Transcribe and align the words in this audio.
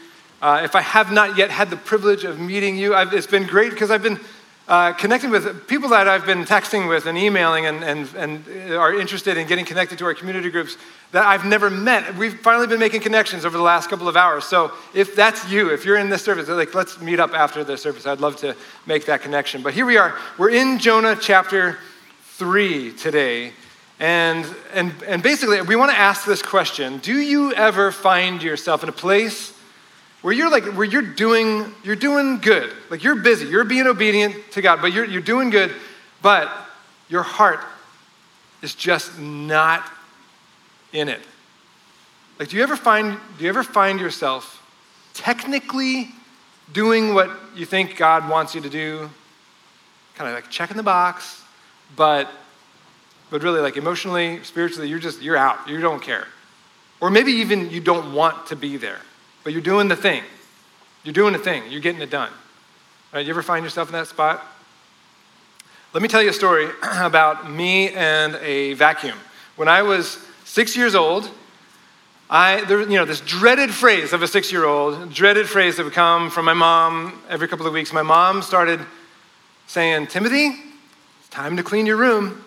Uh, 0.40 0.60
if 0.62 0.76
I 0.76 0.82
have 0.82 1.10
not 1.10 1.36
yet 1.36 1.50
had 1.50 1.70
the 1.70 1.76
privilege 1.76 2.22
of 2.22 2.38
meeting 2.38 2.76
you, 2.76 2.94
I've, 2.94 3.12
it's 3.12 3.26
been 3.26 3.48
great 3.48 3.70
because 3.70 3.90
I've 3.90 4.04
been 4.04 4.20
uh, 4.68 4.92
connecting 4.94 5.30
with 5.30 5.68
people 5.68 5.90
that 5.90 6.08
I've 6.08 6.26
been 6.26 6.44
texting 6.44 6.88
with 6.88 7.06
and 7.06 7.16
emailing 7.16 7.66
and, 7.66 7.84
and, 7.84 8.12
and 8.16 8.72
are 8.72 8.92
interested 8.98 9.36
in 9.36 9.46
getting 9.46 9.64
connected 9.64 9.98
to 9.98 10.04
our 10.06 10.14
community 10.14 10.50
groups 10.50 10.76
that 11.12 11.24
I've 11.24 11.44
never 11.44 11.70
met. 11.70 12.16
We've 12.16 12.38
finally 12.40 12.66
been 12.66 12.80
making 12.80 13.02
connections 13.02 13.44
over 13.44 13.56
the 13.56 13.62
last 13.62 13.88
couple 13.88 14.08
of 14.08 14.16
hours. 14.16 14.44
So 14.44 14.72
if 14.92 15.14
that's 15.14 15.48
you, 15.48 15.72
if 15.72 15.84
you're 15.84 15.98
in 15.98 16.10
this 16.10 16.22
service, 16.22 16.48
like 16.48 16.74
let's 16.74 17.00
meet 17.00 17.20
up 17.20 17.32
after 17.32 17.62
the 17.62 17.76
service. 17.76 18.06
I'd 18.06 18.20
love 18.20 18.36
to 18.38 18.56
make 18.86 19.06
that 19.06 19.22
connection. 19.22 19.62
But 19.62 19.72
here 19.72 19.86
we 19.86 19.98
are. 19.98 20.18
We're 20.36 20.50
in 20.50 20.80
Jonah 20.80 21.16
chapter 21.20 21.78
3 22.22 22.92
today. 22.94 23.52
And, 24.00 24.44
and, 24.74 24.92
and 25.06 25.22
basically, 25.22 25.62
we 25.62 25.76
want 25.76 25.90
to 25.90 25.96
ask 25.96 26.26
this 26.26 26.42
question 26.42 26.98
Do 26.98 27.14
you 27.14 27.54
ever 27.54 27.92
find 27.92 28.42
yourself 28.42 28.82
in 28.82 28.88
a 28.88 28.92
place 28.92 29.55
where 30.26 30.34
you're 30.34 30.50
like 30.50 30.64
where 30.74 30.84
you're 30.84 31.02
doing 31.02 31.72
you're 31.84 31.94
doing 31.94 32.38
good. 32.38 32.72
Like 32.90 33.04
you're 33.04 33.14
busy. 33.14 33.46
You're 33.46 33.62
being 33.62 33.86
obedient 33.86 34.34
to 34.54 34.60
god 34.60 34.82
but 34.82 34.92
you're, 34.92 35.04
you're 35.04 35.22
doing 35.22 35.50
good. 35.50 35.72
But 36.20 36.50
your 37.08 37.22
heart 37.22 37.60
is 38.60 38.74
just 38.74 39.20
not 39.20 39.88
in 40.92 41.08
it. 41.08 41.20
Like 42.40 42.48
do 42.48 42.56
you 42.56 42.64
ever 42.64 42.74
find 42.74 43.20
do 43.38 43.44
you 43.44 43.48
ever 43.48 43.62
find 43.62 44.00
yourself 44.00 44.60
technically 45.14 46.08
doing 46.72 47.14
what 47.14 47.30
you 47.54 47.64
think 47.64 47.96
god 47.96 48.28
wants 48.28 48.52
you 48.52 48.60
to 48.62 48.68
do? 48.68 49.08
Kind 50.16 50.28
of 50.28 50.34
like 50.34 50.50
checking 50.50 50.76
the 50.76 50.82
box 50.82 51.40
but 51.94 52.28
but 53.30 53.44
really 53.44 53.60
like 53.60 53.76
emotionally 53.76 54.42
spiritually 54.42 54.88
you're 54.88 54.98
just 54.98 55.22
you're 55.22 55.36
out. 55.36 55.68
You 55.68 55.80
don't 55.80 56.02
care. 56.02 56.26
Or 57.00 57.10
maybe 57.10 57.30
even 57.30 57.70
you 57.70 57.80
don't 57.80 58.12
want 58.12 58.48
to 58.48 58.56
be 58.56 58.76
there 58.76 58.98
but 59.46 59.52
you're 59.52 59.62
doing 59.62 59.86
the 59.86 59.94
thing. 59.94 60.24
You're 61.04 61.14
doing 61.14 61.32
the 61.32 61.38
thing. 61.38 61.70
You're 61.70 61.80
getting 61.80 62.02
it 62.02 62.10
done. 62.10 62.32
Right? 63.12 63.24
You 63.24 63.30
ever 63.30 63.44
find 63.44 63.64
yourself 63.64 63.88
in 63.88 63.92
that 63.92 64.08
spot? 64.08 64.44
Let 65.92 66.02
me 66.02 66.08
tell 66.08 66.20
you 66.20 66.30
a 66.30 66.32
story 66.32 66.68
about 66.82 67.48
me 67.48 67.90
and 67.90 68.34
a 68.42 68.72
vacuum. 68.72 69.16
When 69.54 69.68
I 69.68 69.82
was 69.82 70.18
six 70.44 70.76
years 70.76 70.96
old, 70.96 71.30
I, 72.28 72.64
there, 72.64 72.80
you 72.80 72.96
know, 72.96 73.04
this 73.04 73.20
dreaded 73.20 73.70
phrase 73.70 74.12
of 74.12 74.20
a 74.20 74.26
six 74.26 74.50
year 74.50 74.64
old, 74.64 75.14
dreaded 75.14 75.48
phrase 75.48 75.76
that 75.76 75.84
would 75.84 75.92
come 75.92 76.28
from 76.28 76.44
my 76.44 76.52
mom 76.52 77.22
every 77.28 77.46
couple 77.46 77.68
of 77.68 77.72
weeks. 77.72 77.92
My 77.92 78.02
mom 78.02 78.42
started 78.42 78.80
saying, 79.68 80.08
Timothy, 80.08 80.56
it's 81.20 81.28
time 81.30 81.56
to 81.56 81.62
clean 81.62 81.86
your 81.86 81.98
room. 81.98 82.42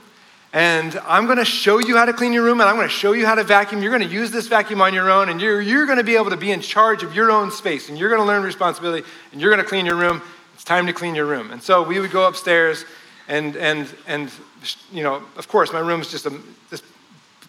And 0.52 1.00
I'm 1.06 1.26
going 1.26 1.38
to 1.38 1.46
show 1.46 1.78
you 1.78 1.96
how 1.96 2.06
to 2.06 2.14
clean 2.14 2.34
your 2.34 2.44
room 2.44 2.60
and 2.60 2.68
I'm 2.68 2.76
going 2.76 2.88
to 2.88 2.94
show 2.94 3.12
you 3.12 3.26
how 3.26 3.36
to 3.36 3.44
vacuum. 3.44 3.84
You're 3.84 3.96
going 3.96 4.08
to 4.08 4.14
use 4.14 4.32
this 4.32 4.48
vacuum 4.48 4.82
on 4.82 4.96
your 4.96 5.12
own 5.12 5.30
and 5.30 5.40
you're, 5.40 5.62
you're 5.62 5.86
going 5.86 6.00
to 6.00 6.04
be 6.04 6.16
able 6.16 6.32
to 6.32 6.38
be 6.38 6.52
in 6.52 6.60
charge 6.60 7.04
of 7.04 7.14
your 7.14 7.30
own 7.30 7.52
space 7.52 7.90
and 7.90 8.00
you're 8.00 8.10
going 8.10 8.22
to 8.22 8.26
learn 8.26 8.42
responsibility 8.42 9.08
and 9.32 9.40
you're 9.40 9.52
going 9.52 9.64
to 9.64 9.68
clean 9.68 9.86
your 9.86 9.96
room. 9.96 10.24
It's 10.56 10.64
time 10.64 10.88
to 10.88 10.94
clean 10.94 11.14
your 11.14 11.28
room. 11.28 11.52
And 11.52 11.62
so 11.62 11.84
we 11.84 12.00
would 12.00 12.10
go 12.10 12.28
upstairs 12.28 12.86
and, 13.28 13.56
and, 13.58 13.88
and 14.08 14.32
you 14.92 15.04
know, 15.04 15.22
of 15.38 15.48
course, 15.48 15.72
my 15.72 15.80
room's 15.80 16.10
just 16.10 16.26
a, 16.26 16.34
this 16.72 16.82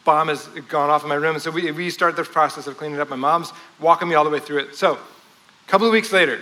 bomb 0.04 0.28
has 0.28 0.46
gone 0.68 0.90
off 0.90 1.02
in 1.02 1.08
my 1.08 1.14
room. 1.14 1.34
And 1.34 1.42
so 1.42 1.50
we, 1.50 1.70
we 1.72 1.88
start 1.88 2.16
the 2.16 2.24
process 2.24 2.66
of 2.66 2.76
cleaning 2.76 2.98
it 2.98 3.00
up. 3.00 3.08
My 3.08 3.16
mom's 3.16 3.50
walking 3.80 4.08
me 4.08 4.14
all 4.14 4.24
the 4.24 4.30
way 4.30 4.40
through 4.40 4.58
it. 4.58 4.76
So 4.76 4.94
a 4.94 5.68
couple 5.68 5.86
of 5.86 5.92
weeks 5.92 6.12
later, 6.12 6.38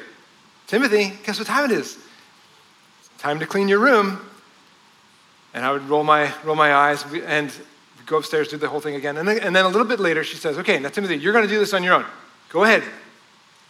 Timothy, 0.66 1.12
guess 1.24 1.38
what 1.38 1.46
time 1.46 1.70
it 1.70 1.74
is? 1.74 1.98
It's 3.00 3.22
time 3.22 3.38
to 3.38 3.46
clean 3.46 3.68
your 3.68 3.78
room. 3.78 4.27
And 5.54 5.64
I 5.64 5.72
would 5.72 5.88
roll 5.88 6.04
my, 6.04 6.32
roll 6.44 6.56
my 6.56 6.74
eyes 6.74 7.04
and 7.24 7.52
go 8.06 8.18
upstairs, 8.18 8.48
do 8.48 8.56
the 8.56 8.68
whole 8.68 8.80
thing 8.80 8.94
again. 8.94 9.16
And 9.16 9.28
then, 9.28 9.38
and 9.38 9.54
then 9.54 9.64
a 9.64 9.68
little 9.68 9.86
bit 9.86 10.00
later, 10.00 10.24
she 10.24 10.36
says, 10.36 10.58
Okay, 10.58 10.78
now 10.78 10.88
Timothy, 10.88 11.16
you're 11.16 11.32
going 11.32 11.44
to 11.44 11.50
do 11.50 11.58
this 11.58 11.74
on 11.74 11.82
your 11.82 11.94
own. 11.94 12.04
Go 12.50 12.64
ahead. 12.64 12.82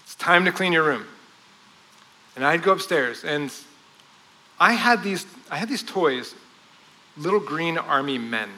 It's 0.04 0.14
time 0.14 0.44
to 0.44 0.52
clean 0.52 0.72
your 0.72 0.84
room. 0.84 1.04
And 2.36 2.44
I'd 2.44 2.62
go 2.62 2.72
upstairs, 2.72 3.24
and 3.24 3.52
I 4.60 4.72
had 4.72 5.02
these, 5.02 5.26
I 5.50 5.56
had 5.56 5.68
these 5.68 5.82
toys, 5.82 6.34
little 7.16 7.40
green 7.40 7.76
army 7.78 8.18
men. 8.18 8.48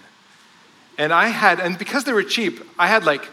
And 0.98 1.12
I 1.14 1.28
had, 1.28 1.60
and 1.60 1.78
because 1.78 2.04
they 2.04 2.12
were 2.12 2.22
cheap, 2.22 2.60
I 2.78 2.88
had 2.88 3.04
like 3.04 3.26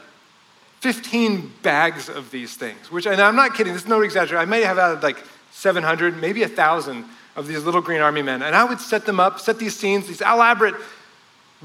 15 0.79 1.51
bags 1.63 2.07
of 2.07 2.31
these 2.31 2.55
things, 2.55 2.89
which, 2.89 3.05
and 3.05 3.19
I'm 3.19 3.35
not 3.35 3.55
kidding, 3.55 3.73
this 3.73 3.83
is 3.83 3.89
no 3.89 4.01
exaggeration. 4.01 4.37
I 4.37 4.45
may 4.45 4.61
have 4.61 4.77
had 4.77 5.03
like 5.03 5.17
700, 5.51 6.21
maybe 6.21 6.41
1,000 6.41 7.03
of 7.37 7.47
these 7.47 7.63
little 7.63 7.81
green 7.81 8.01
army 8.01 8.23
men. 8.23 8.41
And 8.41 8.55
I 8.55 8.65
would 8.65 8.81
set 8.81 9.05
them 9.05 9.19
up, 9.19 9.39
set 9.39 9.59
these 9.59 9.75
scenes, 9.75 10.07
these 10.07 10.21
elaborate 10.21 10.75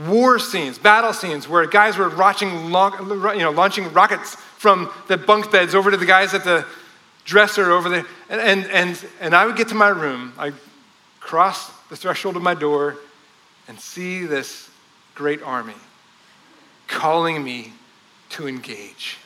war 0.07 0.39
scenes, 0.39 0.79
battle 0.79 1.13
scenes, 1.13 1.49
where 1.49 1.67
guys 1.67 1.97
were 1.97 2.11
launching, 2.11 2.51
you 2.51 3.39
know, 3.39 3.51
launching 3.51 3.91
rockets 3.93 4.37
from 4.37 4.91
the 5.09 5.17
bunk 5.17 5.51
beds 5.51 5.75
over 5.75 5.91
to 5.91 5.97
the 5.97 6.07
guys 6.07 6.35
at 6.35 6.45
the 6.45 6.65
dresser 7.25 7.71
over 7.71 7.89
there. 7.89 8.07
And, 8.29 8.41
and, 8.41 8.67
and, 8.71 9.05
and 9.21 9.35
I 9.35 9.47
would 9.47 9.57
get 9.57 9.69
to 9.69 9.75
my 9.75 9.89
room, 9.89 10.35
I'd 10.39 10.55
cross 11.21 11.71
the 11.89 11.97
threshold 11.97 12.37
of 12.37 12.43
my 12.43 12.55
door 12.55 12.97
and 13.67 13.81
see 13.81 14.27
this 14.27 14.71
great 15.15 15.43
army 15.43 15.75
calling 16.87 17.43
me 17.43 17.73
to 18.31 18.47
engage, 18.47 19.19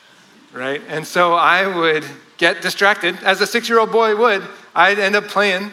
right? 0.53 0.81
And 0.87 1.05
so 1.05 1.33
I 1.33 1.67
would 1.67 2.05
get 2.37 2.61
distracted, 2.61 3.17
as 3.23 3.41
a 3.41 3.47
six 3.47 3.67
year 3.67 3.79
old 3.79 3.91
boy 3.91 4.15
would. 4.15 4.43
I'd 4.75 4.99
end 4.99 5.15
up 5.15 5.25
playing 5.25 5.71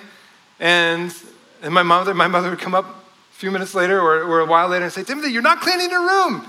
and, 0.60 1.14
and 1.62 1.74
my, 1.74 1.82
mother, 1.82 2.14
my 2.14 2.28
mother 2.28 2.50
would 2.50 2.58
come 2.58 2.74
up 2.74 2.84
a 2.86 3.34
few 3.34 3.50
minutes 3.50 3.74
later 3.74 4.00
or, 4.00 4.22
or 4.22 4.40
a 4.40 4.46
while 4.46 4.68
later 4.68 4.84
and 4.84 4.92
say, 4.92 5.04
Timothy, 5.04 5.30
you're 5.30 5.42
not 5.42 5.60
cleaning 5.60 5.90
your 5.90 6.02
room. 6.02 6.46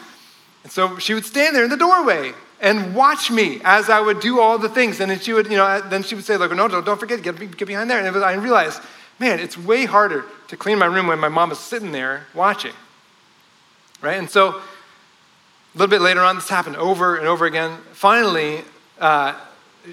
And 0.63 0.71
so 0.71 0.97
she 0.97 1.13
would 1.13 1.25
stand 1.25 1.55
there 1.55 1.63
in 1.63 1.69
the 1.69 1.77
doorway 1.77 2.33
and 2.61 2.95
watch 2.95 3.29
me 3.29 3.61
as 3.63 3.89
I 3.89 3.99
would 3.99 4.19
do 4.19 4.39
all 4.39 4.57
the 4.57 4.69
things. 4.69 4.99
And 4.99 5.11
then 5.11 5.19
she 5.19 5.33
would, 5.33 5.47
you 5.47 5.57
know, 5.57 5.81
then 5.89 6.03
she 6.03 6.15
would 6.15 6.23
say, 6.23 6.37
like, 6.37 6.51
no, 6.51 6.67
don't, 6.67 6.85
don't 6.85 6.99
forget, 6.99 7.21
get, 7.21 7.57
get 7.57 7.67
behind 7.67 7.89
there. 7.89 8.03
And 8.03 8.13
was, 8.13 8.23
I 8.23 8.33
realized, 8.33 8.81
man, 9.19 9.39
it's 9.39 9.57
way 9.57 9.85
harder 9.85 10.25
to 10.47 10.57
clean 10.57 10.79
my 10.79 10.85
room 10.85 11.07
when 11.07 11.19
my 11.19 11.29
mom 11.29 11.51
is 11.51 11.59
sitting 11.59 11.91
there 11.91 12.25
watching. 12.33 12.73
Right? 14.01 14.17
And 14.17 14.29
so 14.29 14.49
a 15.75 15.77
little 15.77 15.89
bit 15.89 16.01
later 16.01 16.21
on, 16.21 16.35
this 16.35 16.49
happened 16.49 16.77
over 16.77 17.17
and 17.17 17.27
over 17.27 17.45
again. 17.45 17.77
Finally, 17.91 18.61
uh, 18.99 19.35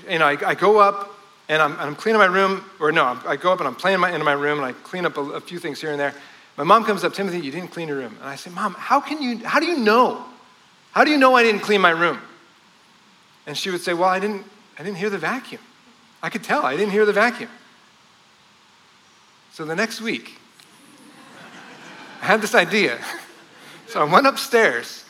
you 0.09 0.19
know, 0.19 0.27
I, 0.27 0.39
I 0.47 0.55
go 0.55 0.79
up 0.79 1.11
and 1.53 1.61
I'm, 1.61 1.79
I'm, 1.79 1.95
cleaning 1.95 2.19
my 2.19 2.25
room, 2.25 2.65
or 2.81 2.93
no, 2.93 3.21
I 3.27 3.37
go 3.37 3.53
up 3.53 3.59
and 3.59 3.69
I'm 3.69 3.75
playing 3.75 4.01
my, 4.01 4.11
into 4.11 4.25
my 4.25 4.33
room 4.33 4.61
and 4.61 4.67
I 4.67 4.73
clean 4.73 5.05
up 5.05 5.19
a, 5.19 5.21
a, 5.21 5.41
few 5.41 5.59
things 5.59 5.83
here 5.83 5.91
and 5.91 6.01
there. 6.01 6.15
My 6.57 6.65
mom 6.65 6.83
comes 6.83 7.05
up, 7.05 7.13
Timothy, 7.13 7.41
you 7.41 7.51
didn't 7.51 7.73
clean 7.73 7.89
your 7.89 7.99
room. 7.99 8.17
And 8.21 8.27
I 8.27 8.37
say, 8.37 8.51
Mom, 8.51 8.73
how 8.73 9.01
can 9.01 9.21
you, 9.21 9.37
how 9.45 9.61
do 9.61 9.67
you 9.67 9.77
know? 9.77 10.25
How 10.93 11.05
do 11.05 11.11
you 11.11 11.19
know 11.19 11.35
I 11.35 11.43
didn't 11.43 11.61
clean 11.61 11.83
my 11.83 11.91
room? 11.91 12.19
And 13.47 13.55
she 13.55 13.69
would 13.69 13.83
say, 13.83 13.93
Well, 13.93 14.09
I 14.09 14.19
didn't, 14.19 14.47
I 14.79 14.83
didn't 14.83 14.97
hear 14.97 15.11
the 15.11 15.19
vacuum. 15.19 15.61
I 16.23 16.31
could 16.31 16.43
tell, 16.43 16.65
I 16.65 16.75
didn't 16.75 16.93
hear 16.93 17.05
the 17.05 17.13
vacuum. 17.13 17.51
So 19.53 19.67
the 19.67 19.77
next 19.77 20.01
week, 20.01 20.39
I 22.23 22.25
had 22.25 22.41
this 22.41 22.55
idea. 22.55 22.99
So 23.89 24.01
I 24.01 24.11
went 24.11 24.27
upstairs 24.27 25.05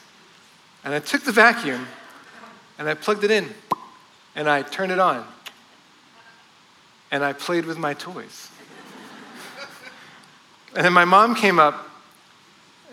and 0.82 0.92
I 0.92 0.98
took 0.98 1.22
the 1.22 1.30
vacuum 1.30 1.86
and 2.80 2.88
I 2.88 2.94
plugged 2.94 3.22
it 3.22 3.30
in 3.30 3.48
and 4.34 4.48
I 4.48 4.62
turned 4.62 4.90
it 4.90 4.98
on 4.98 5.24
and 7.12 7.22
I 7.22 7.34
played 7.34 7.66
with 7.66 7.78
my 7.78 7.94
toys. 7.94 8.50
and 10.74 10.84
then 10.84 10.92
my 10.92 11.04
mom 11.04 11.36
came 11.36 11.60
up. 11.60 11.88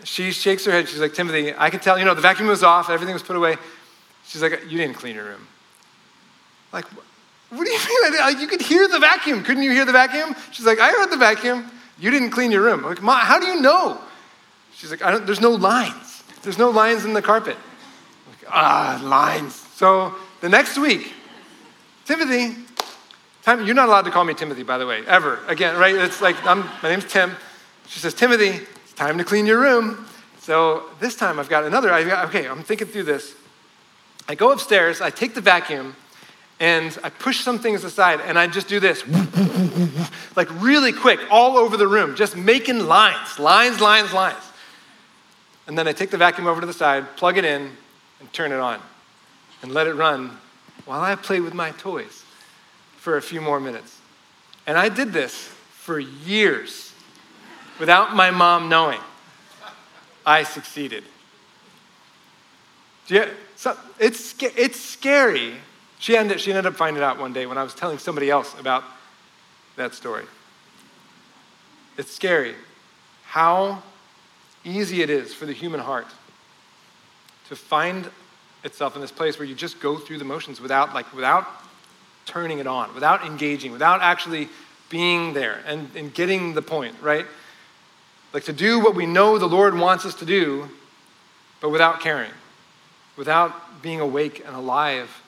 She 0.03 0.31
shakes 0.31 0.65
her 0.65 0.71
head. 0.71 0.87
She's 0.87 0.99
like, 0.99 1.13
Timothy, 1.13 1.53
I 1.57 1.69
can 1.69 1.79
tell, 1.79 1.97
you 1.97 2.05
know, 2.05 2.13
the 2.13 2.21
vacuum 2.21 2.49
was 2.49 2.63
off, 2.63 2.89
everything 2.89 3.13
was 3.13 3.23
put 3.23 3.35
away. 3.35 3.55
She's 4.25 4.41
like, 4.41 4.63
You 4.69 4.77
didn't 4.77 4.95
clean 4.95 5.15
your 5.15 5.25
room. 5.25 5.47
Like, 6.71 6.85
what 7.49 7.65
do 7.65 7.71
you 7.71 7.79
mean? 7.79 8.19
Like, 8.19 8.39
you 8.39 8.47
could 8.47 8.61
hear 8.61 8.87
the 8.87 8.99
vacuum. 8.99 9.43
Couldn't 9.43 9.63
you 9.63 9.71
hear 9.71 9.85
the 9.85 9.91
vacuum? 9.91 10.35
She's 10.51 10.65
like, 10.65 10.79
I 10.79 10.91
heard 10.91 11.09
the 11.09 11.17
vacuum. 11.17 11.65
You 11.97 12.11
didn't 12.11 12.29
clean 12.29 12.51
your 12.51 12.61
room. 12.61 12.81
I'm 12.81 12.91
like, 12.91 13.01
Mom, 13.01 13.19
how 13.25 13.39
do 13.39 13.47
you 13.47 13.59
know? 13.59 13.99
She's 14.75 14.91
like, 14.91 15.01
I 15.01 15.11
don't, 15.11 15.25
there's 15.25 15.41
no 15.41 15.51
lines. 15.51 16.23
There's 16.43 16.57
no 16.59 16.69
lines 16.69 17.05
in 17.05 17.13
the 17.13 17.21
carpet. 17.21 17.57
Like, 18.27 18.51
ah, 18.51 19.01
lines. 19.03 19.55
So 19.55 20.13
the 20.41 20.49
next 20.49 20.77
week, 20.77 21.11
Timothy, 22.05 22.55
Time, 23.49 23.65
you're 23.65 23.73
not 23.73 23.87
allowed 23.87 24.03
to 24.03 24.11
call 24.11 24.25
me 24.25 24.35
Timothy, 24.35 24.61
by 24.61 24.77
the 24.77 24.85
way, 24.85 25.03
ever. 25.07 25.39
Again, 25.47 25.75
right? 25.75 25.95
It's 25.95 26.21
like, 26.21 26.35
I'm, 26.45 26.59
my 26.83 26.89
name's 26.89 27.05
Tim. 27.05 27.35
She 27.87 27.97
says, 27.97 28.13
Timothy, 28.13 28.49
it's 28.83 28.93
time 28.93 29.17
to 29.17 29.23
clean 29.23 29.47
your 29.47 29.59
room. 29.59 30.05
So 30.37 30.83
this 30.99 31.15
time 31.15 31.39
I've 31.39 31.49
got 31.49 31.63
another, 31.63 31.91
idea. 31.91 32.21
okay, 32.25 32.47
I'm 32.47 32.61
thinking 32.61 32.85
through 32.85 33.05
this. 33.05 33.33
I 34.27 34.35
go 34.35 34.51
upstairs, 34.51 35.01
I 35.01 35.09
take 35.09 35.33
the 35.33 35.41
vacuum, 35.41 35.95
and 36.59 36.95
I 37.03 37.09
push 37.09 37.39
some 37.39 37.57
things 37.57 37.83
aside, 37.83 38.21
and 38.21 38.37
I 38.37 38.45
just 38.45 38.67
do 38.67 38.79
this, 38.79 39.03
like 40.35 40.47
really 40.61 40.93
quick, 40.93 41.19
all 41.31 41.57
over 41.57 41.75
the 41.75 41.87
room, 41.87 42.15
just 42.15 42.37
making 42.37 42.85
lines, 42.85 43.39
lines, 43.39 43.81
lines, 43.81 44.13
lines. 44.13 44.43
And 45.65 45.75
then 45.75 45.87
I 45.87 45.93
take 45.93 46.11
the 46.11 46.17
vacuum 46.17 46.45
over 46.45 46.61
to 46.61 46.67
the 46.67 46.73
side, 46.73 47.15
plug 47.15 47.39
it 47.39 47.45
in, 47.45 47.71
and 48.19 48.31
turn 48.31 48.51
it 48.51 48.59
on, 48.59 48.79
and 49.63 49.71
let 49.71 49.87
it 49.87 49.95
run 49.95 50.37
while 50.85 51.01
I 51.01 51.15
play 51.15 51.39
with 51.39 51.55
my 51.55 51.71
toys 51.71 52.25
for 53.09 53.17
a 53.17 53.21
few 53.23 53.41
more 53.41 53.59
minutes. 53.59 53.99
And 54.67 54.77
I 54.77 54.87
did 54.87 55.11
this 55.11 55.33
for 55.33 55.99
years 55.99 56.93
without 57.79 58.15
my 58.15 58.29
mom 58.29 58.69
knowing. 58.69 58.99
I 60.27 60.43
succeeded. 60.43 61.03
Yeah, 63.07 63.29
so 63.55 63.75
it's, 63.97 64.35
it's 64.43 64.79
scary. 64.79 65.55
She 65.97 66.15
ended, 66.15 66.39
she 66.39 66.51
ended 66.51 66.67
up 66.67 66.75
finding 66.75 67.01
out 67.01 67.17
one 67.17 67.33
day 67.33 67.47
when 67.47 67.57
I 67.57 67.63
was 67.63 67.73
telling 67.73 67.97
somebody 67.97 68.29
else 68.29 68.53
about 68.59 68.83
that 69.75 69.95
story. 69.95 70.25
It's 71.97 72.13
scary 72.13 72.53
how 73.25 73.81
easy 74.63 75.01
it 75.01 75.09
is 75.09 75.33
for 75.33 75.47
the 75.47 75.53
human 75.53 75.79
heart 75.79 76.05
to 77.47 77.55
find 77.55 78.07
itself 78.63 78.93
in 78.93 79.01
this 79.01 79.11
place 79.11 79.39
where 79.39 79.47
you 79.47 79.55
just 79.55 79.79
go 79.79 79.97
through 79.97 80.19
the 80.19 80.25
motions 80.25 80.61
without 80.61 80.93
like 80.93 81.11
without 81.15 81.47
turning 82.29 82.59
it 82.59 82.67
on, 82.67 82.93
without 82.93 83.25
engaging, 83.25 83.71
without 83.71 84.01
actually 84.01 84.47
being 84.89 85.33
there 85.33 85.61
and, 85.65 85.89
and 85.95 86.13
getting 86.13 86.53
the 86.53 86.61
point, 86.61 86.95
right? 87.01 87.25
Like 88.33 88.43
to 88.45 88.53
do 88.53 88.79
what 88.79 88.95
we 88.95 89.05
know 89.05 89.37
the 89.37 89.47
Lord 89.47 89.77
wants 89.77 90.05
us 90.05 90.15
to 90.15 90.25
do, 90.25 90.69
but 91.61 91.69
without 91.69 91.99
caring, 91.99 92.31
without 93.17 93.81
being 93.81 93.99
awake 93.99 94.43
and 94.45 94.55
alive 94.55 95.21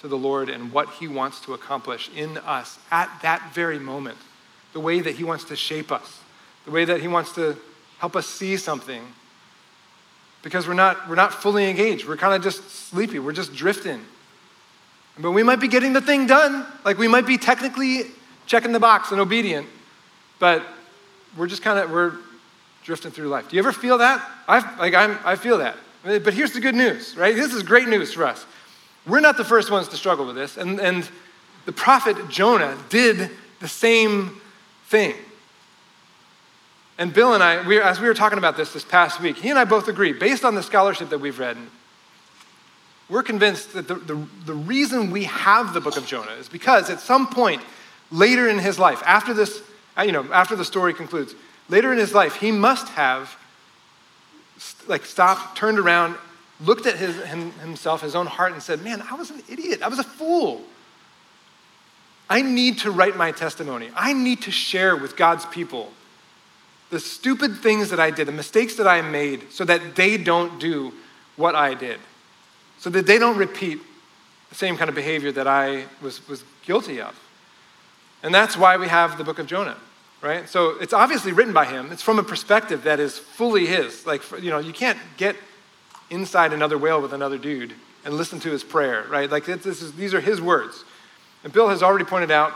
to 0.00 0.08
the 0.08 0.18
Lord 0.18 0.48
and 0.48 0.72
what 0.72 0.90
He 0.90 1.08
wants 1.08 1.40
to 1.42 1.54
accomplish 1.54 2.10
in 2.14 2.38
us 2.38 2.78
at 2.90 3.10
that 3.22 3.52
very 3.54 3.78
moment 3.78 4.18
the 4.72 4.80
way 4.80 5.00
that 5.00 5.16
He 5.16 5.24
wants 5.24 5.44
to 5.44 5.56
shape 5.56 5.90
us, 5.90 6.20
the 6.64 6.70
way 6.70 6.84
that 6.84 7.00
He 7.00 7.08
wants 7.08 7.32
to 7.34 7.56
help 7.98 8.16
us 8.16 8.26
see 8.26 8.56
something. 8.56 9.02
Because 10.42 10.68
we're 10.68 10.74
not, 10.74 11.08
we're 11.08 11.16
not 11.16 11.34
fully 11.34 11.68
engaged. 11.68 12.06
We're 12.06 12.16
kind 12.16 12.34
of 12.34 12.42
just 12.42 12.70
sleepy. 12.70 13.18
We're 13.18 13.32
just 13.32 13.54
drifting. 13.54 14.04
But 15.18 15.32
we 15.32 15.42
might 15.42 15.60
be 15.60 15.68
getting 15.68 15.92
the 15.92 16.00
thing 16.00 16.26
done. 16.26 16.66
Like 16.84 16.98
we 16.98 17.08
might 17.08 17.26
be 17.26 17.38
technically 17.38 18.04
checking 18.46 18.72
the 18.72 18.80
box 18.80 19.10
and 19.10 19.20
obedient, 19.20 19.66
but 20.38 20.64
we're 21.36 21.48
just 21.48 21.62
kind 21.62 21.78
of, 21.78 21.90
we're 21.90 22.14
drifting 22.84 23.10
through 23.10 23.28
life. 23.28 23.48
Do 23.48 23.56
you 23.56 23.60
ever 23.60 23.72
feel 23.72 23.98
that? 23.98 24.26
I, 24.46 24.76
like 24.78 24.94
I'm, 24.94 25.18
I 25.24 25.36
feel 25.36 25.58
that. 25.58 25.76
But 26.02 26.32
here's 26.32 26.52
the 26.52 26.60
good 26.60 26.74
news, 26.74 27.16
right? 27.16 27.34
This 27.34 27.52
is 27.52 27.62
great 27.62 27.88
news 27.88 28.14
for 28.14 28.24
us. 28.24 28.46
We're 29.06 29.20
not 29.20 29.36
the 29.36 29.44
first 29.44 29.70
ones 29.70 29.88
to 29.88 29.96
struggle 29.96 30.26
with 30.26 30.36
this. 30.36 30.56
And, 30.56 30.80
and 30.80 31.08
the 31.66 31.72
prophet 31.72 32.16
Jonah 32.30 32.78
did 32.88 33.30
the 33.60 33.68
same 33.68 34.40
thing. 34.86 35.14
And 36.96 37.12
Bill 37.12 37.34
and 37.34 37.42
I, 37.42 37.66
we, 37.66 37.80
as 37.80 38.00
we 38.00 38.08
were 38.08 38.14
talking 38.14 38.38
about 38.38 38.56
this 38.56 38.72
this 38.72 38.84
past 38.84 39.20
week, 39.20 39.36
he 39.36 39.50
and 39.50 39.58
I 39.58 39.64
both 39.64 39.88
agree, 39.88 40.12
based 40.12 40.44
on 40.44 40.54
the 40.54 40.62
scholarship 40.62 41.10
that 41.10 41.18
we've 41.18 41.38
read, 41.38 41.56
we're 43.08 43.22
convinced 43.22 43.72
that 43.72 43.88
the, 43.88 43.94
the, 43.94 44.26
the 44.44 44.54
reason 44.54 45.10
we 45.10 45.24
have 45.24 45.72
the 45.72 45.80
book 45.80 45.96
of 45.96 46.06
Jonah 46.06 46.32
is 46.32 46.48
because 46.48 46.90
at 46.90 47.00
some 47.00 47.26
point 47.26 47.62
later 48.10 48.48
in 48.48 48.58
his 48.58 48.78
life, 48.78 49.02
after 49.06 49.32
this, 49.34 49.62
uh, 49.96 50.02
you 50.02 50.12
know, 50.12 50.26
after 50.32 50.56
the 50.56 50.64
story 50.64 50.94
concludes, 50.94 51.34
later 51.68 51.92
in 51.92 51.98
his 51.98 52.12
life, 52.12 52.36
he 52.36 52.52
must 52.52 52.88
have 52.90 53.36
like 54.86 55.04
stopped, 55.04 55.56
turned 55.56 55.78
around, 55.78 56.16
looked 56.60 56.86
at 56.86 56.96
his, 56.96 57.16
him, 57.24 57.52
himself, 57.52 58.02
his 58.02 58.14
own 58.14 58.26
heart, 58.26 58.52
and 58.52 58.62
said, 58.62 58.82
Man, 58.82 59.02
I 59.08 59.14
was 59.14 59.30
an 59.30 59.42
idiot. 59.48 59.82
I 59.82 59.88
was 59.88 59.98
a 59.98 60.04
fool. 60.04 60.62
I 62.30 62.42
need 62.42 62.78
to 62.78 62.90
write 62.90 63.16
my 63.16 63.32
testimony. 63.32 63.88
I 63.94 64.12
need 64.12 64.42
to 64.42 64.50
share 64.50 64.96
with 64.96 65.16
God's 65.16 65.46
people 65.46 65.92
the 66.90 67.00
stupid 67.00 67.56
things 67.58 67.90
that 67.90 68.00
I 68.00 68.10
did, 68.10 68.26
the 68.26 68.32
mistakes 68.32 68.74
that 68.74 68.86
I 68.86 69.00
made, 69.02 69.50
so 69.50 69.64
that 69.64 69.94
they 69.94 70.16
don't 70.16 70.58
do 70.58 70.92
what 71.36 71.54
I 71.54 71.74
did, 71.74 72.00
so 72.78 72.90
that 72.90 73.06
they 73.06 73.18
don't 73.18 73.36
repeat 73.36 73.80
the 74.48 74.54
same 74.54 74.76
kind 74.76 74.88
of 74.88 74.94
behavior 74.94 75.32
that 75.32 75.46
I 75.46 75.84
was, 76.00 76.26
was 76.28 76.44
guilty 76.64 77.00
of. 77.00 77.18
And 78.22 78.34
that's 78.34 78.56
why 78.56 78.76
we 78.76 78.88
have 78.88 79.18
the 79.18 79.24
book 79.24 79.38
of 79.38 79.46
Jonah, 79.46 79.76
right? 80.22 80.48
So 80.48 80.80
it's 80.80 80.92
obviously 80.92 81.32
written 81.32 81.52
by 81.52 81.66
him. 81.66 81.92
It's 81.92 82.02
from 82.02 82.18
a 82.18 82.22
perspective 82.22 82.84
that 82.84 83.00
is 83.00 83.18
fully 83.18 83.66
his. 83.66 84.06
Like, 84.06 84.22
you 84.40 84.50
know, 84.50 84.58
you 84.58 84.72
can't 84.72 84.98
get 85.16 85.36
inside 86.10 86.52
another 86.52 86.78
whale 86.78 87.00
with 87.00 87.12
another 87.12 87.38
dude 87.38 87.74
and 88.04 88.14
listen 88.14 88.40
to 88.40 88.50
his 88.50 88.64
prayer, 88.64 89.04
right? 89.08 89.30
Like, 89.30 89.44
this 89.44 89.66
is, 89.66 89.92
these 89.92 90.14
are 90.14 90.20
his 90.20 90.40
words. 90.40 90.84
And 91.44 91.52
Bill 91.52 91.68
has 91.68 91.82
already 91.82 92.04
pointed 92.04 92.30
out 92.30 92.54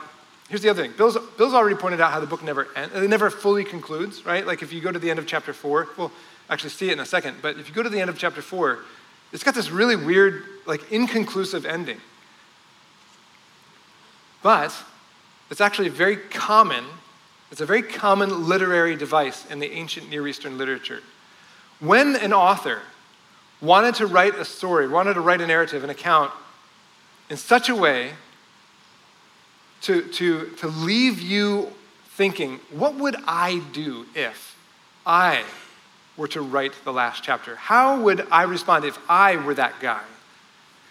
Here's 0.52 0.60
the 0.60 0.68
other 0.68 0.82
thing. 0.82 0.92
Bill's, 0.98 1.16
Bill's 1.38 1.54
already 1.54 1.76
pointed 1.76 1.98
out 2.02 2.12
how 2.12 2.20
the 2.20 2.26
book 2.26 2.42
never 2.42 2.68
ends, 2.76 2.94
it 2.94 3.08
never 3.08 3.30
fully 3.30 3.64
concludes, 3.64 4.26
right? 4.26 4.46
Like 4.46 4.60
if 4.60 4.70
you 4.70 4.82
go 4.82 4.92
to 4.92 4.98
the 4.98 5.08
end 5.08 5.18
of 5.18 5.26
chapter 5.26 5.54
four, 5.54 5.88
we'll 5.96 6.12
actually 6.50 6.68
see 6.68 6.90
it 6.90 6.92
in 6.92 7.00
a 7.00 7.06
second, 7.06 7.38
but 7.40 7.56
if 7.56 7.70
you 7.70 7.74
go 7.74 7.82
to 7.82 7.88
the 7.88 7.98
end 7.98 8.10
of 8.10 8.18
chapter 8.18 8.42
four, 8.42 8.80
it's 9.32 9.44
got 9.44 9.54
this 9.54 9.70
really 9.70 9.96
weird, 9.96 10.44
like 10.66 10.92
inconclusive 10.92 11.64
ending. 11.64 12.00
But 14.42 14.74
it's 15.50 15.60
actually 15.60 15.88
very 15.88 16.16
common, 16.16 16.84
it's 17.50 17.60
a 17.60 17.66
very 17.66 17.82
common 17.82 18.48
literary 18.48 18.96
device 18.96 19.50
in 19.50 19.58
the 19.58 19.70
ancient 19.72 20.10
Near 20.10 20.26
Eastern 20.26 20.58
literature. 20.58 21.02
When 21.80 22.16
an 22.16 22.32
author 22.32 22.82
wanted 23.60 23.94
to 23.96 24.06
write 24.06 24.34
a 24.34 24.44
story, 24.44 24.88
wanted 24.88 25.14
to 25.14 25.20
write 25.20 25.40
a 25.40 25.46
narrative, 25.46 25.84
an 25.84 25.90
account, 25.90 26.32
in 27.30 27.36
such 27.36 27.68
a 27.68 27.76
way 27.76 28.12
to, 29.82 30.02
to, 30.02 30.50
to 30.58 30.66
leave 30.68 31.20
you 31.20 31.72
thinking, 32.10 32.60
what 32.70 32.94
would 32.96 33.16
I 33.26 33.62
do 33.72 34.06
if 34.14 34.56
I 35.06 35.44
were 36.16 36.28
to 36.28 36.42
write 36.42 36.72
the 36.84 36.92
last 36.92 37.22
chapter? 37.22 37.56
How 37.56 38.00
would 38.00 38.26
I 38.30 38.42
respond 38.42 38.84
if 38.84 38.98
I 39.08 39.36
were 39.36 39.54
that 39.54 39.80
guy? 39.80 40.02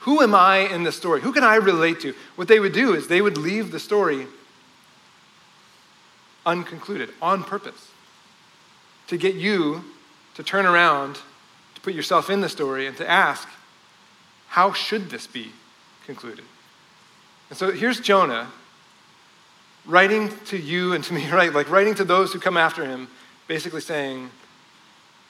Who 0.01 0.21
am 0.21 0.33
I 0.33 0.59
in 0.59 0.83
the 0.83 0.91
story? 0.91 1.21
Who 1.21 1.31
can 1.31 1.44
I 1.44 1.56
relate 1.56 2.00
to? 2.01 2.13
What 2.35 2.47
they 2.47 2.59
would 2.59 2.73
do 2.73 2.95
is 2.95 3.07
they 3.07 3.21
would 3.21 3.38
leave 3.38 3.71
the 3.71 3.79
story 3.79 4.27
unconcluded 6.45 7.12
on 7.21 7.44
purpose 7.44 7.91
to 9.07 9.18
get 9.18 9.35
you 9.35 9.83
to 10.33 10.41
turn 10.41 10.65
around, 10.65 11.19
to 11.75 11.81
put 11.81 11.94
yourself 11.94 12.29
in 12.29 12.41
the 12.41 12.50
story, 12.50 12.88
and 12.88 12.97
to 12.97 13.07
ask, 13.07 13.47
how 14.47 14.73
should 14.73 15.09
this 15.09 15.27
be 15.27 15.51
concluded? 16.06 16.45
And 17.50 17.57
so 17.57 17.71
here's 17.71 18.00
Jonah 18.00 18.47
writing 19.85 20.31
to 20.45 20.57
you 20.57 20.94
and 20.94 21.03
to 21.03 21.13
me, 21.13 21.29
right? 21.31 21.53
Like 21.53 21.69
writing 21.69 21.94
to 21.95 22.03
those 22.03 22.33
who 22.33 22.39
come 22.39 22.57
after 22.57 22.85
him, 22.85 23.07
basically 23.47 23.81
saying, 23.81 24.31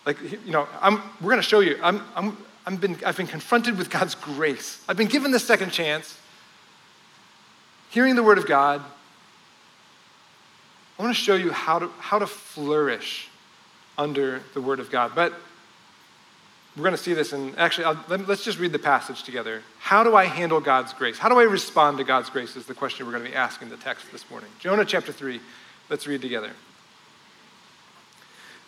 like, 0.05 0.17
you 0.21 0.51
know, 0.51 0.67
I'm, 0.81 1.01
we're 1.21 1.29
going 1.31 1.37
to 1.37 1.47
show 1.47 1.59
you, 1.59 1.77
I'm, 1.81 2.01
I'm, 2.15 2.37
I've, 2.65 2.81
been, 2.81 2.97
I've 3.05 3.17
been 3.17 3.27
confronted 3.27 3.77
with 3.77 3.89
God's 3.89 4.15
grace. 4.15 4.83
I've 4.87 4.97
been 4.97 5.07
given 5.07 5.31
this 5.31 5.45
second 5.45 5.71
chance, 5.71 6.17
hearing 7.89 8.15
the 8.15 8.23
word 8.23 8.37
of 8.37 8.47
God. 8.47 8.81
I 10.97 11.03
want 11.03 11.15
to 11.15 11.21
show 11.21 11.35
you 11.35 11.51
how 11.51 11.79
to, 11.79 11.87
how 11.99 12.19
to 12.19 12.27
flourish 12.27 13.29
under 13.97 14.41
the 14.53 14.61
word 14.61 14.79
of 14.79 14.91
God. 14.91 15.11
But 15.13 15.33
we're 16.75 16.83
going 16.83 16.95
to 16.95 17.01
see 17.01 17.13
this, 17.13 17.33
and 17.33 17.57
actually, 17.57 17.85
I'll, 17.85 17.99
let's 18.07 18.43
just 18.43 18.57
read 18.57 18.71
the 18.71 18.79
passage 18.79 19.23
together. 19.23 19.61
How 19.79 20.03
do 20.03 20.15
I 20.15 20.25
handle 20.25 20.61
God's 20.61 20.93
grace? 20.93 21.17
How 21.17 21.27
do 21.27 21.37
I 21.37 21.43
respond 21.43 21.97
to 21.97 22.03
God's 22.03 22.29
grace 22.29 22.55
is 22.55 22.65
the 22.65 22.73
question 22.73 23.05
we're 23.05 23.11
going 23.11 23.25
to 23.25 23.29
be 23.29 23.35
asking 23.35 23.69
the 23.69 23.77
text 23.77 24.11
this 24.11 24.29
morning. 24.29 24.49
Jonah 24.59 24.85
chapter 24.85 25.11
3, 25.11 25.41
let's 25.89 26.07
read 26.07 26.21
together. 26.21 26.51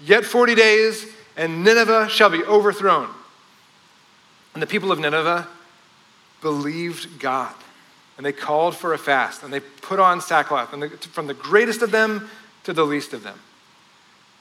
Yet 0.00 0.24
40 0.24 0.54
days, 0.54 1.06
and 1.36 1.64
Nineveh 1.64 2.08
shall 2.08 2.30
be 2.30 2.44
overthrown. 2.44 3.08
And 4.54 4.62
the 4.62 4.66
people 4.66 4.92
of 4.92 4.98
Nineveh 4.98 5.46
believed 6.40 7.18
God, 7.18 7.54
and 8.16 8.24
they 8.24 8.32
called 8.32 8.76
for 8.76 8.92
a 8.92 8.98
fast, 8.98 9.42
and 9.42 9.52
they 9.52 9.60
put 9.60 9.98
on 9.98 10.20
sackcloth, 10.20 10.72
and 10.72 10.82
the, 10.82 10.88
from 10.90 11.26
the 11.26 11.34
greatest 11.34 11.82
of 11.82 11.90
them 11.90 12.28
to 12.64 12.72
the 12.72 12.84
least 12.84 13.12
of 13.12 13.22
them. 13.22 13.38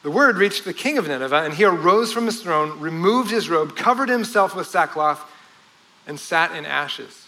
The 0.03 0.11
word 0.11 0.37
reached 0.37 0.63
the 0.63 0.73
king 0.73 0.97
of 0.97 1.07
Nineveh, 1.07 1.43
and 1.43 1.53
he 1.53 1.65
arose 1.65 2.13
from 2.13 2.27
his 2.27 2.41
throne, 2.41 2.79
removed 2.79 3.31
his 3.31 3.49
robe, 3.49 3.75
covered 3.75 4.09
himself 4.09 4.55
with 4.55 4.67
sackcloth, 4.67 5.23
and 6.05 6.19
sat 6.19 6.55
in 6.55 6.65
ashes. 6.65 7.27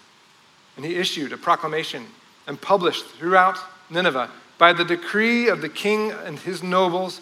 And 0.78 0.86
he 0.86 0.96
issued 0.96 1.34
a 1.34 1.38
proclamation 1.38 2.06
and 2.48 2.62
published 2.62 3.06
throughout 3.06 3.58
Nineveh 3.90 4.30
by 4.58 4.74
the 4.74 4.86
decree 4.86 5.50
of 5.50 5.62
the 5.62 5.70
king 5.70 6.12
and 6.12 6.40
his 6.40 6.64
nobles 6.64 7.22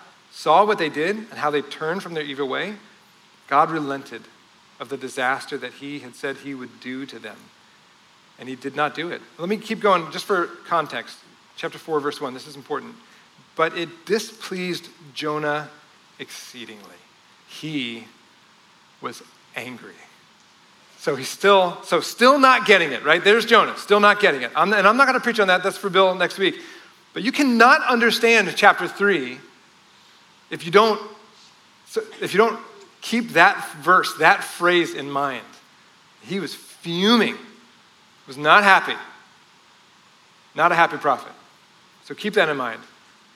saw 0.31 0.65
what 0.65 0.77
they 0.77 0.89
did 0.89 1.15
and 1.17 1.33
how 1.33 1.51
they 1.51 1.61
turned 1.61 2.01
from 2.01 2.13
their 2.13 2.23
evil 2.23 2.47
way, 2.47 2.75
God 3.47 3.69
relented 3.69 4.23
of 4.79 4.89
the 4.89 4.97
disaster 4.97 5.57
that 5.57 5.73
he 5.73 5.99
had 5.99 6.15
said 6.15 6.37
he 6.37 6.55
would 6.55 6.79
do 6.79 7.05
to 7.05 7.19
them. 7.19 7.37
And 8.39 8.49
he 8.49 8.55
did 8.55 8.75
not 8.75 8.95
do 8.95 9.09
it. 9.11 9.21
Let 9.37 9.49
me 9.49 9.57
keep 9.57 9.81
going 9.81 10.11
just 10.11 10.25
for 10.25 10.47
context. 10.65 11.17
Chapter 11.57 11.77
4, 11.77 11.99
verse 11.99 12.19
1. 12.19 12.33
This 12.33 12.47
is 12.47 12.55
important. 12.55 12.95
But 13.55 13.77
it 13.77 14.05
displeased 14.05 14.87
Jonah 15.13 15.69
exceedingly. 16.17 16.81
He 17.47 18.05
was 19.01 19.21
angry. 19.55 19.93
So 20.97 21.15
he's 21.15 21.29
still, 21.29 21.77
so 21.83 21.99
still 21.99 22.39
not 22.39 22.65
getting 22.65 22.91
it, 22.91 23.03
right? 23.03 23.23
There's 23.23 23.45
Jonah, 23.45 23.75
still 23.77 23.99
not 23.99 24.19
getting 24.19 24.43
it. 24.43 24.51
I'm, 24.55 24.71
and 24.73 24.87
I'm 24.87 24.97
not 24.97 25.07
going 25.07 25.19
to 25.19 25.23
preach 25.23 25.39
on 25.39 25.47
that. 25.47 25.61
That's 25.61 25.77
for 25.77 25.89
Bill 25.89 26.15
next 26.15 26.37
week. 26.37 26.55
But 27.13 27.23
you 27.23 27.31
cannot 27.31 27.83
understand 27.87 28.51
chapter 28.55 28.87
three 28.87 29.39
if 30.51 30.63
you 30.65 30.71
don't, 30.71 31.01
if 32.21 32.33
you 32.33 32.37
don't 32.37 32.59
keep 33.01 33.29
that 33.29 33.73
verse, 33.77 34.13
that 34.17 34.43
phrase 34.43 34.93
in 34.93 35.09
mind. 35.09 35.45
He 36.21 36.39
was 36.39 36.53
fuming, 36.53 37.35
was 38.27 38.37
not 38.37 38.63
happy, 38.63 38.95
not 40.53 40.71
a 40.71 40.75
happy 40.75 40.97
prophet. 40.97 41.31
So 42.03 42.13
keep 42.13 42.35
that 42.35 42.49
in 42.49 42.57
mind 42.57 42.81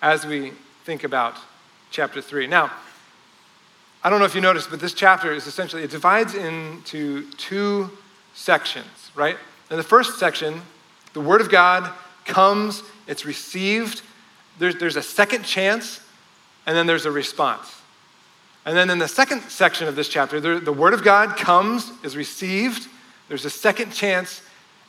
as 0.01 0.25
we 0.25 0.51
think 0.83 1.03
about 1.03 1.35
chapter 1.89 2.21
three. 2.21 2.45
Now, 2.45 2.71
I 4.03 4.09
don't 4.11 4.19
know 4.19 4.25
if 4.25 4.35
you 4.35 4.41
noticed, 4.41 4.69
but 4.69 4.79
this 4.79 4.93
chapter 4.93 5.33
is 5.33 5.47
essentially, 5.47 5.81
it 5.81 5.89
divides 5.89 6.35
into 6.35 7.27
two 7.37 7.89
sections, 8.35 9.09
right? 9.15 9.37
In 9.71 9.77
the 9.77 9.83
first 9.83 10.19
section, 10.19 10.61
the 11.13 11.21
Word 11.21 11.41
of 11.41 11.49
God 11.49 11.91
comes, 12.25 12.83
it's 13.07 13.25
received, 13.25 14.03
there's, 14.59 14.75
there's 14.75 14.95
a 14.95 15.01
second 15.01 15.43
chance, 15.43 16.01
and 16.65 16.75
then 16.75 16.87
there's 16.87 17.05
a 17.05 17.11
response. 17.11 17.81
And 18.65 18.75
then 18.75 18.89
in 18.89 18.97
the 18.97 19.07
second 19.07 19.41
section 19.43 19.87
of 19.87 19.95
this 19.95 20.09
chapter, 20.09 20.39
the, 20.39 20.59
the 20.59 20.73
Word 20.73 20.93
of 20.93 21.03
God 21.03 21.37
comes, 21.37 21.91
is 22.03 22.17
received, 22.17 22.87
there's 23.27 23.45
a 23.45 23.49
second 23.49 23.91
chance, 23.91 24.41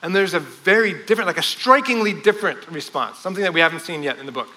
and 0.02 0.14
there's 0.14 0.35
a 0.35 0.40
very 0.40 0.92
different, 1.04 1.26
like 1.26 1.38
a 1.38 1.42
strikingly 1.42 2.12
different 2.12 2.71
response, 2.71 3.18
something 3.18 3.42
that 3.42 3.52
we 3.52 3.61
haven't 3.61 3.80
seen 3.80 4.02
yet 4.02 4.18
in 4.18 4.26
the 4.26 4.33
book. 4.33 4.49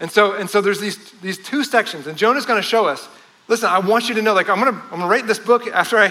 And 0.00 0.10
so, 0.10 0.32
and 0.32 0.48
so 0.48 0.60
there's 0.60 0.80
these, 0.80 1.12
these 1.22 1.38
two 1.38 1.64
sections, 1.64 2.06
and 2.06 2.16
Jonah's 2.16 2.46
to 2.46 2.62
show 2.62 2.86
us 2.86 3.08
Listen, 3.48 3.68
I 3.68 3.78
want 3.78 4.08
you 4.08 4.14
to 4.16 4.22
know, 4.22 4.34
like, 4.34 4.48
I'm 4.48 4.58
gonna, 4.58 4.82
I'm 4.84 4.98
gonna 4.98 5.06
write 5.06 5.26
this 5.26 5.38
book 5.38 5.68
after 5.68 5.98
I, 5.98 6.06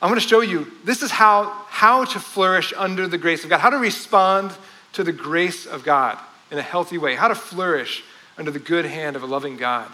I'm 0.00 0.08
gonna 0.08 0.20
show 0.20 0.40
you 0.40 0.70
this 0.84 1.02
is 1.02 1.10
how, 1.10 1.50
how 1.68 2.04
to 2.04 2.20
flourish 2.20 2.72
under 2.76 3.08
the 3.08 3.18
grace 3.18 3.42
of 3.42 3.50
God, 3.50 3.58
how 3.58 3.70
to 3.70 3.78
respond 3.78 4.52
to 4.92 5.02
the 5.02 5.12
grace 5.12 5.66
of 5.66 5.82
God 5.82 6.18
in 6.50 6.58
a 6.58 6.62
healthy 6.62 6.96
way, 6.96 7.16
how 7.16 7.28
to 7.28 7.34
flourish 7.34 8.04
under 8.38 8.50
the 8.50 8.58
good 8.58 8.84
hand 8.84 9.16
of 9.16 9.22
a 9.22 9.26
loving 9.26 9.56
God. 9.56 9.90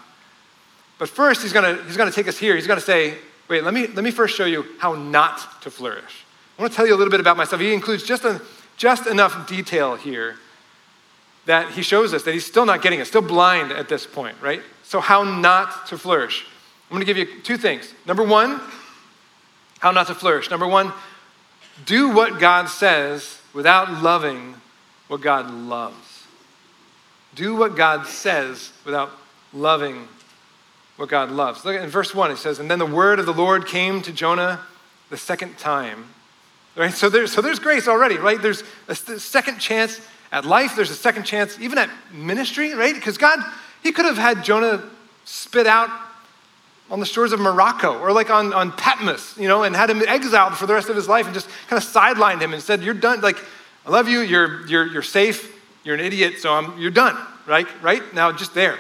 But 0.99 1.09
first, 1.09 1.43
he's 1.43 1.53
gonna, 1.53 1.83
he's 1.85 1.97
gonna 1.97 2.13
take 2.13 2.29
us 2.29 2.39
here. 2.39 2.55
He's 2.55 2.67
gonna 2.67 2.81
say, 2.81 3.15
wait, 3.49 3.65
let 3.65 3.75
me, 3.75 3.87
let 3.89 4.05
me 4.05 4.11
first 4.11 4.37
show 4.37 4.45
you 4.45 4.65
how 4.79 4.95
not 4.95 5.63
to 5.63 5.71
flourish. 5.71 6.25
I 6.59 6.63
wanna 6.63 6.75
tell 6.75 6.87
you 6.87 6.95
a 6.95 6.99
little 6.99 7.11
bit 7.11 7.21
about 7.21 7.37
myself. 7.37 7.61
He 7.61 7.73
includes 7.73 8.03
just, 8.03 8.25
a, 8.25 8.41
just 8.77 9.07
enough 9.07 9.49
detail 9.49 9.97
here 9.97 10.37
that 11.47 11.71
he 11.73 11.83
shows 11.83 12.15
us 12.15 12.23
that 12.23 12.33
he's 12.33 12.47
still 12.47 12.67
not 12.67 12.83
getting 12.83 13.01
it, 13.01 13.07
still 13.07 13.23
blind 13.23 13.73
at 13.73 13.89
this 13.89 14.07
point, 14.07 14.37
right? 14.41 14.63
So, 14.85 15.01
how 15.01 15.25
not 15.25 15.87
to 15.89 15.99
flourish. 15.99 16.47
I'm 16.91 16.97
going 16.97 17.07
to 17.07 17.07
give 17.07 17.17
you 17.17 17.41
two 17.41 17.57
things. 17.57 17.93
Number 18.07 18.23
one, 18.23 18.61
how 19.79 19.91
not 19.91 20.07
to 20.09 20.15
flourish. 20.15 20.51
Number 20.51 20.67
one, 20.67 20.93
do 21.87 22.11
what 22.11 22.39
God 22.39 22.69
says 22.69 23.41
without 23.55 24.03
loving 24.03 24.55
what 25.09 25.23
God 25.23 25.51
loves. 25.51 26.12
Do 27.35 27.57
what 27.57 27.77
God 27.77 28.07
says 28.07 28.73
without 28.85 29.11
loving 29.53 30.09
what 30.97 31.09
God 31.09 31.31
loves. 31.31 31.65
Look 31.65 31.77
at 31.77 31.83
in 31.83 31.91
verse 31.91 32.15
1, 32.15 32.31
it 32.31 32.37
says, 32.37 32.59
And 32.59 32.71
then 32.71 32.79
the 32.79 32.87
word 32.87 33.19
of 33.19 33.27
the 33.27 33.33
Lord 33.33 33.67
came 33.67 34.03
to 34.03 34.13
Jonah 34.13 34.61
the 35.11 35.17
second 35.17 35.59
time. 35.59 36.07
Right? 36.77 36.93
So 36.93 37.09
there's, 37.09 37.33
so 37.33 37.41
there's 37.41 37.59
grace 37.59 37.89
already, 37.89 38.17
right? 38.17 38.41
There's 38.41 38.63
a 38.89 38.95
second 38.95 39.59
chance 39.59 40.01
at 40.31 40.47
life, 40.47 40.75
there's 40.75 40.91
a 40.91 40.95
second 40.95 41.25
chance 41.25 41.59
even 41.61 41.77
at 41.77 41.91
ministry, 42.13 42.75
right? 42.75 42.95
Because 42.95 43.19
God, 43.19 43.39
He 43.83 43.93
could 43.93 44.07
have 44.07 44.17
had 44.17 44.43
Jonah 44.45 44.83
spit 45.25 45.67
out 45.67 45.91
on 46.91 47.01
the 47.01 47.07
shores 47.07 47.33
of 47.33 47.41
Morocco 47.41 47.99
or 47.99 48.13
like 48.13 48.31
on, 48.31 48.53
on 48.53 48.73
Patmos, 48.73 49.37
you 49.39 49.49
know, 49.49 49.63
and 49.63 49.75
had 49.75 49.89
him 49.91 50.03
exiled 50.07 50.55
for 50.55 50.67
the 50.67 50.75
rest 50.75 50.89
of 50.89 50.97
his 50.97 51.09
life 51.09 51.27
and 51.27 51.35
just 51.35 51.49
kind 51.69 51.83
of 51.83 51.89
sidelined 51.89 52.41
him 52.41 52.53
and 52.53 52.63
said, 52.63 52.83
You're 52.83 52.95
done. 52.95 53.21
Like, 53.21 53.39
I 53.87 53.91
love 53.91 54.09
you. 54.09 54.21
You're, 54.21 54.67
you're, 54.67 54.87
you're 54.87 55.03
safe. 55.03 55.59
You're 55.85 55.95
an 55.95 56.01
idiot. 56.01 56.39
So 56.39 56.53
I'm, 56.53 56.79
you're 56.79 56.91
done. 56.91 57.17
Right? 57.47 57.67
Right? 57.83 58.15
Now, 58.15 58.33
just 58.33 58.55
there. 58.55 58.79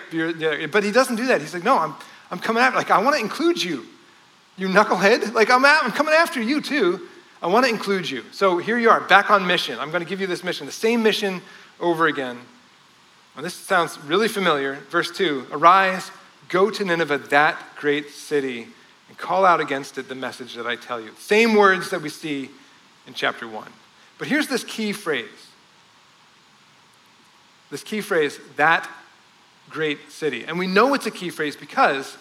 but 0.71 0.85
he 0.85 0.92
doesn't 0.92 1.16
do 1.16 1.26
that. 1.26 1.40
He's 1.40 1.54
like, 1.54 1.64
No, 1.64 1.78
I'm, 1.78 1.94
I'm 2.30 2.38
coming 2.38 2.62
after. 2.62 2.78
Like, 2.78 2.90
I 2.90 3.02
want 3.02 3.16
to 3.16 3.21
include 3.21 3.62
you. 3.62 3.87
You 4.56 4.68
knucklehead. 4.68 5.32
Like, 5.32 5.50
I'm, 5.50 5.64
I'm 5.64 5.92
coming 5.92 6.14
after 6.14 6.40
you 6.40 6.61
too. 6.61 7.09
I 7.42 7.49
want 7.49 7.66
to 7.66 7.71
include 7.71 8.09
you. 8.09 8.25
So 8.30 8.59
here 8.59 8.78
you 8.78 8.88
are, 8.88 9.00
back 9.00 9.30
on 9.30 9.47
mission. 9.47 9.78
I'm 9.80 9.90
going 9.90 10.02
to 10.02 10.09
give 10.09 10.21
you 10.21 10.28
this 10.28 10.44
mission, 10.44 10.64
the 10.64 10.73
same 10.73 11.02
mission 11.02 11.42
over 11.80 12.06
again. 12.06 12.38
This 13.40 13.54
sounds 13.54 13.99
really 14.04 14.28
familiar. 14.28 14.76
Verse 14.90 15.11
2 15.11 15.47
Arise 15.50 16.11
Go 16.49 16.71
to 16.71 16.85
Nineveh, 16.85 17.18
that 17.18 17.59
great 17.76 18.11
city, 18.11 18.68
and 19.09 19.16
call 19.16 19.44
out 19.47 19.61
against 19.61 19.97
it 19.97 20.09
the 20.09 20.14
message 20.14 20.54
that 20.54 20.66
I 20.66 20.76
tell 20.76 21.00
you. 21.00 21.11
Same 21.18 21.54
words 21.54 21.90
that 21.90 22.02
we 22.02 22.11
see 22.11 22.50
in 23.06 23.14
chapter 23.14 23.49
1. 23.49 23.73
But 24.18 24.28
here's 24.28 24.49
this 24.49 24.62
key 24.62 24.92
phrase 24.92 25.26
this 27.73 27.83
key 27.83 28.02
phrase, 28.02 28.38
that 28.57 28.88
great 29.71 30.12
city. 30.12 30.45
And 30.45 30.59
we 30.59 30.67
know 30.67 30.93
it's 30.93 31.07
a 31.07 31.11
key 31.11 31.31
phrase 31.31 31.57
because 31.57 32.17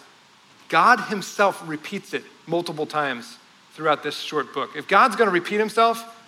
God 0.70 0.98
Himself 1.02 1.62
repeats 1.68 2.14
it 2.14 2.24
multiple 2.46 2.86
times 2.86 3.36
throughout 3.74 4.02
this 4.02 4.18
short 4.18 4.54
book. 4.54 4.70
If 4.74 4.88
God's 4.88 5.14
going 5.14 5.28
to 5.28 5.32
repeat 5.32 5.58
Himself, 5.58 6.18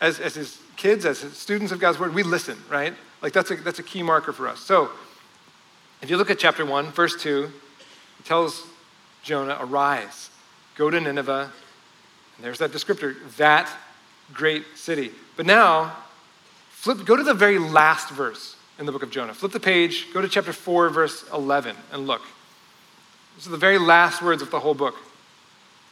as, 0.00 0.18
as 0.18 0.34
His 0.34 0.58
kids, 0.76 1.06
as 1.06 1.20
his 1.20 1.36
students 1.36 1.72
of 1.72 1.78
God's 1.78 2.00
Word, 2.00 2.12
we 2.12 2.24
listen, 2.24 2.58
right? 2.68 2.92
Like 3.22 3.32
that's 3.32 3.52
a, 3.52 3.56
that's 3.56 3.78
a 3.78 3.84
key 3.84 4.02
marker 4.02 4.32
for 4.32 4.48
us. 4.48 4.60
So, 4.60 4.90
if 6.02 6.10
you 6.10 6.16
look 6.16 6.30
at 6.30 6.38
chapter 6.38 6.66
1, 6.66 6.86
verse 6.86 7.20
2, 7.20 7.50
it 8.18 8.24
tells 8.24 8.64
Jonah, 9.22 9.58
Arise, 9.60 10.30
go 10.76 10.90
to 10.90 11.00
Nineveh. 11.00 11.52
And 12.36 12.44
there's 12.44 12.58
that 12.58 12.72
descriptor, 12.72 13.16
that 13.36 13.72
great 14.32 14.64
city. 14.76 15.12
But 15.36 15.46
now, 15.46 15.96
flip, 16.94 17.06
go 17.06 17.16
to 17.16 17.22
the 17.22 17.34
very 17.34 17.58
last 17.58 18.08
verse 18.10 18.56
in 18.78 18.86
the 18.86 18.92
book 18.92 19.02
of 19.02 19.10
Jonah. 19.10 19.34
Flip 19.34 19.52
the 19.52 19.60
page, 19.60 20.06
go 20.14 20.22
to 20.22 20.28
chapter 20.28 20.54
4, 20.54 20.88
verse 20.88 21.22
11, 21.34 21.76
and 21.92 22.06
look. 22.06 22.22
These 23.36 23.46
are 23.46 23.50
the 23.50 23.58
very 23.58 23.76
last 23.76 24.22
words 24.22 24.40
of 24.40 24.50
the 24.50 24.60
whole 24.60 24.72
book. 24.72 24.94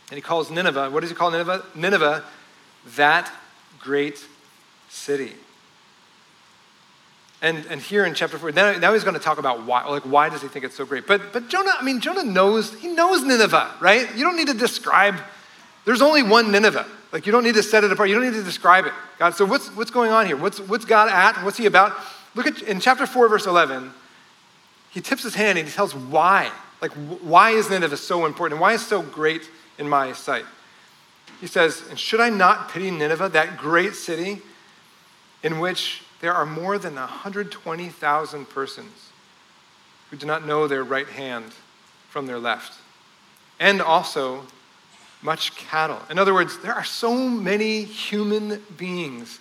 And 0.08 0.16
he 0.16 0.22
calls 0.22 0.50
Nineveh, 0.50 0.88
what 0.88 1.00
does 1.00 1.10
he 1.10 1.16
call 1.16 1.30
Nineveh? 1.30 1.64
Nineveh, 1.74 2.24
that 2.94 3.30
great 3.78 4.24
city. 4.88 5.32
And, 7.42 7.66
and 7.68 7.82
here 7.82 8.06
in 8.06 8.14
chapter 8.14 8.38
four, 8.38 8.50
now, 8.52 8.78
now 8.78 8.94
he's 8.94 9.04
going 9.04 9.14
to 9.14 9.20
talk 9.20 9.36
about 9.36 9.66
why, 9.66 9.84
like 9.84 10.04
why 10.04 10.30
does 10.30 10.40
he 10.40 10.48
think 10.48 10.64
it's 10.64 10.76
so 10.76 10.86
great? 10.86 11.06
But, 11.06 11.34
but 11.34 11.48
Jonah, 11.48 11.74
I 11.78 11.84
mean, 11.84 12.00
Jonah 12.00 12.24
knows, 12.24 12.72
he 12.72 12.88
knows 12.88 13.22
Nineveh, 13.22 13.74
right? 13.80 14.08
You 14.16 14.24
don't 14.24 14.36
need 14.36 14.48
to 14.48 14.54
describe, 14.54 15.16
there's 15.84 16.00
only 16.00 16.22
one 16.22 16.50
Nineveh. 16.50 16.86
Like 17.16 17.24
you 17.24 17.32
don't 17.32 17.44
need 17.44 17.54
to 17.54 17.62
set 17.62 17.82
it 17.82 17.90
apart. 17.90 18.10
You 18.10 18.14
don't 18.16 18.24
need 18.24 18.36
to 18.36 18.42
describe 18.42 18.84
it. 18.84 18.92
God, 19.18 19.34
so 19.34 19.46
what's, 19.46 19.74
what's 19.74 19.90
going 19.90 20.10
on 20.10 20.26
here? 20.26 20.36
What's, 20.36 20.60
what's 20.60 20.84
God 20.84 21.08
at? 21.08 21.42
What's 21.42 21.56
he 21.56 21.64
about? 21.64 21.96
Look 22.34 22.46
at, 22.46 22.60
in 22.60 22.78
chapter 22.78 23.06
4, 23.06 23.30
verse 23.30 23.46
11, 23.46 23.90
he 24.90 25.00
tips 25.00 25.22
his 25.22 25.34
hand 25.34 25.56
and 25.56 25.66
he 25.66 25.72
tells 25.72 25.94
why. 25.94 26.52
Like, 26.82 26.92
why 27.22 27.52
is 27.52 27.70
Nineveh 27.70 27.96
so 27.96 28.26
important? 28.26 28.56
And 28.56 28.60
why 28.60 28.74
is 28.74 28.84
so 28.84 29.00
great 29.00 29.48
in 29.78 29.88
my 29.88 30.12
sight? 30.12 30.44
He 31.40 31.46
says, 31.46 31.84
And 31.88 31.98
should 31.98 32.20
I 32.20 32.28
not 32.28 32.68
pity 32.68 32.90
Nineveh, 32.90 33.30
that 33.30 33.56
great 33.56 33.94
city 33.94 34.42
in 35.42 35.58
which 35.58 36.02
there 36.20 36.34
are 36.34 36.44
more 36.44 36.76
than 36.76 36.96
120,000 36.96 38.48
persons 38.50 39.10
who 40.10 40.18
do 40.18 40.26
not 40.26 40.46
know 40.46 40.68
their 40.68 40.84
right 40.84 41.08
hand 41.08 41.54
from 42.10 42.26
their 42.26 42.38
left, 42.38 42.74
and 43.58 43.80
also 43.80 44.44
much 45.26 45.54
cattle. 45.56 46.00
In 46.08 46.18
other 46.18 46.32
words, 46.32 46.58
there 46.60 46.72
are 46.72 46.84
so 46.84 47.14
many 47.14 47.82
human 47.82 48.62
beings 48.78 49.40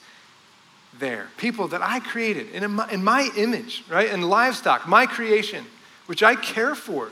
there, 1.00 1.28
people 1.38 1.68
that 1.70 1.82
I 1.82 2.00
created 2.00 2.50
in 2.50 2.72
my, 2.72 2.90
in 2.90 3.04
my 3.04 3.30
image, 3.38 3.84
right? 3.88 4.10
And 4.10 4.28
livestock, 4.28 4.88
my 4.88 5.06
creation, 5.06 5.64
which 6.08 6.24
I 6.24 6.36
care 6.36 6.74
for. 6.74 7.12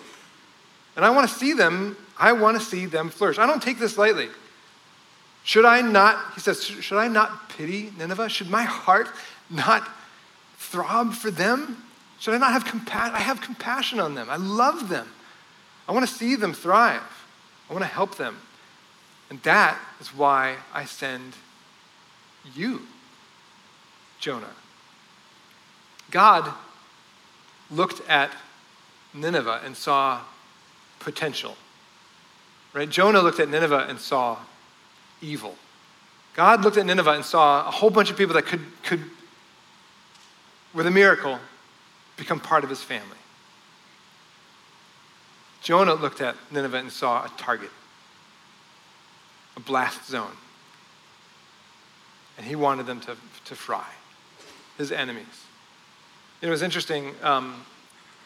And 0.95 1.05
I 1.05 1.11
want 1.11 1.29
to 1.29 1.35
see 1.35 1.53
them, 1.53 1.95
I 2.17 2.33
want 2.33 2.59
to 2.59 2.65
see 2.65 2.87
them 2.87 3.09
flourish. 3.09 3.37
I 3.37 3.45
don't 3.45 3.61
take 3.61 3.77
this 3.77 3.97
lightly. 3.97 4.29
Should 5.43 5.65
I 5.65 5.81
not, 5.81 6.33
he 6.33 6.39
says, 6.39 6.63
should 6.63 6.97
I 6.97 7.07
not 7.07 7.49
pity 7.49 7.93
Nineveh? 7.97 8.29
Should 8.29 8.49
my 8.49 8.63
heart 8.63 9.07
not 9.49 9.87
throb 10.57 11.13
for 11.13 11.29
them? 11.29 11.83
Should 12.19 12.33
I 12.33 12.37
not 12.37 12.53
have 12.53 12.65
compassion? 12.65 13.15
I 13.15 13.19
have 13.19 13.39
compassion 13.41 13.99
on 13.99 14.15
them. 14.15 14.29
I 14.29 14.37
love 14.37 14.89
them. 14.89 15.07
I 15.87 15.91
want 15.91 16.07
to 16.07 16.13
see 16.13 16.35
them 16.35 16.53
thrive. 16.53 17.03
I 17.69 17.73
want 17.73 17.83
to 17.83 17.89
help 17.89 18.15
them. 18.15 18.37
And 19.33 19.41
that 19.41 19.79
is 19.99 20.09
why 20.09 20.57
I 20.75 20.85
send 20.85 21.33
you, 22.53 22.83
Jonah. 24.19 24.53
God 26.11 26.53
looked 27.71 28.07
at 28.07 28.29
Nineveh 29.11 29.61
and 29.65 29.75
saw 29.75 30.21
potential. 30.99 31.57
Right? 32.73 32.87
Jonah 32.87 33.21
looked 33.23 33.39
at 33.39 33.49
Nineveh 33.49 33.87
and 33.89 33.97
saw 33.97 34.37
evil. 35.19 35.55
God 36.35 36.63
looked 36.63 36.77
at 36.77 36.85
Nineveh 36.85 37.13
and 37.13 37.25
saw 37.25 37.67
a 37.67 37.71
whole 37.71 37.89
bunch 37.89 38.11
of 38.11 38.17
people 38.17 38.35
that 38.35 38.45
could, 38.45 38.61
could 38.83 39.01
with 40.75 40.85
a 40.85 40.91
miracle, 40.91 41.39
become 42.17 42.39
part 42.39 42.63
of 42.63 42.69
his 42.69 42.83
family. 42.83 43.17
Jonah 45.63 45.95
looked 45.95 46.21
at 46.21 46.35
Nineveh 46.51 46.77
and 46.77 46.91
saw 46.91 47.25
a 47.25 47.29
target, 47.29 47.71
blast 49.65 50.07
zone. 50.07 50.35
And 52.37 52.45
he 52.45 52.55
wanted 52.55 52.85
them 52.85 52.99
to, 53.01 53.15
to 53.45 53.55
fry, 53.55 53.87
his 54.77 54.91
enemies. 54.91 55.45
It 56.41 56.49
was 56.49 56.61
interesting. 56.61 57.13
Um, 57.21 57.63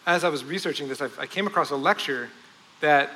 as 0.05 0.23
I 0.23 0.29
was 0.29 0.43
researching 0.43 0.87
this, 0.87 1.01
I, 1.01 1.09
I 1.19 1.27
came 1.27 1.47
across 1.47 1.71
a 1.71 1.75
lecture 1.75 2.29
that 2.79 3.11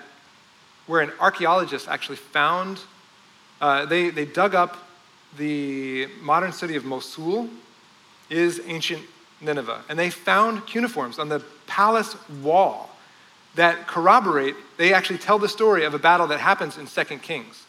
where 0.88 1.02
an 1.02 1.12
archaeologist 1.20 1.88
actually 1.88 2.18
found, 2.18 2.80
uh, 3.62 3.86
they, 3.86 4.10
they 4.10 4.26
dug 4.26 4.56
up 4.56 4.78
the 5.38 6.08
modern 6.22 6.52
city 6.52 6.76
of 6.76 6.84
Mosul 6.84 7.48
is 8.30 8.62
ancient 8.66 9.02
Nineveh. 9.40 9.84
And 9.90 9.98
they 9.98 10.10
found 10.10 10.66
cuneiforms 10.68 11.20
on 11.20 11.30
the 11.30 11.44
palace 11.68 12.16
wall 12.42 12.90
that 13.56 13.88
corroborate, 13.88 14.56
they 14.78 14.94
actually 14.94 15.20
tell 15.20 15.40
the 15.40 15.50
story 15.50 15.84
of 15.84 15.94
a 15.94 16.00
battle 16.00 16.28
that 16.28 16.40
happens 16.40 16.78
in 16.78 16.88
Second 16.88 17.22
Kings. 17.22 17.66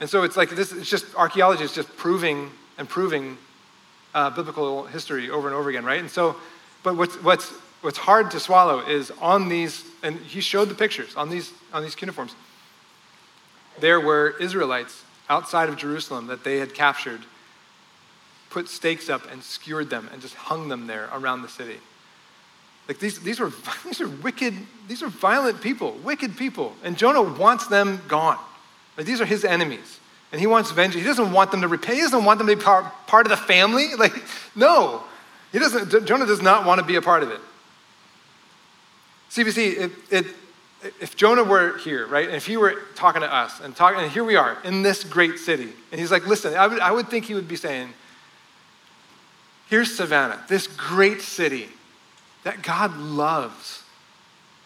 And 0.00 0.08
so 0.08 0.22
it's 0.22 0.36
like 0.36 0.50
this, 0.50 0.72
it's 0.72 0.88
just 0.88 1.06
archaeology 1.14 1.64
is 1.64 1.72
just 1.72 1.94
proving 1.96 2.50
and 2.76 2.88
proving 2.88 3.36
uh, 4.14 4.30
biblical 4.30 4.84
history 4.84 5.30
over 5.30 5.48
and 5.48 5.56
over 5.56 5.68
again, 5.68 5.84
right? 5.84 6.00
And 6.00 6.10
so, 6.10 6.36
but 6.82 6.96
what's, 6.96 7.16
what's, 7.22 7.50
what's 7.82 7.98
hard 7.98 8.30
to 8.30 8.40
swallow 8.40 8.80
is 8.80 9.10
on 9.20 9.48
these, 9.48 9.84
and 10.02 10.18
he 10.20 10.40
showed 10.40 10.68
the 10.68 10.74
pictures 10.74 11.14
on 11.16 11.30
these, 11.30 11.52
on 11.72 11.82
these 11.82 11.94
cuneiforms, 11.94 12.34
there 13.80 14.00
were 14.00 14.34
Israelites 14.40 15.04
outside 15.28 15.68
of 15.68 15.76
Jerusalem 15.76 16.28
that 16.28 16.44
they 16.44 16.58
had 16.58 16.74
captured 16.74 17.20
put 18.50 18.68
stakes 18.68 19.08
up 19.08 19.30
and 19.30 19.42
skewered 19.42 19.90
them 19.90 20.08
and 20.12 20.22
just 20.22 20.34
hung 20.34 20.68
them 20.68 20.86
there 20.86 21.08
around 21.12 21.42
the 21.42 21.48
city. 21.48 21.78
Like 22.86 22.98
these, 22.98 23.20
these, 23.20 23.40
were, 23.40 23.52
these 23.84 24.00
are 24.00 24.08
wicked, 24.08 24.54
these 24.86 25.02
are 25.02 25.08
violent 25.08 25.60
people, 25.60 25.92
wicked 26.02 26.36
people. 26.36 26.74
And 26.82 26.96
Jonah 26.96 27.22
wants 27.22 27.66
them 27.66 28.00
gone. 28.08 28.38
These 28.98 29.20
are 29.20 29.24
his 29.24 29.44
enemies. 29.44 30.00
And 30.30 30.40
he 30.40 30.46
wants 30.46 30.70
vengeance. 30.70 31.02
He 31.02 31.08
doesn't 31.08 31.32
want 31.32 31.50
them 31.50 31.62
to 31.62 31.68
repay. 31.68 31.94
He 31.94 32.00
doesn't 32.02 32.24
want 32.24 32.38
them 32.38 32.48
to 32.48 32.56
be 32.56 32.62
part, 32.62 32.84
part 33.06 33.26
of 33.26 33.30
the 33.30 33.36
family. 33.36 33.88
Like, 33.98 34.14
no. 34.54 35.04
He 35.52 35.58
doesn't, 35.58 36.06
Jonah 36.06 36.26
does 36.26 36.42
not 36.42 36.66
want 36.66 36.80
to 36.80 36.86
be 36.86 36.96
a 36.96 37.02
part 37.02 37.22
of 37.22 37.30
it. 37.30 37.40
CBC, 39.30 39.78
it, 39.78 39.92
it, 40.10 40.26
if 41.00 41.16
Jonah 41.16 41.44
were 41.44 41.78
here, 41.78 42.06
right, 42.06 42.26
and 42.26 42.36
if 42.36 42.46
he 42.46 42.56
were 42.56 42.82
talking 42.94 43.22
to 43.22 43.34
us 43.34 43.60
and 43.60 43.74
talking, 43.74 44.00
and 44.00 44.10
here 44.10 44.24
we 44.24 44.36
are 44.36 44.58
in 44.64 44.82
this 44.82 45.04
great 45.04 45.38
city, 45.38 45.72
and 45.90 46.00
he's 46.00 46.10
like, 46.10 46.26
listen, 46.26 46.54
I 46.54 46.66
would, 46.66 46.80
I 46.80 46.92
would 46.92 47.08
think 47.08 47.24
he 47.24 47.34
would 47.34 47.48
be 47.48 47.56
saying, 47.56 47.92
Here's 49.68 49.94
Savannah, 49.94 50.42
this 50.48 50.66
great 50.66 51.20
city 51.20 51.68
that 52.42 52.62
God 52.62 52.96
loves, 52.96 53.82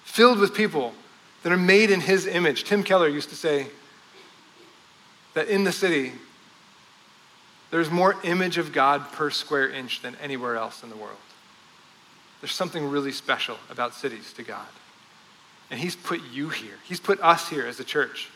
filled 0.05 0.39
with 0.39 0.55
people 0.55 0.95
that 1.43 1.51
are 1.51 1.57
made 1.57 1.91
in 1.91 2.01
his 2.01 2.27
image. 2.27 2.63
Tim 2.63 2.85
Keller 2.85 3.09
used 3.09 3.29
to 3.31 3.37
say 3.37 3.67
that 5.35 5.49
in 5.49 5.65
the 5.65 5.73
city, 5.73 6.13
there's 7.71 7.91
more 7.91 8.17
image 8.23 8.59
of 8.59 8.73
God 8.73 9.11
per 9.13 9.31
square 9.31 9.71
inch 9.71 10.03
than 10.03 10.15
anywhere 10.17 10.57
else 10.57 10.83
in 10.83 10.91
the 10.91 10.97
world. 10.97 11.17
There's 12.41 12.53
something 12.53 12.91
really 12.91 13.13
special 13.13 13.57
about 13.71 13.95
cities 13.95 14.33
to 14.35 14.43
God. 14.43 14.67
And 15.71 15.81
he's 15.81 15.97
put 15.97 16.21
you 16.33 16.51
here. 16.51 16.75
He's 16.85 17.01
put 17.01 17.21
us 17.21 17.49
here 17.49 17.67
as 17.67 17.81
a 17.81 17.85
church. 17.85 18.29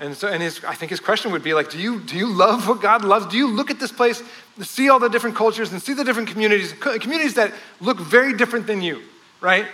And 0.00 0.16
so, 0.16 0.28
and 0.28 0.42
his, 0.42 0.64
I 0.64 0.74
think 0.74 0.90
his 0.90 0.98
question 0.98 1.30
would 1.30 1.44
be 1.44 1.52
like, 1.52 1.70
do 1.70 1.78
you, 1.78 2.00
do 2.00 2.16
you 2.16 2.26
love 2.26 2.66
what 2.66 2.80
God 2.80 3.04
loves? 3.04 3.26
Do 3.26 3.36
you 3.36 3.46
look 3.46 3.70
at 3.70 3.78
this 3.78 3.92
place, 3.92 4.22
see 4.60 4.88
all 4.88 4.98
the 4.98 5.08
different 5.08 5.36
cultures 5.36 5.72
and 5.72 5.80
see 5.80 5.92
the 5.92 6.04
different 6.04 6.30
communities, 6.30 6.72
communities 6.72 7.34
that 7.34 7.52
look 7.80 8.00
very 8.00 8.32
different 8.32 8.66
than 8.66 8.80
you, 8.80 9.02
right? 9.42 9.66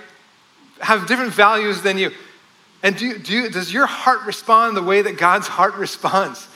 Have 0.81 1.07
different 1.07 1.33
values 1.33 1.81
than 1.81 1.97
you. 1.97 2.11
And 2.83 2.97
do 2.97 3.07
you, 3.07 3.19
do 3.19 3.33
you, 3.33 3.51
does 3.51 3.73
your 3.73 3.87
heart 3.87 4.27
respond 4.27 4.77
the 4.77 4.83
way 4.83 5.01
that 5.01 5.17
God's 5.17 5.47
heart 5.47 5.77
responds? 5.77 6.49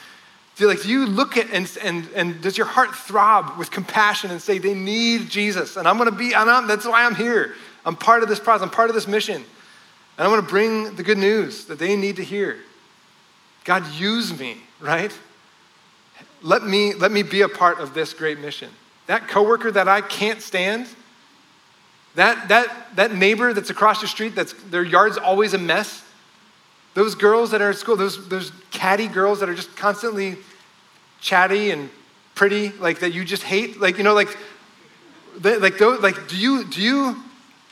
Do 0.61 0.67
like, 0.67 0.83
do 0.83 0.91
you 0.91 1.07
look 1.07 1.39
at 1.39 1.49
and, 1.53 1.79
and, 1.83 2.07
and 2.15 2.43
does 2.43 2.59
your 2.59 2.67
heart 2.67 2.95
throb 2.95 3.57
with 3.57 3.71
compassion 3.71 4.31
and 4.31 4.43
say, 4.43 4.59
they 4.59 4.75
need 4.75 5.31
Jesus? 5.31 5.79
And 5.79 5.89
I'm 5.89 5.97
going 5.97 6.11
to 6.11 6.15
be, 6.15 6.35
and 6.35 6.51
I'm, 6.51 6.67
that's 6.67 6.85
why 6.85 7.07
I'm 7.07 7.15
here. 7.15 7.55
I'm 7.87 7.97
part 7.97 8.23
of 8.23 8.29
this 8.29 8.39
process, 8.39 8.63
I'm 8.63 8.69
part 8.69 8.91
of 8.91 8.95
this 8.95 9.09
mission. 9.09 9.37
And 9.37 9.45
I 10.19 10.29
want 10.29 10.45
to 10.45 10.51
bring 10.51 10.97
the 10.97 11.03
good 11.03 11.17
news 11.17 11.65
that 11.65 11.79
they 11.79 11.97
need 11.97 12.17
to 12.17 12.23
hear. 12.23 12.59
God, 13.65 13.91
use 13.95 14.39
me, 14.39 14.59
right? 14.81 15.19
Let 16.43 16.63
me, 16.63 16.93
let 16.93 17.11
me 17.11 17.23
be 17.23 17.41
a 17.41 17.49
part 17.49 17.81
of 17.81 17.95
this 17.95 18.13
great 18.13 18.39
mission. 18.39 18.69
That 19.07 19.29
coworker 19.29 19.71
that 19.71 19.89
I 19.89 20.03
can't 20.03 20.43
stand, 20.43 20.89
that, 22.17 22.49
that, 22.49 22.97
that 22.97 23.15
neighbor 23.15 23.55
that's 23.55 23.71
across 23.71 24.03
the 24.03 24.09
street, 24.09 24.35
that's 24.35 24.53
their 24.65 24.85
yard's 24.85 25.17
always 25.17 25.55
a 25.55 25.59
mess, 25.59 26.05
those 26.93 27.15
girls 27.15 27.53
that 27.53 27.63
are 27.63 27.71
at 27.71 27.77
school, 27.77 27.97
those, 27.97 28.29
those 28.29 28.53
catty 28.71 29.09
girls 29.09 29.41
that 29.41 29.49
are 29.49 29.55
just 29.55 29.75
constantly 29.75 30.37
chatty 31.21 31.71
and 31.71 31.91
pretty, 32.35 32.71
like 32.71 33.01
that 33.01 33.13
you 33.13 33.25
just 33.25 33.43
hate, 33.43 33.81
like, 33.81 33.99
you 33.99 34.05
know, 34.05 34.15
like, 34.15 34.37
like, 35.43 35.79
those, 35.79 36.01
like 36.01 36.29
do, 36.29 36.37
you, 36.37 36.65
do, 36.65 36.81
you, 36.83 37.17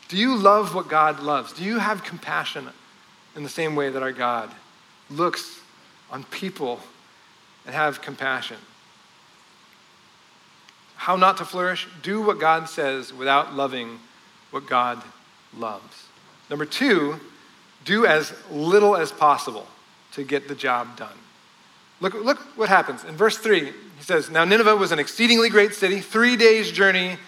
do 0.08 0.16
you 0.16 0.36
love 0.36 0.74
what 0.74 0.88
God 0.88 1.20
loves? 1.20 1.52
Do 1.52 1.64
you 1.64 1.78
have 1.78 2.04
compassion 2.04 2.68
in 3.36 3.42
the 3.42 3.48
same 3.48 3.76
way 3.76 3.88
that 3.90 4.02
our 4.02 4.12
God 4.12 4.50
looks 5.10 5.60
on 6.10 6.24
people 6.24 6.80
and 7.66 7.74
have 7.74 8.00
compassion. 8.02 8.56
How 10.96 11.16
not 11.16 11.36
to 11.36 11.44
flourish? 11.44 11.86
Do 12.02 12.22
what 12.22 12.40
God 12.40 12.68
says 12.68 13.12
without 13.12 13.54
loving 13.54 14.00
what 14.50 14.66
God 14.66 15.02
loves. 15.56 16.06
Number 16.50 16.64
two, 16.64 17.20
do 17.84 18.06
as 18.06 18.32
little 18.50 18.96
as 18.96 19.12
possible 19.12 19.66
to 20.12 20.24
get 20.24 20.48
the 20.48 20.54
job 20.54 20.96
done. 20.96 21.16
Look, 22.00 22.14
look 22.14 22.38
what 22.56 22.68
happens. 22.68 23.04
In 23.04 23.16
verse 23.16 23.38
3, 23.38 23.64
he 23.64 24.04
says, 24.04 24.30
Now 24.30 24.44
Nineveh 24.44 24.76
was 24.76 24.92
an 24.92 24.98
exceedingly 24.98 25.50
great 25.50 25.74
city, 25.74 26.00
three 26.00 26.36
days' 26.36 26.70
journey 26.70 27.18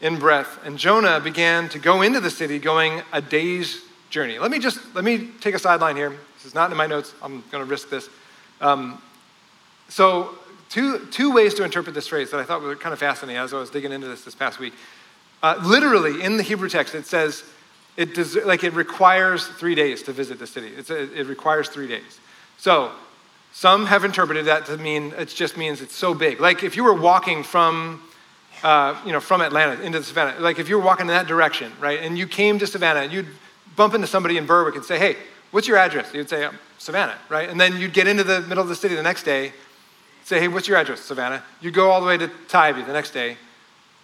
in 0.00 0.18
breadth, 0.18 0.58
and 0.64 0.78
Jonah 0.78 1.20
began 1.20 1.68
to 1.70 1.78
go 1.78 2.02
into 2.02 2.20
the 2.20 2.30
city, 2.30 2.58
going 2.58 3.02
a 3.12 3.20
day's 3.20 3.82
journey. 4.10 4.38
Let 4.38 4.50
me 4.50 4.58
just 4.58 4.78
let 4.94 5.04
me 5.04 5.28
take 5.40 5.54
a 5.54 5.58
sideline 5.58 5.96
here. 5.96 6.10
This 6.36 6.46
is 6.46 6.54
not 6.54 6.70
in 6.70 6.76
my 6.76 6.86
notes. 6.86 7.14
I'm 7.22 7.42
going 7.50 7.64
to 7.64 7.70
risk 7.70 7.90
this. 7.90 8.08
Um, 8.60 9.00
so, 9.88 10.36
two, 10.68 11.06
two 11.06 11.32
ways 11.32 11.54
to 11.54 11.64
interpret 11.64 11.94
this 11.94 12.08
phrase 12.08 12.30
that 12.30 12.40
I 12.40 12.44
thought 12.44 12.62
were 12.62 12.76
kind 12.76 12.92
of 12.92 12.98
fascinating 12.98 13.38
as 13.38 13.54
I 13.54 13.58
was 13.58 13.70
digging 13.70 13.92
into 13.92 14.08
this 14.08 14.24
this 14.24 14.34
past 14.34 14.58
week. 14.58 14.74
Uh, 15.42 15.60
literally, 15.62 16.22
in 16.22 16.36
the 16.36 16.42
Hebrew 16.42 16.68
text, 16.68 16.94
it 16.94 17.06
says 17.06 17.44
it 17.96 18.14
does, 18.14 18.36
like 18.36 18.64
it 18.64 18.74
requires 18.74 19.46
three 19.46 19.74
days 19.74 20.02
to 20.04 20.12
visit 20.12 20.38
the 20.38 20.46
city. 20.46 20.72
A, 20.88 21.20
it 21.20 21.26
requires 21.26 21.68
three 21.68 21.88
days. 21.88 22.20
So, 22.58 22.92
some 23.56 23.86
have 23.86 24.04
interpreted 24.04 24.44
that 24.44 24.66
to 24.66 24.76
mean 24.76 25.14
it 25.16 25.28
just 25.28 25.56
means 25.56 25.80
it's 25.80 25.96
so 25.96 26.12
big. 26.12 26.40
Like 26.40 26.62
if 26.62 26.76
you 26.76 26.84
were 26.84 26.92
walking 26.92 27.42
from, 27.42 28.02
uh, 28.62 29.00
you 29.06 29.12
know, 29.12 29.20
from 29.20 29.40
Atlanta 29.40 29.80
into 29.80 30.02
Savannah, 30.02 30.38
like 30.40 30.58
if 30.58 30.68
you 30.68 30.76
were 30.76 30.84
walking 30.84 31.04
in 31.04 31.14
that 31.14 31.26
direction, 31.26 31.72
right, 31.80 32.00
and 32.00 32.18
you 32.18 32.26
came 32.26 32.58
to 32.58 32.66
Savannah, 32.66 33.00
and 33.00 33.10
you'd 33.10 33.28
bump 33.74 33.94
into 33.94 34.06
somebody 34.06 34.36
in 34.36 34.44
Berwick 34.44 34.76
and 34.76 34.84
say, 34.84 34.98
"Hey, 34.98 35.16
what's 35.52 35.66
your 35.66 35.78
address?" 35.78 36.12
You'd 36.12 36.28
say, 36.28 36.46
Savannah, 36.78 37.16
right? 37.30 37.48
And 37.48 37.58
then 37.58 37.78
you'd 37.78 37.94
get 37.94 38.06
into 38.06 38.24
the 38.24 38.42
middle 38.42 38.62
of 38.62 38.68
the 38.68 38.74
city 38.74 38.94
the 38.94 39.02
next 39.02 39.22
day, 39.22 39.52
say, 40.24 40.38
hey, 40.38 40.48
what's 40.48 40.68
your 40.68 40.76
address? 40.76 41.00
Savannah. 41.00 41.42
You'd 41.60 41.74
go 41.74 41.90
all 41.90 42.00
the 42.00 42.06
way 42.06 42.18
to 42.18 42.30
Tybee 42.48 42.82
the 42.82 42.92
next 42.92 43.12
day. 43.12 43.36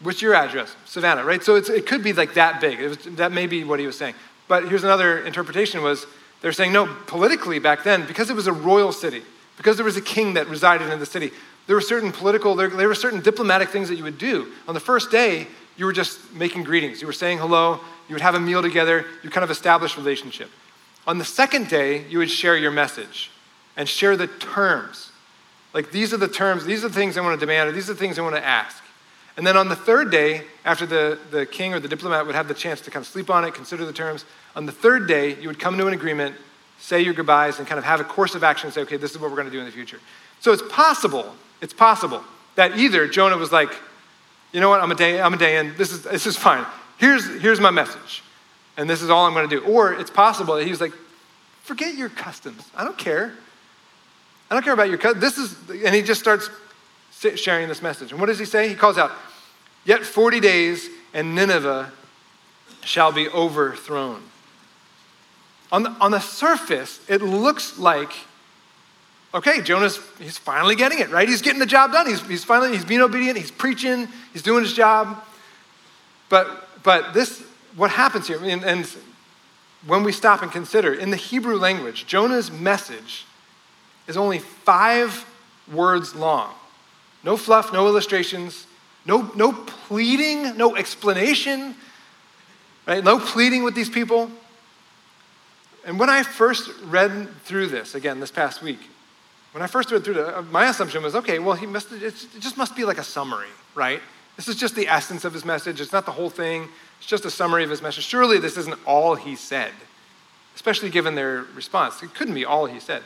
What's 0.00 0.22
your 0.22 0.34
address? 0.34 0.74
Savannah, 0.84 1.24
right? 1.24 1.42
So 1.42 1.56
it 1.56 1.86
could 1.86 2.02
be 2.02 2.12
like 2.12 2.34
that 2.34 2.60
big. 2.60 2.80
Was, 2.80 2.98
that 3.16 3.32
may 3.32 3.46
be 3.46 3.64
what 3.64 3.78
he 3.78 3.86
was 3.86 3.96
saying. 3.98 4.14
But 4.48 4.68
here's 4.68 4.84
another 4.84 5.18
interpretation 5.18 5.82
was 5.82 6.06
they're 6.40 6.52
saying, 6.52 6.72
no, 6.72 6.86
politically 7.06 7.58
back 7.58 7.84
then, 7.84 8.06
because 8.06 8.30
it 8.30 8.34
was 8.34 8.46
a 8.46 8.52
royal 8.52 8.90
city, 8.90 9.22
because 9.56 9.76
there 9.76 9.84
was 9.84 9.96
a 9.96 10.02
king 10.02 10.34
that 10.34 10.48
resided 10.48 10.90
in 10.90 10.98
the 10.98 11.06
city, 11.06 11.30
there 11.66 11.76
were 11.76 11.82
certain 11.82 12.12
political, 12.12 12.54
there, 12.54 12.68
there 12.68 12.88
were 12.88 12.94
certain 12.94 13.20
diplomatic 13.20 13.68
things 13.68 13.88
that 13.88 13.96
you 13.96 14.04
would 14.04 14.18
do. 14.18 14.52
On 14.66 14.74
the 14.74 14.80
first 14.80 15.10
day, 15.10 15.46
you 15.76 15.86
were 15.86 15.92
just 15.92 16.32
making 16.34 16.64
greetings. 16.64 17.00
You 17.00 17.06
were 17.06 17.12
saying 17.12 17.38
hello. 17.38 17.80
You 18.08 18.14
would 18.14 18.22
have 18.22 18.34
a 18.34 18.40
meal 18.40 18.62
together. 18.62 19.06
You 19.22 19.30
kind 19.30 19.44
of 19.44 19.50
established 19.50 19.96
relationship. 19.96 20.50
On 21.06 21.18
the 21.18 21.24
second 21.24 21.68
day, 21.68 22.04
you 22.08 22.18
would 22.18 22.30
share 22.30 22.56
your 22.56 22.70
message 22.70 23.30
and 23.76 23.88
share 23.88 24.16
the 24.16 24.26
terms. 24.26 25.10
Like, 25.72 25.90
these 25.90 26.12
are 26.12 26.18
the 26.18 26.28
terms, 26.28 26.64
these 26.64 26.84
are 26.84 26.88
the 26.88 26.94
things 26.94 27.16
I 27.16 27.22
want 27.22 27.38
to 27.38 27.46
demand, 27.46 27.70
or 27.70 27.72
these 27.72 27.88
are 27.88 27.94
the 27.94 27.98
things 27.98 28.18
I 28.18 28.22
want 28.22 28.36
to 28.36 28.44
ask. 28.44 28.82
And 29.36 29.46
then 29.46 29.56
on 29.56 29.68
the 29.68 29.76
third 29.76 30.10
day, 30.10 30.42
after 30.64 30.84
the, 30.84 31.18
the 31.30 31.46
king 31.46 31.72
or 31.72 31.80
the 31.80 31.88
diplomat 31.88 32.26
would 32.26 32.34
have 32.34 32.48
the 32.48 32.54
chance 32.54 32.82
to 32.82 32.90
kind 32.90 33.02
of 33.02 33.10
sleep 33.10 33.30
on 33.30 33.44
it, 33.44 33.54
consider 33.54 33.86
the 33.86 33.92
terms, 33.92 34.26
on 34.54 34.66
the 34.66 34.72
third 34.72 35.08
day, 35.08 35.40
you 35.40 35.48
would 35.48 35.58
come 35.58 35.78
to 35.78 35.86
an 35.86 35.94
agreement, 35.94 36.36
say 36.82 37.00
your 37.00 37.14
goodbyes, 37.14 37.58
and 37.58 37.66
kind 37.66 37.78
of 37.78 37.84
have 37.84 38.00
a 38.00 38.04
course 38.04 38.34
of 38.34 38.42
action 38.42 38.66
and 38.66 38.74
say, 38.74 38.82
okay, 38.82 38.96
this 38.96 39.12
is 39.12 39.18
what 39.18 39.30
we're 39.30 39.36
going 39.36 39.46
to 39.46 39.52
do 39.52 39.60
in 39.60 39.64
the 39.64 39.70
future. 39.70 40.00
So 40.40 40.52
it's 40.52 40.62
possible, 40.70 41.34
it's 41.60 41.72
possible 41.72 42.22
that 42.56 42.76
either 42.76 43.06
Jonah 43.06 43.36
was 43.36 43.52
like, 43.52 43.72
you 44.52 44.60
know 44.60 44.68
what, 44.68 44.80
I'm 44.80 44.90
a 44.90 44.94
day, 44.94 45.20
I'm 45.20 45.32
a 45.32 45.38
day 45.38 45.58
in, 45.58 45.74
this 45.76 45.92
is, 45.92 46.02
this 46.02 46.26
is 46.26 46.36
fine. 46.36 46.66
Here's, 46.98 47.40
here's 47.40 47.60
my 47.60 47.70
message, 47.70 48.22
and 48.76 48.90
this 48.90 49.00
is 49.00 49.10
all 49.10 49.26
I'm 49.26 49.32
going 49.32 49.48
to 49.48 49.60
do. 49.60 49.64
Or 49.64 49.92
it's 49.94 50.10
possible 50.10 50.56
that 50.56 50.64
he 50.64 50.70
was 50.70 50.80
like, 50.80 50.92
forget 51.62 51.94
your 51.94 52.08
customs. 52.08 52.68
I 52.76 52.84
don't 52.84 52.98
care. 52.98 53.32
I 54.50 54.54
don't 54.54 54.64
care 54.64 54.74
about 54.74 54.88
your 54.88 54.98
customs. 54.98 55.22
This 55.22 55.38
is, 55.38 55.84
and 55.84 55.94
he 55.94 56.02
just 56.02 56.20
starts 56.20 56.50
sharing 57.36 57.68
this 57.68 57.80
message. 57.80 58.10
And 58.10 58.20
what 58.20 58.26
does 58.26 58.38
he 58.38 58.44
say? 58.44 58.68
He 58.68 58.74
calls 58.74 58.98
out, 58.98 59.12
Yet 59.84 60.04
40 60.04 60.40
days 60.40 60.88
and 61.12 61.34
Nineveh 61.34 61.92
shall 62.84 63.12
be 63.12 63.28
overthrown. 63.28 64.22
On 65.72 65.82
the, 65.82 65.90
on 66.00 66.10
the 66.10 66.20
surface, 66.20 67.00
it 67.08 67.22
looks 67.22 67.78
like, 67.78 68.12
okay, 69.34 69.62
Jonah's, 69.62 69.98
he's 70.18 70.36
finally 70.36 70.76
getting 70.76 70.98
it, 70.98 71.10
right? 71.10 71.26
He's 71.26 71.40
getting 71.40 71.58
the 71.58 71.66
job 71.66 71.92
done. 71.92 72.06
He's, 72.06 72.20
he's 72.26 72.44
finally, 72.44 72.72
he's 72.72 72.84
being 72.84 73.00
obedient, 73.00 73.38
he's 73.38 73.50
preaching, 73.50 74.06
he's 74.34 74.42
doing 74.42 74.62
his 74.62 74.74
job. 74.74 75.24
But, 76.28 76.68
but 76.82 77.14
this, 77.14 77.42
what 77.74 77.90
happens 77.90 78.28
here, 78.28 78.38
and, 78.44 78.62
and 78.62 78.86
when 79.86 80.04
we 80.04 80.12
stop 80.12 80.42
and 80.42 80.52
consider, 80.52 80.92
in 80.92 81.10
the 81.10 81.16
Hebrew 81.16 81.56
language, 81.56 82.06
Jonah's 82.06 82.52
message 82.52 83.24
is 84.06 84.16
only 84.16 84.38
five 84.38 85.26
words 85.72 86.14
long. 86.14 86.52
No 87.24 87.36
fluff, 87.38 87.72
no 87.72 87.86
illustrations, 87.86 88.66
no, 89.06 89.32
no 89.34 89.52
pleading, 89.52 90.56
no 90.56 90.76
explanation, 90.76 91.74
right? 92.86 93.02
No 93.02 93.18
pleading 93.18 93.64
with 93.64 93.74
these 93.74 93.88
people. 93.88 94.30
And 95.84 95.98
when 95.98 96.08
I 96.08 96.22
first 96.22 96.70
read 96.84 97.28
through 97.44 97.68
this, 97.68 97.94
again, 97.94 98.20
this 98.20 98.30
past 98.30 98.62
week, 98.62 98.78
when 99.52 99.62
I 99.62 99.66
first 99.66 99.90
read 99.90 100.04
through 100.04 100.26
it, 100.26 100.34
uh, 100.34 100.42
my 100.42 100.68
assumption 100.68 101.02
was, 101.02 101.14
okay, 101.14 101.38
well, 101.38 101.56
he 101.56 101.66
must, 101.66 101.92
it 101.92 102.14
just 102.40 102.56
must 102.56 102.74
be 102.74 102.84
like 102.84 102.98
a 102.98 103.04
summary, 103.04 103.48
right? 103.74 104.00
This 104.36 104.48
is 104.48 104.56
just 104.56 104.74
the 104.74 104.88
essence 104.88 105.24
of 105.24 105.34
his 105.34 105.44
message. 105.44 105.80
It's 105.80 105.92
not 105.92 106.06
the 106.06 106.12
whole 106.12 106.30
thing. 106.30 106.68
It's 106.98 107.06
just 107.06 107.24
a 107.24 107.30
summary 107.30 107.64
of 107.64 107.70
his 107.70 107.82
message. 107.82 108.04
Surely 108.04 108.38
this 108.38 108.56
isn't 108.56 108.78
all 108.86 109.14
he 109.14 109.36
said, 109.36 109.72
especially 110.54 110.88
given 110.88 111.14
their 111.14 111.42
response. 111.54 112.02
It 112.02 112.14
couldn't 112.14 112.34
be 112.34 112.44
all 112.44 112.66
he 112.66 112.80
said. 112.80 113.02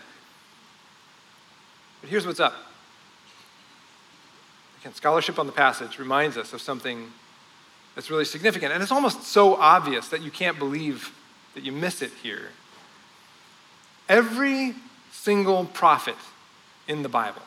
But 2.01 2.11
here's 2.11 2.27
what's 2.27 2.41
up. 2.41 2.55
Again, 4.81 4.95
scholarship 4.95 5.39
on 5.39 5.47
the 5.47 5.53
passage 5.53 5.99
reminds 5.99 6.37
us 6.37 6.53
of 6.53 6.61
something 6.61 7.11
that's 7.97 8.11
really 8.11 8.27
significant. 8.27 8.73
And 8.73 8.83
it's 8.83 8.93
almost 8.93 9.23
so 9.25 9.57
obvious 9.57 10.09
that 10.09 10.23
you 10.23 10.31
can't 10.31 10.59
believe 10.59 11.13
that 11.55 11.65
you 11.65 11.73
miss 11.73 12.03
it 12.03 12.13
here. 12.23 12.51
Every 14.09 14.75
single 15.13 15.65
prophet 15.65 16.17
in 16.89 17.03
the 17.03 17.09
Bible, 17.09 17.43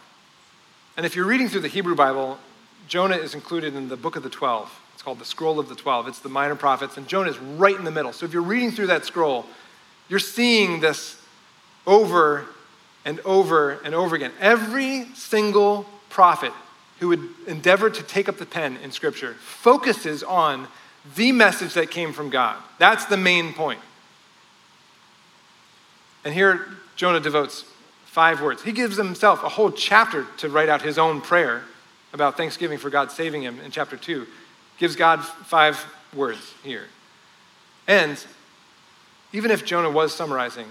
and 0.97 1.05
if 1.05 1.15
you're 1.15 1.25
reading 1.25 1.47
through 1.47 1.61
the 1.61 1.69
Hebrew 1.69 1.95
Bible, 1.95 2.37
Jonah 2.87 3.15
is 3.15 3.33
included 3.33 3.75
in 3.75 3.87
the 3.87 3.95
book 3.95 4.15
of 4.15 4.23
the 4.23 4.29
12. 4.29 4.81
It's 4.93 5.01
called 5.01 5.19
the 5.19 5.25
Scroll 5.25 5.59
of 5.59 5.69
the 5.69 5.75
12. 5.75 6.09
It's 6.09 6.19
the 6.19 6.27
minor 6.27 6.55
prophets, 6.55 6.97
and 6.97 7.07
Jonah 7.07 7.29
is 7.29 7.37
right 7.37 7.75
in 7.75 7.85
the 7.85 7.91
middle. 7.91 8.11
So 8.11 8.25
if 8.25 8.33
you're 8.33 8.41
reading 8.41 8.71
through 8.71 8.87
that 8.87 9.05
scroll, 9.05 9.45
you're 10.09 10.19
seeing 10.19 10.81
this 10.81 11.21
over 11.87 12.47
and 13.05 13.21
over 13.21 13.79
and 13.85 13.95
over 13.95 14.15
again. 14.15 14.33
Every 14.41 15.05
single 15.13 15.85
prophet 16.09 16.51
who 16.99 17.07
would 17.09 17.29
endeavor 17.47 17.89
to 17.89 18.03
take 18.03 18.27
up 18.27 18.37
the 18.37 18.45
pen 18.45 18.77
in 18.83 18.91
Scripture 18.91 19.35
focuses 19.35 20.21
on 20.21 20.67
the 21.15 21.31
message 21.31 21.75
that 21.75 21.89
came 21.91 22.11
from 22.11 22.29
God. 22.29 22.57
That's 22.77 23.05
the 23.05 23.17
main 23.17 23.53
point. 23.53 23.79
And 26.23 26.33
here, 26.33 26.67
Jonah 26.95 27.19
devotes 27.19 27.65
five 28.05 28.41
words. 28.41 28.63
He 28.63 28.71
gives 28.71 28.97
himself 28.97 29.43
a 29.43 29.49
whole 29.49 29.71
chapter 29.71 30.25
to 30.37 30.49
write 30.49 30.69
out 30.69 30.81
his 30.81 30.97
own 30.97 31.21
prayer 31.21 31.63
about 32.13 32.37
thanksgiving 32.37 32.77
for 32.77 32.89
God 32.89 33.11
saving 33.11 33.43
him 33.43 33.59
in 33.61 33.71
chapter 33.71 33.95
2. 33.95 34.25
Gives 34.77 34.95
God 34.95 35.23
five 35.23 35.85
words 36.13 36.53
here. 36.63 36.85
And 37.87 38.23
even 39.31 39.51
if 39.51 39.65
Jonah 39.65 39.91
was 39.91 40.13
summarizing, 40.13 40.67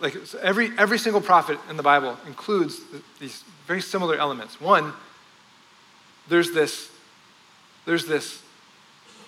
like 0.00 0.16
every, 0.40 0.70
every 0.78 0.98
single 0.98 1.20
prophet 1.20 1.58
in 1.68 1.76
the 1.76 1.82
Bible 1.82 2.16
includes 2.26 2.80
these 3.18 3.42
very 3.66 3.80
similar 3.80 4.16
elements. 4.16 4.60
One, 4.60 4.92
there's 6.28 6.52
this, 6.52 6.90
there's 7.86 8.06
this 8.06 8.42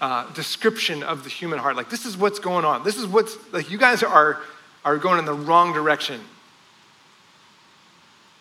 uh, 0.00 0.30
description 0.32 1.02
of 1.02 1.24
the 1.24 1.30
human 1.30 1.58
heart. 1.58 1.76
Like, 1.76 1.90
this 1.90 2.06
is 2.06 2.16
what's 2.16 2.38
going 2.38 2.64
on. 2.64 2.84
This 2.84 2.96
is 2.96 3.06
what's, 3.06 3.36
like, 3.52 3.70
you 3.70 3.78
guys 3.78 4.02
are, 4.02 4.40
are 4.84 4.96
going 4.98 5.18
in 5.18 5.24
the 5.24 5.34
wrong 5.34 5.72
direction. 5.72 6.20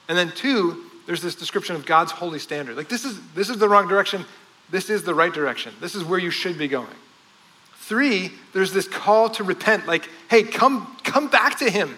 And 0.07 0.17
then, 0.17 0.31
two, 0.31 0.83
there's 1.05 1.21
this 1.21 1.35
description 1.35 1.75
of 1.75 1.85
God's 1.85 2.11
holy 2.11 2.39
standard. 2.39 2.75
Like, 2.75 2.89
this 2.89 3.05
is, 3.05 3.19
this 3.33 3.49
is 3.49 3.57
the 3.57 3.69
wrong 3.69 3.87
direction. 3.87 4.25
This 4.69 4.89
is 4.89 5.03
the 5.03 5.13
right 5.13 5.33
direction. 5.33 5.73
This 5.79 5.95
is 5.95 6.03
where 6.03 6.19
you 6.19 6.31
should 6.31 6.57
be 6.57 6.67
going. 6.67 6.87
Three, 7.75 8.31
there's 8.53 8.73
this 8.73 8.87
call 8.87 9.29
to 9.31 9.43
repent. 9.43 9.87
Like, 9.87 10.09
hey, 10.29 10.43
come, 10.43 10.95
come 11.03 11.27
back 11.27 11.59
to 11.59 11.69
Him, 11.69 11.97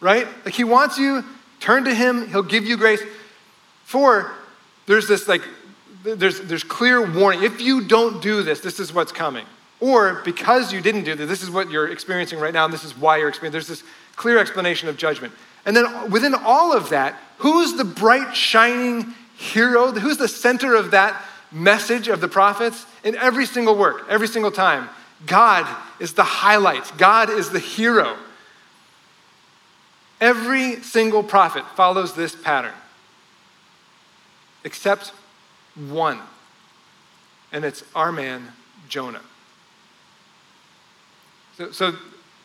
right? 0.00 0.26
Like, 0.44 0.54
He 0.54 0.64
wants 0.64 0.98
you, 0.98 1.24
turn 1.60 1.84
to 1.84 1.94
Him, 1.94 2.28
He'll 2.28 2.42
give 2.42 2.64
you 2.64 2.76
grace. 2.76 3.02
Four, 3.84 4.32
there's 4.86 5.08
this 5.08 5.28
like 5.28 5.42
there's, 6.02 6.40
there's 6.40 6.64
clear 6.64 7.04
warning. 7.10 7.42
If 7.42 7.60
you 7.60 7.82
don't 7.82 8.22
do 8.22 8.42
this, 8.42 8.60
this 8.60 8.80
is 8.80 8.92
what's 8.92 9.12
coming. 9.12 9.44
Or 9.80 10.20
because 10.24 10.72
you 10.72 10.80
didn't 10.82 11.04
do 11.04 11.14
this, 11.14 11.28
this 11.28 11.42
is 11.42 11.50
what 11.50 11.70
you're 11.70 11.88
experiencing 11.88 12.38
right 12.38 12.52
now, 12.52 12.66
and 12.66 12.72
this 12.72 12.84
is 12.84 12.96
why 12.96 13.16
you're 13.16 13.28
experiencing. 13.28 13.52
There's 13.52 13.68
this 13.68 13.82
clear 14.16 14.38
explanation 14.38 14.88
of 14.88 14.96
judgment. 14.98 15.32
And 15.64 15.74
then 15.74 16.10
within 16.10 16.34
all 16.34 16.74
of 16.74 16.90
that, 16.90 17.18
who's 17.38 17.76
the 17.76 17.84
bright, 17.84 18.36
shining 18.36 19.14
hero? 19.36 19.90
Who's 19.92 20.18
the 20.18 20.28
center 20.28 20.74
of 20.74 20.90
that 20.90 21.22
message 21.50 22.08
of 22.08 22.20
the 22.20 22.28
prophets? 22.28 22.84
In 23.04 23.16
every 23.16 23.46
single 23.46 23.74
work, 23.76 24.06
every 24.10 24.28
single 24.28 24.50
time, 24.50 24.90
God 25.26 25.66
is 25.98 26.12
the 26.14 26.24
highlight, 26.24 26.92
God 26.98 27.30
is 27.30 27.50
the 27.50 27.58
hero. 27.58 28.16
Every 30.20 30.82
single 30.82 31.22
prophet 31.22 31.64
follows 31.76 32.14
this 32.14 32.36
pattern, 32.36 32.74
except 34.64 35.12
one, 35.74 36.20
and 37.52 37.64
it's 37.64 37.82
our 37.94 38.12
man, 38.12 38.52
Jonah. 38.86 39.22
So, 41.60 41.72
so 41.72 41.92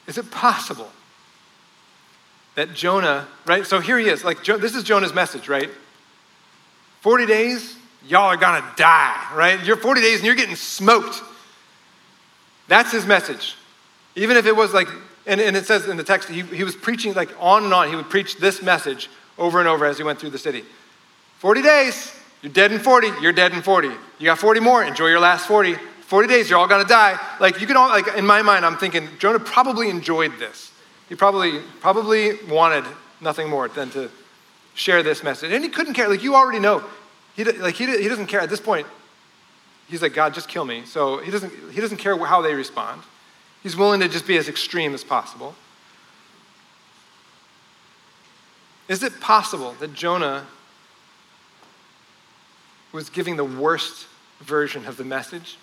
is 0.07 0.17
it 0.17 0.29
possible 0.29 0.91
that 2.55 2.73
Jonah, 2.73 3.25
right? 3.45 3.65
So 3.65 3.79
here 3.79 3.97
he 3.97 4.09
is. 4.09 4.25
Like, 4.25 4.43
this 4.43 4.75
is 4.75 4.83
Jonah's 4.83 5.13
message, 5.13 5.47
right? 5.47 5.69
40 6.99 7.25
days, 7.25 7.77
y'all 8.05 8.23
are 8.23 8.35
gonna 8.35 8.65
die, 8.75 9.31
right? 9.33 9.63
You're 9.63 9.77
40 9.77 10.01
days 10.01 10.17
and 10.17 10.25
you're 10.25 10.35
getting 10.35 10.57
smoked. 10.57 11.23
That's 12.67 12.91
his 12.91 13.05
message. 13.05 13.55
Even 14.17 14.35
if 14.35 14.47
it 14.47 14.55
was 14.55 14.73
like, 14.73 14.89
and, 15.25 15.39
and 15.39 15.55
it 15.55 15.65
says 15.65 15.87
in 15.87 15.95
the 15.95 16.03
text, 16.03 16.27
he, 16.27 16.41
he 16.41 16.65
was 16.65 16.75
preaching 16.75 17.13
like 17.13 17.29
on 17.39 17.63
and 17.63 17.73
on. 17.73 17.89
He 17.89 17.95
would 17.95 18.09
preach 18.09 18.35
this 18.35 18.61
message 18.61 19.09
over 19.37 19.59
and 19.59 19.67
over 19.69 19.85
as 19.85 19.97
he 19.97 20.03
went 20.03 20.19
through 20.19 20.31
the 20.31 20.37
city. 20.37 20.65
40 21.37 21.61
days, 21.61 22.13
you're 22.41 22.51
dead 22.51 22.73
in 22.73 22.79
40, 22.79 23.11
you're 23.21 23.31
dead 23.31 23.53
in 23.53 23.61
40. 23.61 23.87
You 23.87 24.25
got 24.25 24.39
40 24.39 24.59
more, 24.59 24.83
enjoy 24.83 25.07
your 25.07 25.21
last 25.21 25.47
40. 25.47 25.77
40 26.07 26.27
days, 26.27 26.49
you're 26.49 26.59
all 26.59 26.67
gonna 26.67 26.85
die. 26.85 27.19
Like 27.39 27.59
you 27.59 27.67
can 27.67 27.77
all 27.77 27.89
like 27.89 28.07
in 28.15 28.25
my 28.25 28.41
mind, 28.41 28.65
I'm 28.65 28.77
thinking 28.77 29.09
Jonah 29.19 29.39
probably 29.39 29.89
enjoyed 29.89 30.37
this. 30.39 30.71
He 31.09 31.15
probably 31.15 31.59
probably 31.81 32.43
wanted 32.43 32.85
nothing 33.21 33.49
more 33.49 33.67
than 33.67 33.89
to 33.91 34.09
share 34.73 35.03
this 35.03 35.23
message. 35.23 35.51
And 35.51 35.63
he 35.63 35.69
couldn't 35.69 35.93
care. 35.93 36.07
Like 36.07 36.23
you 36.23 36.35
already 36.35 36.59
know. 36.59 36.83
He 37.35 37.43
like 37.43 37.75
he, 37.75 37.85
he 37.85 38.07
doesn't 38.07 38.27
care 38.27 38.39
at 38.39 38.49
this 38.49 38.59
point. 38.59 38.87
He's 39.87 40.01
like, 40.01 40.13
God, 40.13 40.33
just 40.33 40.47
kill 40.47 40.65
me. 40.65 40.83
So 40.85 41.19
he 41.19 41.31
doesn't 41.31 41.51
he 41.71 41.81
doesn't 41.81 41.97
care 41.97 42.17
how 42.25 42.41
they 42.41 42.53
respond. 42.53 43.01
He's 43.63 43.75
willing 43.75 43.99
to 44.01 44.07
just 44.07 44.27
be 44.27 44.37
as 44.37 44.47
extreme 44.47 44.93
as 44.93 45.03
possible. 45.03 45.55
Is 48.87 49.01
it 49.01 49.19
possible 49.19 49.75
that 49.79 49.95
Jonah 49.95 50.45
was 52.95 53.09
giving 53.09 53.35
the 53.35 53.43
worst 53.43 54.07
version 54.41 54.85
of 54.85 54.97
the 54.97 55.03
message. 55.03 55.57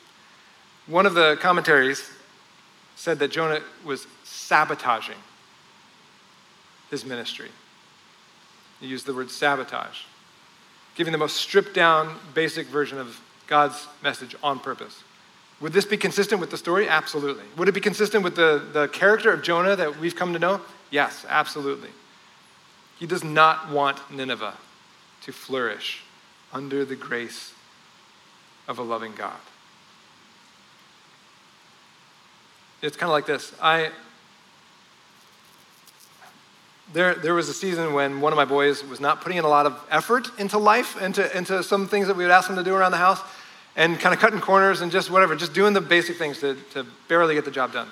One 0.86 1.06
of 1.06 1.14
the 1.14 1.38
commentaries 1.40 2.10
said 2.96 3.18
that 3.20 3.30
Jonah 3.30 3.60
was 3.84 4.06
sabotaging 4.24 5.16
his 6.90 7.04
ministry. 7.04 7.48
He 8.80 8.86
used 8.86 9.06
the 9.06 9.14
word 9.14 9.30
sabotage, 9.30 10.02
giving 10.94 11.12
the 11.12 11.18
most 11.18 11.36
stripped 11.36 11.74
down, 11.74 12.16
basic 12.34 12.66
version 12.66 12.98
of 12.98 13.20
God's 13.46 13.86
message 14.02 14.34
on 14.42 14.58
purpose. 14.58 15.02
Would 15.60 15.72
this 15.72 15.84
be 15.84 15.96
consistent 15.96 16.40
with 16.40 16.50
the 16.50 16.56
story? 16.56 16.88
Absolutely. 16.88 17.44
Would 17.56 17.68
it 17.68 17.72
be 17.72 17.80
consistent 17.80 18.24
with 18.24 18.34
the, 18.34 18.62
the 18.72 18.88
character 18.88 19.32
of 19.32 19.42
Jonah 19.42 19.76
that 19.76 20.00
we've 20.00 20.16
come 20.16 20.32
to 20.32 20.38
know? 20.38 20.60
Yes, 20.90 21.24
absolutely. 21.28 21.90
He 22.98 23.06
does 23.06 23.22
not 23.22 23.70
want 23.70 23.98
Nineveh 24.10 24.54
to 25.22 25.32
flourish 25.32 26.02
under 26.52 26.84
the 26.84 26.96
grace 26.96 27.54
of 28.66 28.78
a 28.78 28.82
loving 28.82 29.14
God. 29.14 29.38
It's 32.82 32.96
kind 32.96 33.08
of 33.08 33.12
like 33.12 33.26
this. 33.26 33.52
I 33.62 33.90
there, 36.92 37.14
there 37.14 37.34
was 37.34 37.48
a 37.48 37.54
season 37.54 37.94
when 37.94 38.20
one 38.20 38.32
of 38.32 38.36
my 38.36 38.44
boys 38.44 38.84
was 38.84 39.00
not 39.00 39.20
putting 39.22 39.38
in 39.38 39.44
a 39.44 39.48
lot 39.48 39.66
of 39.66 39.80
effort 39.90 40.28
into 40.38 40.58
life, 40.58 41.00
into, 41.00 41.36
into 41.36 41.62
some 41.62 41.88
things 41.88 42.06
that 42.06 42.16
we 42.16 42.24
would 42.24 42.30
ask 42.30 42.50
him 42.50 42.56
to 42.56 42.64
do 42.64 42.74
around 42.74 42.92
the 42.92 42.98
house, 42.98 43.20
and 43.76 43.98
kind 43.98 44.14
of 44.14 44.20
cutting 44.20 44.40
corners 44.40 44.82
and 44.82 44.92
just 44.92 45.10
whatever, 45.10 45.34
just 45.34 45.54
doing 45.54 45.72
the 45.72 45.80
basic 45.80 46.16
things 46.16 46.40
to, 46.40 46.54
to 46.72 46.84
barely 47.08 47.34
get 47.34 47.44
the 47.46 47.50
job 47.50 47.72
done 47.72 47.88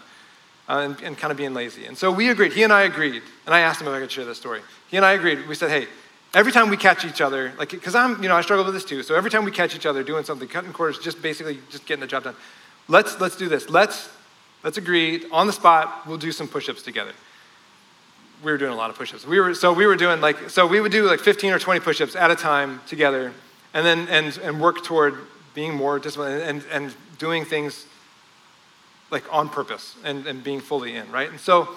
uh, 0.68 0.79
and, 0.85 1.00
and 1.00 1.16
kind 1.16 1.31
of 1.31 1.38
being 1.38 1.55
lazy. 1.55 1.87
And 1.87 1.96
so 1.96 2.12
we 2.12 2.29
agreed, 2.29 2.53
he 2.53 2.62
and 2.62 2.72
I 2.72 2.83
agreed, 2.83 3.22
and 3.46 3.55
I 3.55 3.61
asked 3.61 3.81
him 3.81 3.88
if 3.88 3.94
I 3.94 4.00
could 4.00 4.11
share 4.11 4.26
this 4.26 4.37
story. 4.37 4.61
He 4.88 4.98
and 4.98 5.07
I 5.07 5.12
agreed, 5.12 5.48
we 5.48 5.55
said, 5.55 5.70
hey, 5.70 5.88
every 6.35 6.53
time 6.53 6.68
we 6.68 6.76
catch 6.76 7.07
each 7.07 7.22
other, 7.22 7.55
like, 7.59 7.70
because 7.70 7.94
I'm, 7.94 8.22
you 8.22 8.29
know, 8.29 8.37
I 8.37 8.42
struggle 8.42 8.66
with 8.66 8.74
this 8.74 8.85
too, 8.85 9.03
so 9.03 9.14
every 9.14 9.31
time 9.31 9.44
we 9.44 9.50
catch 9.50 9.74
each 9.74 9.87
other 9.87 10.03
doing 10.03 10.24
something, 10.24 10.46
cutting 10.46 10.74
corners, 10.74 10.98
just 10.98 11.22
basically 11.22 11.61
just 11.70 11.87
getting 11.87 12.03
the 12.03 12.07
job 12.07 12.24
done, 12.24 12.37
let's, 12.88 13.18
let's 13.18 13.37
do 13.37 13.48
this. 13.48 13.70
Let's, 13.70 14.11
let's 14.62 14.78
agree 14.78 15.24
on 15.30 15.46
the 15.46 15.52
spot, 15.52 16.06
we'll 16.06 16.18
do 16.18 16.32
some 16.32 16.48
push 16.48 16.68
ups 16.68 16.82
together 16.82 17.12
we 18.42 18.50
were 18.50 18.58
doing 18.58 18.72
a 18.72 18.76
lot 18.76 18.90
of 18.90 18.96
push-ups. 18.96 19.26
We 19.26 19.38
were 19.38 19.54
so 19.54 19.72
we 19.72 19.86
were 19.86 19.96
doing 19.96 20.20
like 20.20 20.50
so 20.50 20.66
we 20.66 20.80
would 20.80 20.92
do 20.92 21.04
like 21.06 21.20
15 21.20 21.52
or 21.52 21.58
20 21.58 21.80
push-ups 21.80 22.16
at 22.16 22.30
a 22.30 22.34
time 22.34 22.80
together, 22.86 23.32
and 23.74 23.84
then 23.84 24.08
and 24.08 24.38
and 24.38 24.60
work 24.60 24.82
toward 24.82 25.18
being 25.54 25.74
more 25.74 25.98
disciplined 25.98 26.42
and 26.42 26.64
and 26.70 26.94
doing 27.18 27.44
things 27.44 27.86
like 29.10 29.24
on 29.32 29.48
purpose 29.48 29.96
and, 30.04 30.26
and 30.26 30.44
being 30.44 30.60
fully 30.60 30.94
in, 30.94 31.10
right? 31.10 31.30
And 31.30 31.40
so 31.40 31.68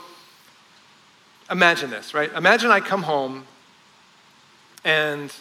imagine 1.50 1.90
this, 1.90 2.14
right? 2.14 2.32
Imagine 2.34 2.70
I 2.70 2.80
come 2.80 3.04
home 3.04 3.46
and 4.84 5.34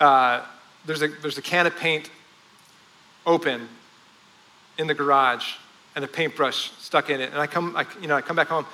uh, 0.00 0.42
there's, 0.86 1.02
a, 1.02 1.08
there's 1.08 1.38
a 1.38 1.42
can 1.42 1.68
of 1.68 1.76
paint 1.76 2.10
open 3.26 3.68
in 4.76 4.88
the 4.88 4.94
garage 4.94 5.54
and 5.98 6.04
a 6.04 6.08
paintbrush 6.08 6.70
stuck 6.78 7.10
in 7.10 7.20
it. 7.20 7.32
And 7.32 7.40
I 7.40 7.48
come, 7.48 7.74
I, 7.74 7.84
you 8.00 8.06
know, 8.06 8.14
I 8.14 8.20
come 8.20 8.36
back 8.36 8.46
home 8.46 8.66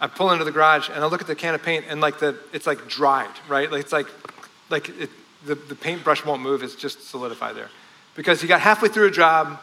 I 0.00 0.06
pull 0.06 0.32
into 0.32 0.44
the 0.44 0.50
garage 0.50 0.88
and 0.90 1.02
I 1.02 1.06
look 1.06 1.20
at 1.20 1.26
the 1.26 1.34
can 1.34 1.54
of 1.54 1.62
paint 1.62 1.84
and 1.88 2.00
like 2.00 2.18
the, 2.18 2.36
it's 2.52 2.66
like 2.66 2.88
dried, 2.88 3.30
right? 3.48 3.70
Like 3.70 3.80
it's 3.80 3.92
like, 3.92 4.06
like 4.70 4.88
it, 4.88 5.10
the, 5.46 5.54
the 5.54 5.74
paintbrush 5.74 6.24
won't 6.24 6.42
move, 6.42 6.62
it's 6.62 6.74
just 6.74 7.08
solidified 7.08 7.56
there. 7.56 7.70
Because 8.16 8.40
he 8.40 8.48
got 8.48 8.60
halfway 8.60 8.88
through 8.88 9.06
a 9.06 9.10
job, 9.10 9.60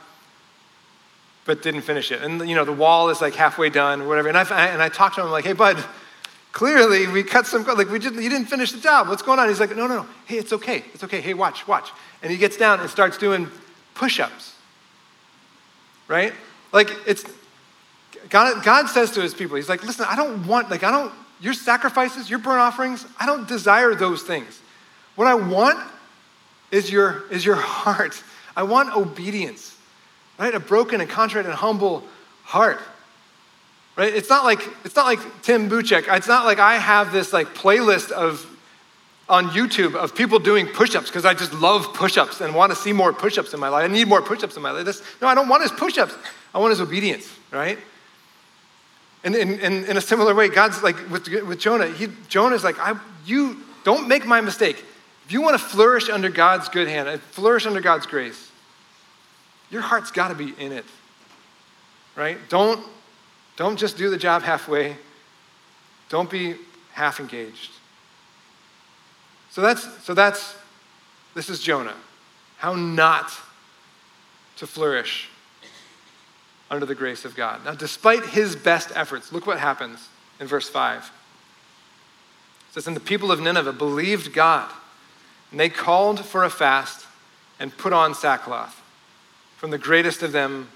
but 1.45 1.61
didn't 1.61 1.81
finish 1.81 2.11
it. 2.11 2.21
And 2.21 2.47
you 2.47 2.55
know, 2.55 2.65
the 2.65 2.73
wall 2.73 3.09
is 3.09 3.21
like 3.21 3.35
halfway 3.35 3.69
done 3.69 4.01
or 4.01 4.07
whatever. 4.07 4.29
And 4.29 4.37
I, 4.37 4.43
and 4.67 4.81
I 4.81 4.89
talked 4.89 5.15
to 5.15 5.21
him 5.21 5.27
I'm 5.27 5.31
like, 5.31 5.45
hey, 5.45 5.53
bud, 5.53 5.83
clearly 6.53 7.07
we 7.07 7.23
cut 7.23 7.45
some, 7.45 7.63
like 7.65 7.89
we 7.89 7.99
just, 7.99 8.15
you 8.15 8.29
didn't 8.29 8.47
finish 8.47 8.71
the 8.71 8.79
job. 8.79 9.09
What's 9.09 9.21
going 9.21 9.37
on? 9.37 9.47
He's 9.47 9.59
like, 9.59 9.75
no, 9.75 9.85
no, 9.85 9.97
no. 9.97 10.07
Hey, 10.25 10.37
it's 10.37 10.53
okay. 10.53 10.85
It's 10.93 11.03
okay. 11.03 11.19
Hey, 11.19 11.33
watch, 11.33 11.67
watch. 11.67 11.91
And 12.23 12.31
he 12.31 12.37
gets 12.37 12.57
down 12.57 12.79
and 12.79 12.89
starts 12.89 13.17
doing 13.17 13.47
push-ups, 13.95 14.55
right? 16.07 16.33
Like 16.71 16.91
it's, 17.05 17.23
God, 18.29 18.63
God 18.63 18.87
says 18.87 19.11
to 19.11 19.21
his 19.21 19.33
people, 19.33 19.57
He's 19.57 19.69
like, 19.69 19.83
listen, 19.83 20.05
I 20.09 20.15
don't 20.15 20.47
want, 20.47 20.69
like, 20.69 20.83
I 20.83 20.91
don't, 20.91 21.11
your 21.39 21.53
sacrifices, 21.53 22.29
your 22.29 22.39
burnt 22.39 22.59
offerings, 22.59 23.05
I 23.19 23.25
don't 23.25 23.47
desire 23.47 23.93
those 23.95 24.23
things. 24.23 24.61
What 25.15 25.27
I 25.27 25.35
want 25.35 25.79
is 26.71 26.91
your, 26.91 27.23
is 27.29 27.45
your 27.45 27.55
heart. 27.59 28.23
I 28.55 28.63
want 28.63 28.95
obedience, 28.95 29.77
right? 30.39 30.53
A 30.53 30.59
broken 30.59 31.01
and 31.01 31.09
contrite 31.09 31.45
and 31.45 31.53
humble 31.53 32.03
heart. 32.43 32.79
Right? 33.97 34.13
It's 34.13 34.29
not 34.29 34.45
like 34.45 34.61
it's 34.85 34.95
not 34.95 35.05
like 35.05 35.19
Tim 35.41 35.69
Buchek. 35.69 36.05
It's 36.15 36.27
not 36.27 36.45
like 36.45 36.59
I 36.59 36.77
have 36.77 37.11
this 37.11 37.33
like 37.33 37.53
playlist 37.53 38.11
of 38.11 38.45
on 39.31 39.47
YouTube 39.47 39.95
of 39.95 40.13
people 40.13 40.39
doing 40.39 40.67
push-ups 40.67 41.07
because 41.07 41.23
I 41.23 41.33
just 41.33 41.53
love 41.53 41.93
push-ups 41.93 42.41
and 42.41 42.53
want 42.53 42.73
to 42.73 42.75
see 42.75 42.91
more 42.91 43.13
push-ups 43.13 43.53
in 43.53 43.61
my 43.61 43.69
life. 43.69 43.85
I 43.85 43.87
need 43.87 44.09
more 44.09 44.21
push-ups 44.21 44.57
in 44.57 44.61
my 44.61 44.71
life. 44.71 44.83
This, 44.83 45.01
no, 45.21 45.27
I 45.29 45.33
don't 45.33 45.47
want 45.47 45.63
his 45.63 45.71
push-ups. 45.71 46.13
I 46.53 46.59
want 46.59 46.71
his 46.71 46.81
obedience, 46.81 47.33
right? 47.49 47.79
And 49.23 49.33
in, 49.33 49.95
a 49.95 50.01
similar 50.01 50.35
way, 50.35 50.49
God's 50.49 50.83
like 50.83 50.97
with, 51.09 51.29
with 51.45 51.59
Jonah, 51.59 51.87
he, 51.87 52.09
Jonah's 52.27 52.65
like, 52.65 52.77
I, 52.77 52.99
you 53.25 53.55
don't 53.85 54.09
make 54.09 54.25
my 54.25 54.41
mistake. 54.41 54.83
If 55.25 55.31
you 55.31 55.41
want 55.41 55.57
to 55.57 55.65
flourish 55.65 56.09
under 56.09 56.29
God's 56.29 56.67
good 56.67 56.89
hand, 56.89 57.07
uh, 57.07 57.17
flourish 57.17 57.65
under 57.65 57.79
God's 57.79 58.05
grace, 58.05 58.51
your 59.69 59.81
heart's 59.81 60.11
got 60.11 60.27
to 60.27 60.35
be 60.35 60.53
in 60.59 60.73
it, 60.73 60.85
right? 62.17 62.37
Don't, 62.49 62.85
don't 63.55 63.77
just 63.77 63.95
do 63.95 64.09
the 64.09 64.17
job 64.17 64.41
halfway. 64.41 64.97
Don't 66.09 66.29
be 66.29 66.55
half 66.91 67.21
engaged. 67.21 67.71
So 69.51 69.61
that's, 69.61 70.03
so 70.03 70.13
that's, 70.13 70.55
this 71.35 71.49
is 71.49 71.61
Jonah. 71.61 71.95
How 72.57 72.73
not 72.73 73.31
to 74.57 74.67
flourish 74.67 75.29
under 76.69 76.85
the 76.85 76.95
grace 76.95 77.25
of 77.25 77.35
God. 77.35 77.65
Now, 77.65 77.73
despite 77.73 78.25
his 78.25 78.55
best 78.55 78.91
efforts, 78.95 79.33
look 79.33 79.45
what 79.45 79.59
happens 79.59 80.07
in 80.39 80.47
verse 80.47 80.69
5. 80.69 81.11
It 82.69 82.73
says, 82.73 82.87
And 82.87 82.95
the 82.95 83.01
people 83.01 83.29
of 83.29 83.41
Nineveh 83.41 83.73
believed 83.73 84.33
God, 84.33 84.71
and 85.51 85.59
they 85.59 85.67
called 85.67 86.23
for 86.23 86.45
a 86.45 86.49
fast 86.49 87.05
and 87.59 87.75
put 87.77 87.91
on 87.91 88.15
sackcloth, 88.15 88.81
from 89.57 89.69
the 89.69 89.77
greatest 89.77 90.23
of 90.23 90.31
them 90.31 90.69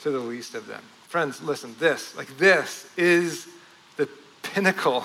to 0.00 0.10
the 0.10 0.18
least 0.18 0.54
of 0.54 0.66
them. 0.66 0.82
Friends, 1.08 1.42
listen, 1.42 1.76
this, 1.78 2.16
like 2.16 2.38
this, 2.38 2.88
is 2.96 3.46
the 3.96 4.08
pinnacle 4.42 5.04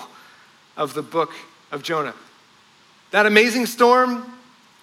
of 0.77 0.93
the 0.93 1.03
book 1.03 1.31
of 1.71 1.83
Jonah. 1.83 2.13
That 3.11 3.25
amazing 3.25 3.65
storm 3.65 4.25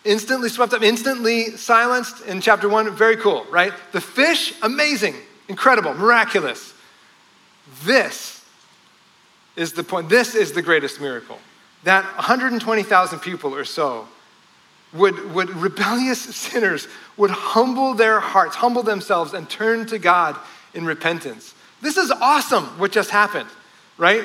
instantly 0.05 0.49
swept 0.49 0.73
up, 0.73 0.83
instantly 0.83 1.57
silenced 1.57 2.25
in 2.27 2.41
chapter 2.41 2.69
one. 2.69 2.95
Very 2.95 3.17
cool, 3.17 3.45
right? 3.51 3.73
The 3.93 4.01
fish, 4.01 4.55
amazing 4.62 5.14
incredible, 5.49 5.95
miraculous. 5.95 6.75
This 7.85 8.45
is 9.57 9.73
the 9.73 9.83
point. 9.83 10.09
This 10.09 10.35
is 10.35 10.53
the 10.53 10.62
greatest 10.62 11.01
miracle. 11.01 11.38
That 11.85 12.05
120,000 12.17 13.19
people 13.21 13.55
or 13.55 13.64
so 13.64 14.07
would, 14.93 15.35
would 15.35 15.51
rebellious 15.51 16.21
sinners 16.37 16.87
would 17.17 17.31
humble 17.31 17.95
their 17.95 18.21
hearts, 18.21 18.57
humble 18.57 18.83
themselves, 18.83 19.33
and 19.33 19.49
turn 19.49 19.87
to 19.87 19.99
God 19.99 20.37
in 20.75 20.85
repentance. 20.85 21.55
This 21.81 21.97
is 21.97 22.11
awesome 22.11 22.64
what 22.79 22.93
just 22.93 23.11
happened, 23.11 23.49
right? 23.97 24.25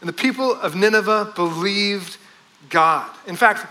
And 0.00 0.08
the 0.08 0.12
people 0.12 0.52
of 0.52 0.74
Nineveh 0.74 1.32
believed 1.34 2.18
God. 2.70 3.10
In 3.26 3.36
fact, 3.36 3.66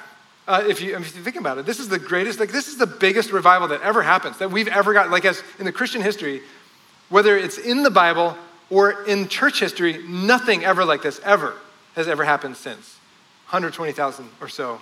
uh, 0.48 0.64
if, 0.68 0.82
you, 0.82 0.96
if 0.98 1.16
you 1.16 1.24
think 1.24 1.38
about 1.38 1.58
it, 1.58 1.66
this 1.66 1.80
is 1.80 1.88
the 1.88 2.00
greatest, 2.00 2.40
like 2.40 2.52
this 2.52 2.68
is 2.68 2.78
the 2.78 2.88
biggest 2.88 3.32
revival 3.32 3.68
that 3.70 3.82
ever 3.82 4.02
happens, 4.02 4.38
that 4.40 4.52
we've 4.52 4.68
ever 4.68 4.94
got, 4.94 5.10
like 5.10 5.26
as 5.26 5.42
in 5.60 5.66
the 5.66 5.72
Christian 5.72 6.02
history, 6.02 6.42
whether 7.10 7.38
it's 7.38 7.58
in 7.58 7.84
the 7.84 7.92
Bible 7.92 8.38
or 8.70 9.04
in 9.06 9.28
church 9.28 9.60
history, 9.60 10.04
nothing 10.08 10.66
ever 10.66 10.84
like 10.84 11.02
this 11.02 11.20
ever 11.24 11.56
has 11.96 12.08
ever 12.08 12.24
happened 12.24 12.58
since. 12.58 12.98
120,000 13.50 14.30
or 14.42 14.50
so 14.50 14.82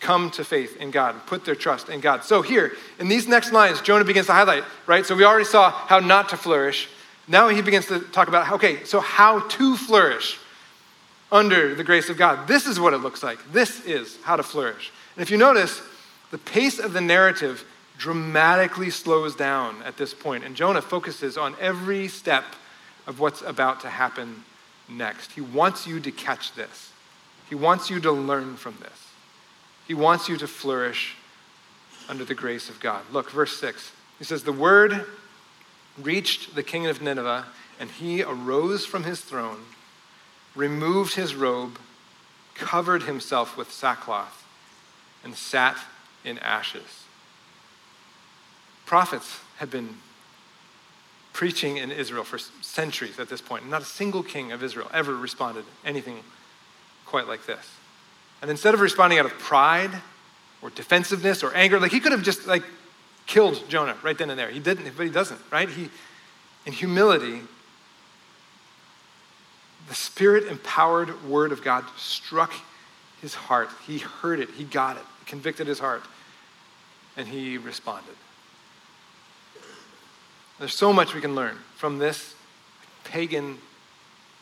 come 0.00 0.30
to 0.30 0.44
faith 0.44 0.76
in 0.78 0.90
God, 0.90 1.14
put 1.26 1.44
their 1.44 1.54
trust 1.54 1.88
in 1.88 2.00
God. 2.00 2.24
So 2.24 2.42
here, 2.42 2.72
in 2.98 3.08
these 3.08 3.28
next 3.28 3.52
lines, 3.52 3.80
Jonah 3.80 4.04
begins 4.04 4.26
to 4.26 4.32
highlight, 4.32 4.64
right? 4.86 5.04
So 5.04 5.14
we 5.14 5.24
already 5.24 5.44
saw 5.44 5.70
how 5.70 6.00
not 6.00 6.30
to 6.30 6.36
flourish. 6.36 6.88
Now 7.28 7.48
he 7.48 7.62
begins 7.62 7.86
to 7.86 8.00
talk 8.00 8.28
about, 8.28 8.50
okay, 8.52 8.82
so 8.84 9.00
how 9.00 9.40
to 9.40 9.76
flourish 9.76 10.38
under 11.32 11.74
the 11.74 11.84
grace 11.84 12.08
of 12.08 12.16
God. 12.16 12.48
This 12.48 12.66
is 12.66 12.80
what 12.80 12.92
it 12.92 12.98
looks 12.98 13.22
like. 13.22 13.38
This 13.52 13.84
is 13.86 14.18
how 14.22 14.36
to 14.36 14.42
flourish. 14.42 14.90
And 15.16 15.22
if 15.22 15.30
you 15.30 15.38
notice, 15.38 15.80
the 16.30 16.38
pace 16.38 16.78
of 16.78 16.92
the 16.92 17.00
narrative 17.00 17.64
dramatically 17.98 18.90
slows 18.90 19.34
down 19.36 19.82
at 19.82 19.96
this 19.96 20.14
point, 20.14 20.44
and 20.44 20.56
Jonah 20.56 20.82
focuses 20.82 21.36
on 21.36 21.54
every 21.60 22.08
step 22.08 22.44
of 23.06 23.20
what's 23.20 23.42
about 23.42 23.80
to 23.80 23.90
happen 23.90 24.44
next. 24.88 25.32
He 25.32 25.40
wants 25.40 25.86
you 25.86 26.00
to 26.00 26.10
catch 26.10 26.54
this, 26.54 26.92
he 27.48 27.54
wants 27.54 27.90
you 27.90 28.00
to 28.00 28.12
learn 28.12 28.56
from 28.56 28.76
this, 28.80 29.08
he 29.86 29.94
wants 29.94 30.28
you 30.28 30.36
to 30.38 30.48
flourish 30.48 31.16
under 32.08 32.24
the 32.24 32.34
grace 32.34 32.68
of 32.68 32.80
God. 32.80 33.02
Look, 33.12 33.30
verse 33.30 33.56
6. 33.58 33.92
He 34.18 34.24
says, 34.24 34.42
The 34.42 34.52
word 34.52 35.06
reached 35.98 36.54
the 36.54 36.62
king 36.62 36.86
of 36.86 37.00
Nineveh, 37.00 37.46
and 37.78 37.90
he 37.90 38.22
arose 38.22 38.84
from 38.86 39.04
his 39.04 39.20
throne, 39.20 39.60
removed 40.54 41.14
his 41.14 41.34
robe, 41.34 41.78
covered 42.54 43.04
himself 43.04 43.56
with 43.56 43.70
sackcloth, 43.72 44.46
and 45.24 45.34
sat 45.34 45.78
in 46.24 46.38
ashes 46.38 47.00
prophets 48.90 49.38
had 49.58 49.70
been 49.70 49.88
preaching 51.32 51.76
in 51.76 51.92
Israel 51.92 52.24
for 52.24 52.38
centuries 52.38 53.20
at 53.20 53.28
this 53.28 53.40
point. 53.40 53.70
Not 53.70 53.82
a 53.82 53.84
single 53.84 54.24
king 54.24 54.50
of 54.50 54.64
Israel 54.64 54.90
ever 54.92 55.14
responded 55.14 55.64
anything 55.84 56.24
quite 57.06 57.28
like 57.28 57.46
this. 57.46 57.70
And 58.42 58.50
instead 58.50 58.74
of 58.74 58.80
responding 58.80 59.20
out 59.20 59.26
of 59.26 59.38
pride 59.38 59.92
or 60.60 60.70
defensiveness 60.70 61.44
or 61.44 61.54
anger, 61.54 61.78
like 61.78 61.92
he 61.92 62.00
could 62.00 62.10
have 62.10 62.24
just 62.24 62.48
like 62.48 62.64
killed 63.28 63.62
Jonah 63.68 63.96
right 64.02 64.18
then 64.18 64.28
and 64.28 64.36
there. 64.36 64.50
He 64.50 64.58
didn't, 64.58 64.90
but 64.96 65.06
he 65.06 65.12
doesn't, 65.12 65.40
right? 65.52 65.68
He, 65.68 65.88
in 66.66 66.72
humility, 66.72 67.42
the 69.90 69.96
spirit 69.96 70.46
empowered 70.46 71.24
word 71.28 71.50
of 71.50 71.64
God 71.64 71.84
struck 71.96 72.52
his 73.20 73.34
heart. 73.34 73.68
He 73.88 73.98
heard 73.98 74.38
it, 74.38 74.48
he 74.50 74.62
got 74.62 74.96
it, 74.96 75.02
it 75.20 75.26
convicted 75.26 75.66
his 75.66 75.80
heart 75.80 76.04
And 77.16 77.26
he 77.26 77.58
responded. 77.58 78.14
There's 80.60 80.74
so 80.74 80.92
much 80.92 81.12
we 81.12 81.20
can 81.20 81.34
learn 81.34 81.56
from 81.74 81.98
this 81.98 82.36
pagan 83.02 83.58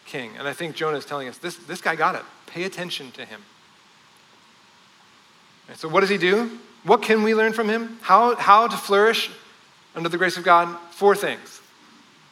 king. 0.04 0.32
And 0.38 0.46
I 0.46 0.52
think 0.52 0.76
Jonah 0.76 0.98
is 0.98 1.06
telling 1.06 1.28
us 1.28 1.38
this, 1.38 1.56
this 1.56 1.80
guy 1.80 1.96
got 1.96 2.14
it. 2.14 2.22
Pay 2.46 2.64
attention 2.64 3.10
to 3.12 3.24
him. 3.24 3.40
So, 5.76 5.88
what 5.88 6.00
does 6.00 6.10
he 6.10 6.18
do? 6.18 6.58
What 6.84 7.00
can 7.00 7.22
we 7.22 7.34
learn 7.34 7.54
from 7.54 7.70
him? 7.70 7.98
How, 8.02 8.34
how 8.34 8.68
to 8.68 8.76
flourish 8.76 9.30
under 9.94 10.10
the 10.10 10.18
grace 10.18 10.36
of 10.36 10.44
God? 10.44 10.76
Four 10.90 11.16
things. 11.16 11.62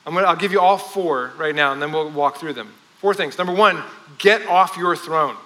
I'm 0.05 0.13
gonna, 0.13 0.27
I'll 0.27 0.37
give 0.37 0.53
you 0.53 0.61
all 0.61 0.77
four 0.77 1.33
right 1.39 1.55
now, 1.55 1.73
and 1.73 1.81
then 1.81 1.93
we'll 1.93 2.11
walk 2.11 2.37
through 2.37 2.53
them. 2.53 2.75
Four 2.99 3.15
things. 3.15 3.37
Number 3.39 3.55
one, 3.55 3.83
get 4.19 4.47
off 4.47 4.77
your 4.77 4.97
throne. 4.97 5.37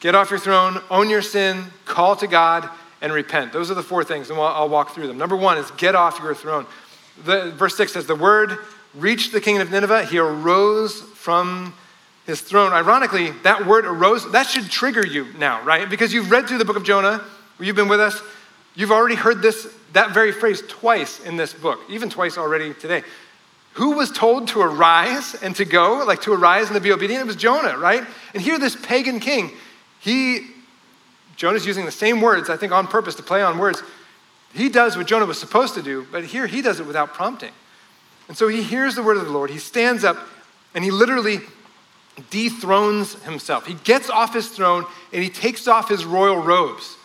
Get 0.00 0.14
off 0.14 0.30
your 0.30 0.38
throne, 0.38 0.80
own 0.90 1.10
your 1.10 1.22
sin, 1.22 1.64
call 1.84 2.16
to 2.16 2.26
God, 2.26 2.68
and 3.02 3.12
repent. 3.12 3.52
Those 3.52 3.70
are 3.70 3.74
the 3.74 3.82
four 3.82 4.02
things, 4.02 4.30
and 4.30 4.38
I'll 4.38 4.68
walk 4.68 4.94
through 4.94 5.06
them. 5.06 5.18
Number 5.18 5.36
one 5.36 5.58
is 5.58 5.70
get 5.72 5.94
off 5.94 6.18
your 6.18 6.34
throne. 6.34 6.66
The, 7.24 7.50
verse 7.52 7.76
6 7.76 7.92
says, 7.92 8.06
The 8.06 8.14
word 8.14 8.58
reached 8.94 9.32
the 9.32 9.40
king 9.40 9.58
of 9.58 9.70
Nineveh. 9.70 10.06
He 10.06 10.18
arose 10.18 11.00
from 11.00 11.74
his 12.26 12.40
throne. 12.40 12.72
Ironically, 12.72 13.30
that 13.42 13.66
word 13.66 13.84
arose, 13.84 14.30
that 14.32 14.46
should 14.46 14.70
trigger 14.70 15.06
you 15.06 15.26
now, 15.38 15.62
right? 15.64 15.88
Because 15.88 16.12
you've 16.12 16.30
read 16.30 16.46
through 16.46 16.58
the 16.58 16.64
book 16.64 16.76
of 16.76 16.84
Jonah, 16.84 17.22
you've 17.58 17.76
been 17.76 17.88
with 17.88 18.00
us, 18.00 18.22
you've 18.74 18.92
already 18.92 19.16
heard 19.16 19.42
this, 19.42 19.68
that 19.92 20.12
very 20.12 20.32
phrase 20.32 20.62
twice 20.68 21.20
in 21.20 21.36
this 21.36 21.52
book, 21.52 21.80
even 21.88 22.08
twice 22.08 22.38
already 22.38 22.72
today. 22.74 23.02
Who 23.74 23.92
was 23.92 24.10
told 24.10 24.48
to 24.48 24.60
arise 24.60 25.34
and 25.34 25.54
to 25.56 25.64
go, 25.64 26.04
like 26.06 26.22
to 26.22 26.32
arise 26.32 26.66
and 26.66 26.74
to 26.74 26.80
be 26.80 26.92
obedient? 26.92 27.22
It 27.22 27.26
was 27.26 27.36
Jonah, 27.36 27.78
right? 27.78 28.04
And 28.34 28.42
here, 28.42 28.58
this 28.58 28.76
pagan 28.76 29.20
king, 29.20 29.52
he, 30.00 30.46
Jonah's 31.36 31.64
using 31.64 31.84
the 31.84 31.92
same 31.92 32.20
words, 32.20 32.50
I 32.50 32.56
think 32.56 32.72
on 32.72 32.86
purpose 32.88 33.14
to 33.16 33.22
play 33.22 33.42
on 33.42 33.58
words. 33.58 33.82
He 34.52 34.68
does 34.68 34.96
what 34.96 35.06
Jonah 35.06 35.26
was 35.26 35.38
supposed 35.38 35.74
to 35.74 35.82
do, 35.82 36.06
but 36.10 36.24
here 36.24 36.46
he 36.46 36.62
does 36.62 36.80
it 36.80 36.86
without 36.86 37.14
prompting. 37.14 37.52
And 38.28 38.36
so 38.36 38.48
he 38.48 38.62
hears 38.62 38.96
the 38.96 39.02
word 39.02 39.16
of 39.16 39.24
the 39.24 39.32
Lord, 39.32 39.50
he 39.50 39.58
stands 39.58 40.04
up, 40.04 40.16
and 40.74 40.84
he 40.84 40.90
literally 40.90 41.40
dethrones 42.30 43.14
himself. 43.22 43.66
He 43.66 43.74
gets 43.74 44.10
off 44.10 44.34
his 44.34 44.48
throne 44.48 44.84
and 45.12 45.22
he 45.22 45.30
takes 45.30 45.66
off 45.66 45.88
his 45.88 46.04
royal 46.04 46.36
robes. 46.36 46.96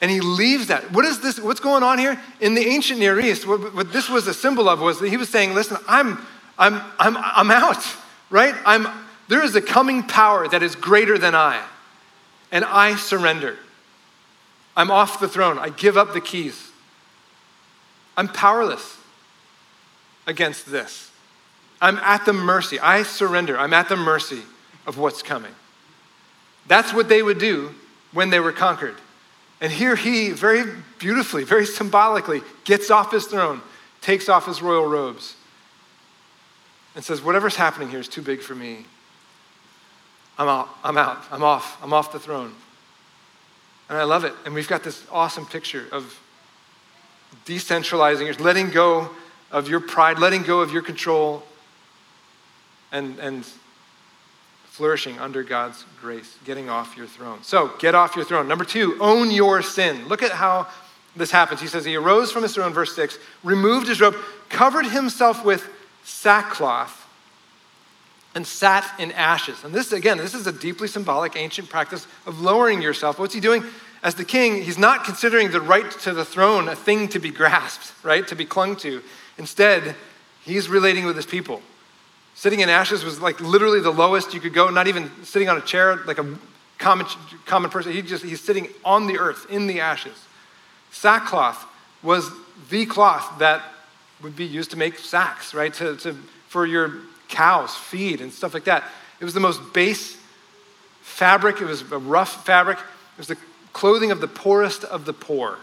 And 0.00 0.10
he 0.10 0.20
leaves 0.20 0.66
that. 0.66 0.92
What 0.92 1.04
is 1.04 1.20
this? 1.20 1.38
What's 1.38 1.60
going 1.60 1.82
on 1.82 1.98
here? 1.98 2.20
In 2.40 2.54
the 2.54 2.66
ancient 2.66 2.98
Near 2.98 3.18
East, 3.18 3.46
what, 3.46 3.74
what 3.74 3.92
this 3.92 4.08
was 4.08 4.26
a 4.26 4.34
symbol 4.34 4.68
of 4.68 4.80
was 4.80 5.00
that 5.00 5.08
he 5.08 5.16
was 5.16 5.28
saying, 5.28 5.54
listen, 5.54 5.78
I'm, 5.88 6.18
I'm, 6.58 6.82
I'm, 6.98 7.16
I'm 7.16 7.50
out, 7.50 7.84
right? 8.28 8.54
I'm, 8.66 8.86
there 9.28 9.42
is 9.42 9.54
a 9.56 9.62
coming 9.62 10.02
power 10.02 10.46
that 10.48 10.62
is 10.62 10.74
greater 10.74 11.16
than 11.16 11.34
I, 11.34 11.64
and 12.52 12.64
I 12.64 12.96
surrender. 12.96 13.56
I'm 14.76 14.90
off 14.90 15.20
the 15.20 15.28
throne. 15.28 15.58
I 15.58 15.70
give 15.70 15.96
up 15.96 16.12
the 16.12 16.20
keys. 16.20 16.70
I'm 18.16 18.28
powerless 18.28 18.98
against 20.26 20.70
this. 20.70 21.10
I'm 21.80 21.98
at 21.98 22.24
the 22.24 22.32
mercy. 22.32 22.78
I 22.80 23.02
surrender. 23.02 23.58
I'm 23.58 23.72
at 23.72 23.88
the 23.88 23.96
mercy 23.96 24.42
of 24.86 24.98
what's 24.98 25.22
coming. 25.22 25.54
That's 26.66 26.92
what 26.92 27.08
they 27.08 27.22
would 27.22 27.38
do 27.38 27.74
when 28.12 28.30
they 28.30 28.40
were 28.40 28.52
conquered. 28.52 28.96
And 29.60 29.72
here 29.72 29.96
he, 29.96 30.30
very 30.30 30.64
beautifully, 30.98 31.44
very 31.44 31.66
symbolically, 31.66 32.42
gets 32.64 32.90
off 32.90 33.12
his 33.12 33.26
throne, 33.26 33.62
takes 34.00 34.28
off 34.28 34.46
his 34.46 34.60
royal 34.60 34.86
robes, 34.86 35.36
and 36.94 37.04
says, 37.04 37.22
Whatever's 37.22 37.56
happening 37.56 37.88
here 37.88 38.00
is 38.00 38.08
too 38.08 38.22
big 38.22 38.40
for 38.40 38.54
me. 38.54 38.86
I'm 40.38 40.48
out. 40.48 40.68
I'm 40.82 40.98
out. 40.98 41.24
I'm 41.30 41.44
off. 41.44 41.78
I'm 41.82 41.92
off 41.92 42.12
the 42.12 42.18
throne. 42.18 42.54
And 43.88 43.98
I 43.98 44.04
love 44.04 44.24
it. 44.24 44.32
And 44.44 44.54
we've 44.54 44.68
got 44.68 44.82
this 44.82 45.04
awesome 45.12 45.46
picture 45.46 45.86
of 45.92 46.20
decentralizing, 47.46 48.38
letting 48.40 48.70
go 48.70 49.10
of 49.50 49.68
your 49.68 49.80
pride, 49.80 50.18
letting 50.18 50.42
go 50.42 50.60
of 50.60 50.72
your 50.72 50.82
control, 50.82 51.42
and, 52.90 53.18
and 53.18 53.46
flourishing 54.74 55.16
under 55.20 55.44
God's 55.44 55.84
grace, 56.00 56.36
getting 56.44 56.68
off 56.68 56.96
your 56.96 57.06
throne. 57.06 57.38
So, 57.42 57.70
get 57.78 57.94
off 57.94 58.16
your 58.16 58.24
throne. 58.24 58.48
Number 58.48 58.64
two, 58.64 58.96
own 59.00 59.30
your 59.30 59.62
sin. 59.62 60.08
Look 60.08 60.20
at 60.20 60.32
how 60.32 60.66
this 61.14 61.30
happens. 61.30 61.60
He 61.60 61.68
says, 61.68 61.84
He 61.84 61.94
arose 61.94 62.32
from 62.32 62.42
his 62.42 62.56
throne, 62.56 62.72
verse 62.72 62.92
6, 62.96 63.16
removed 63.44 63.86
his 63.86 64.00
robe, 64.00 64.16
covered 64.48 64.86
himself 64.86 65.44
with 65.44 65.64
sackcloth, 66.02 67.06
and 68.34 68.44
sat 68.44 68.84
in 68.98 69.12
ashes. 69.12 69.62
And 69.62 69.72
this, 69.72 69.92
again, 69.92 70.18
this 70.18 70.34
is 70.34 70.48
a 70.48 70.52
deeply 70.52 70.88
symbolic 70.88 71.36
ancient 71.36 71.68
practice 71.68 72.08
of 72.26 72.40
lowering 72.40 72.82
yourself. 72.82 73.16
What's 73.16 73.32
he 73.32 73.38
doing? 73.38 73.62
As 74.02 74.16
the 74.16 74.24
king, 74.24 74.60
he's 74.60 74.76
not 74.76 75.04
considering 75.04 75.52
the 75.52 75.60
right 75.60 75.88
to 76.00 76.12
the 76.12 76.24
throne 76.24 76.68
a 76.68 76.74
thing 76.74 77.06
to 77.10 77.20
be 77.20 77.30
grasped, 77.30 77.92
right? 78.02 78.26
To 78.26 78.34
be 78.34 78.44
clung 78.44 78.74
to. 78.78 79.02
Instead, 79.38 79.94
he's 80.42 80.68
relating 80.68 81.04
with 81.04 81.14
his 81.14 81.26
people. 81.26 81.62
Sitting 82.34 82.60
in 82.60 82.68
ashes 82.68 83.04
was 83.04 83.20
like 83.20 83.40
literally 83.40 83.80
the 83.80 83.92
lowest 83.92 84.34
you 84.34 84.40
could 84.40 84.52
go, 84.54 84.68
not 84.68 84.86
even 84.88 85.10
sitting 85.24 85.48
on 85.48 85.56
a 85.56 85.60
chair 85.60 85.96
like 86.04 86.18
a 86.18 86.36
common, 86.78 87.06
common 87.46 87.70
person. 87.70 87.92
He 87.92 88.02
just, 88.02 88.24
he's 88.24 88.40
sitting 88.40 88.68
on 88.84 89.06
the 89.06 89.18
earth 89.18 89.46
in 89.50 89.66
the 89.66 89.80
ashes. 89.80 90.16
Sackcloth 90.90 91.64
was 92.02 92.30
the 92.70 92.86
cloth 92.86 93.38
that 93.38 93.62
would 94.22 94.36
be 94.36 94.44
used 94.44 94.70
to 94.72 94.76
make 94.76 94.98
sacks, 94.98 95.54
right? 95.54 95.72
To, 95.74 95.96
to, 95.96 96.14
for 96.48 96.66
your 96.66 96.94
cows, 97.28 97.74
feed, 97.74 98.20
and 98.20 98.32
stuff 98.32 98.54
like 98.54 98.64
that. 98.64 98.84
It 99.20 99.24
was 99.24 99.34
the 99.34 99.40
most 99.40 99.72
base 99.72 100.16
fabric, 101.02 101.60
it 101.60 101.66
was 101.66 101.82
a 101.92 101.98
rough 101.98 102.44
fabric. 102.44 102.78
It 102.78 103.18
was 103.18 103.28
the 103.28 103.36
clothing 103.72 104.10
of 104.10 104.20
the 104.20 104.26
poorest 104.26 104.82
of 104.84 105.04
the 105.04 105.12
poor 105.12 105.58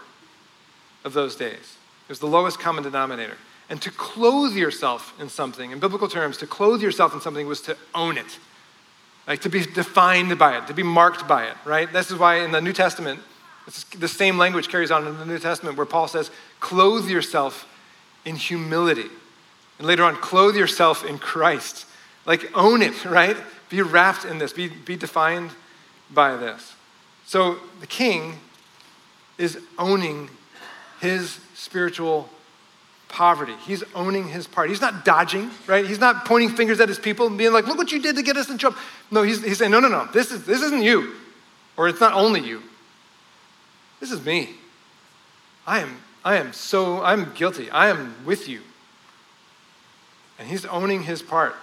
of 1.04 1.12
those 1.12 1.36
days. 1.36 1.76
It 2.06 2.08
was 2.08 2.20
the 2.20 2.26
lowest 2.26 2.58
common 2.58 2.84
denominator. 2.84 3.36
And 3.72 3.80
to 3.80 3.90
clothe 3.90 4.54
yourself 4.54 5.18
in 5.18 5.30
something, 5.30 5.70
in 5.70 5.78
biblical 5.80 6.06
terms, 6.06 6.36
to 6.36 6.46
clothe 6.46 6.82
yourself 6.82 7.14
in 7.14 7.22
something 7.22 7.46
was 7.46 7.62
to 7.62 7.76
own 7.94 8.18
it, 8.18 8.38
like 9.26 9.40
to 9.40 9.48
be 9.48 9.62
defined 9.62 10.38
by 10.38 10.58
it, 10.58 10.66
to 10.66 10.74
be 10.74 10.82
marked 10.82 11.26
by 11.26 11.46
it, 11.46 11.56
right? 11.64 11.90
This 11.90 12.10
is 12.10 12.18
why 12.18 12.40
in 12.40 12.50
the 12.50 12.60
New 12.60 12.74
Testament, 12.74 13.20
the 13.96 14.08
same 14.08 14.36
language 14.36 14.68
carries 14.68 14.90
on 14.90 15.06
in 15.06 15.16
the 15.16 15.24
New 15.24 15.38
Testament 15.38 15.78
where 15.78 15.86
Paul 15.86 16.06
says, 16.06 16.30
clothe 16.60 17.08
yourself 17.08 17.66
in 18.26 18.36
humility. 18.36 19.08
And 19.78 19.86
later 19.86 20.04
on, 20.04 20.16
clothe 20.16 20.54
yourself 20.54 21.02
in 21.02 21.18
Christ. 21.18 21.86
Like, 22.26 22.54
own 22.54 22.82
it, 22.82 23.04
right? 23.06 23.38
Be 23.70 23.80
wrapped 23.80 24.26
in 24.26 24.36
this, 24.36 24.52
be, 24.52 24.68
be 24.68 24.96
defined 24.96 25.50
by 26.12 26.36
this. 26.36 26.74
So 27.24 27.56
the 27.80 27.86
king 27.86 28.34
is 29.38 29.58
owning 29.78 30.28
his 31.00 31.40
spiritual 31.54 32.28
poverty. 33.12 33.54
He's 33.64 33.84
owning 33.94 34.26
his 34.26 34.46
part. 34.46 34.70
He's 34.70 34.80
not 34.80 35.04
dodging, 35.04 35.50
right? 35.66 35.86
He's 35.86 36.00
not 36.00 36.24
pointing 36.24 36.50
fingers 36.50 36.80
at 36.80 36.88
his 36.88 36.98
people 36.98 37.26
and 37.26 37.38
being 37.38 37.52
like, 37.52 37.66
look 37.66 37.78
what 37.78 37.92
you 37.92 38.00
did 38.00 38.16
to 38.16 38.22
get 38.22 38.36
us 38.36 38.50
in 38.50 38.58
trouble. 38.58 38.78
No, 39.10 39.22
he's, 39.22 39.44
he's 39.44 39.58
saying, 39.58 39.70
no, 39.70 39.78
no, 39.78 39.88
no, 39.88 40.08
this, 40.12 40.32
is, 40.32 40.44
this 40.44 40.62
isn't 40.62 40.82
you. 40.82 41.12
Or 41.76 41.88
it's 41.88 42.00
not 42.00 42.14
only 42.14 42.40
you. 42.40 42.62
This 44.00 44.10
is 44.10 44.24
me. 44.24 44.50
I 45.66 45.80
am, 45.80 45.96
I 46.24 46.36
am 46.38 46.52
so, 46.52 47.02
I'm 47.02 47.32
guilty. 47.34 47.70
I 47.70 47.88
am 47.88 48.14
with 48.24 48.48
you. 48.48 48.62
And 50.38 50.48
he's 50.48 50.64
owning 50.66 51.04
his 51.04 51.22
part. 51.22 51.54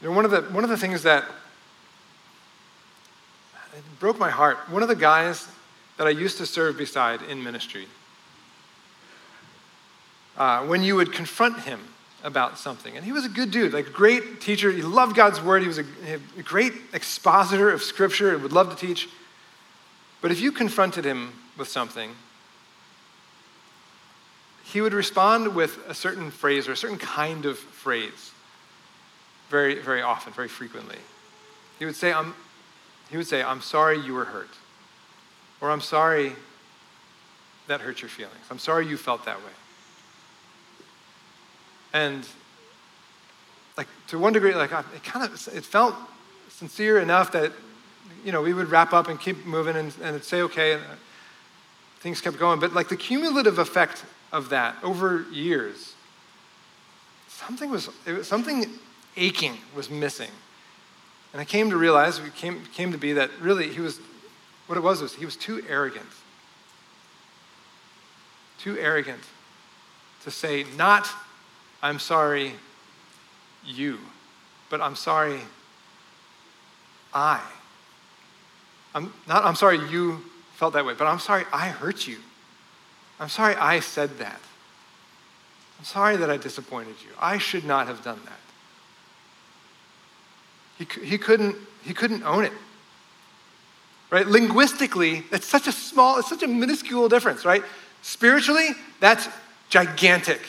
You 0.00 0.08
know, 0.08 0.16
one 0.16 0.24
of 0.24 0.30
the, 0.30 0.42
one 0.42 0.64
of 0.64 0.70
the 0.70 0.78
things 0.78 1.02
that 1.02 1.24
broke 3.98 4.18
my 4.18 4.30
heart, 4.30 4.56
one 4.70 4.82
of 4.82 4.88
the 4.88 4.96
guys 4.96 5.46
that 5.98 6.06
I 6.06 6.10
used 6.10 6.38
to 6.38 6.46
serve 6.46 6.78
beside 6.78 7.20
in 7.22 7.44
ministry, 7.44 7.86
uh, 10.36 10.64
when 10.66 10.82
you 10.82 10.96
would 10.96 11.12
confront 11.12 11.60
him 11.60 11.80
about 12.22 12.58
something. 12.58 12.96
And 12.96 13.04
he 13.04 13.12
was 13.12 13.24
a 13.24 13.28
good 13.28 13.50
dude, 13.50 13.72
like 13.72 13.86
a 13.86 13.90
great 13.90 14.40
teacher. 14.40 14.70
He 14.70 14.82
loved 14.82 15.16
God's 15.16 15.40
word. 15.40 15.62
He 15.62 15.68
was 15.68 15.78
a, 15.78 15.84
a 16.38 16.42
great 16.42 16.72
expositor 16.92 17.70
of 17.70 17.82
scripture 17.82 18.34
and 18.34 18.42
would 18.42 18.52
love 18.52 18.70
to 18.70 18.86
teach. 18.86 19.08
But 20.20 20.30
if 20.30 20.40
you 20.40 20.52
confronted 20.52 21.04
him 21.04 21.32
with 21.56 21.68
something, 21.68 22.14
he 24.64 24.80
would 24.80 24.92
respond 24.92 25.54
with 25.54 25.78
a 25.88 25.94
certain 25.94 26.30
phrase 26.30 26.68
or 26.68 26.72
a 26.72 26.76
certain 26.76 26.98
kind 26.98 27.46
of 27.46 27.58
phrase 27.58 28.32
very, 29.48 29.80
very 29.80 30.02
often, 30.02 30.32
very 30.32 30.48
frequently. 30.48 30.98
He 31.78 31.84
would 31.84 31.96
say, 31.96 32.12
I'm, 32.12 32.34
he 33.10 33.16
would 33.16 33.26
say, 33.26 33.42
I'm 33.42 33.60
sorry 33.60 33.98
you 33.98 34.14
were 34.14 34.26
hurt. 34.26 34.50
Or 35.60 35.70
I'm 35.70 35.80
sorry 35.80 36.32
that 37.66 37.80
hurt 37.80 38.00
your 38.00 38.08
feelings. 38.08 38.36
I'm 38.50 38.58
sorry 38.58 38.86
you 38.86 38.96
felt 38.96 39.24
that 39.24 39.38
way. 39.38 39.52
And 41.92 42.26
like 43.76 43.88
to 44.08 44.18
one 44.18 44.32
degree, 44.32 44.54
like 44.54 44.72
it 44.72 45.02
kind 45.02 45.24
of 45.24 45.48
it 45.54 45.64
felt 45.64 45.94
sincere 46.48 46.98
enough 46.98 47.32
that 47.32 47.52
you 48.24 48.32
know 48.32 48.42
we 48.42 48.52
would 48.52 48.70
wrap 48.70 48.92
up 48.92 49.08
and 49.08 49.20
keep 49.20 49.44
moving 49.44 49.76
and, 49.76 49.94
and 50.02 50.22
say 50.22 50.42
okay, 50.42 50.74
and 50.74 50.82
uh, 50.82 50.94
things 52.00 52.20
kept 52.20 52.38
going. 52.38 52.60
But 52.60 52.72
like 52.72 52.88
the 52.88 52.96
cumulative 52.96 53.58
effect 53.58 54.04
of 54.32 54.50
that 54.50 54.76
over 54.82 55.24
years, 55.32 55.94
something 57.28 57.70
was, 57.70 57.88
was 58.06 58.28
something 58.28 58.66
aching 59.16 59.58
was 59.74 59.90
missing. 59.90 60.30
And 61.32 61.40
I 61.40 61.44
came 61.44 61.70
to 61.70 61.76
realize, 61.76 62.18
it 62.18 62.34
came, 62.34 62.64
came 62.72 62.90
to 62.90 62.98
be 62.98 63.12
that 63.12 63.30
really 63.40 63.68
he 63.68 63.80
was, 63.80 64.00
what 64.66 64.76
it 64.76 64.80
was 64.80 65.00
was 65.00 65.14
he 65.14 65.24
was 65.24 65.36
too 65.36 65.62
arrogant 65.68 66.08
too 68.60 68.78
arrogant 68.78 69.22
to 70.22 70.30
say, 70.30 70.64
not, 70.76 71.08
I'm 71.82 71.98
sorry, 71.98 72.52
you, 73.64 73.98
but 74.68 74.80
I'm 74.80 74.96
sorry, 74.96 75.40
I. 77.12 77.40
I'm 78.94 79.12
not, 79.26 79.44
I'm 79.44 79.54
sorry 79.54 79.78
you 79.90 80.22
felt 80.54 80.74
that 80.74 80.84
way, 80.84 80.94
but 80.94 81.06
I'm 81.06 81.18
sorry 81.18 81.44
I 81.52 81.68
hurt 81.68 82.06
you. 82.06 82.18
I'm 83.18 83.28
sorry 83.28 83.54
I 83.54 83.80
said 83.80 84.18
that. 84.18 84.40
I'm 85.78 85.84
sorry 85.84 86.16
that 86.16 86.28
I 86.28 86.36
disappointed 86.36 86.96
you. 87.02 87.10
I 87.18 87.38
should 87.38 87.64
not 87.64 87.86
have 87.86 88.02
done 88.04 88.20
that. 88.24 88.38
He, 90.78 91.06
he, 91.06 91.18
couldn't, 91.18 91.56
he 91.82 91.94
couldn't 91.94 92.22
own 92.22 92.44
it. 92.44 92.52
Right? 94.10 94.26
Linguistically, 94.26 95.24
it's 95.30 95.46
such 95.46 95.66
a 95.66 95.72
small, 95.72 96.18
it's 96.18 96.28
such 96.28 96.42
a 96.42 96.48
minuscule 96.48 97.08
difference, 97.08 97.44
right? 97.44 97.62
Spiritually, 98.02 98.70
that's 98.98 99.28
gigantic. 99.68 100.40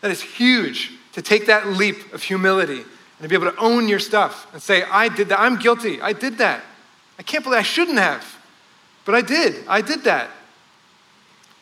That 0.00 0.10
is 0.10 0.20
huge 0.20 0.92
to 1.12 1.22
take 1.22 1.46
that 1.46 1.66
leap 1.68 2.12
of 2.12 2.22
humility 2.22 2.80
and 2.80 3.22
to 3.22 3.28
be 3.28 3.34
able 3.34 3.50
to 3.50 3.58
own 3.58 3.88
your 3.88 3.98
stuff 3.98 4.46
and 4.52 4.60
say, 4.60 4.82
I 4.84 5.08
did 5.08 5.30
that. 5.30 5.40
I'm 5.40 5.56
guilty. 5.56 6.00
I 6.00 6.12
did 6.12 6.38
that. 6.38 6.62
I 7.18 7.22
can't 7.22 7.42
believe 7.42 7.58
I 7.58 7.62
shouldn't 7.62 7.98
have. 7.98 8.36
But 9.04 9.14
I 9.14 9.22
did. 9.22 9.64
I 9.66 9.80
did 9.80 10.04
that. 10.04 10.30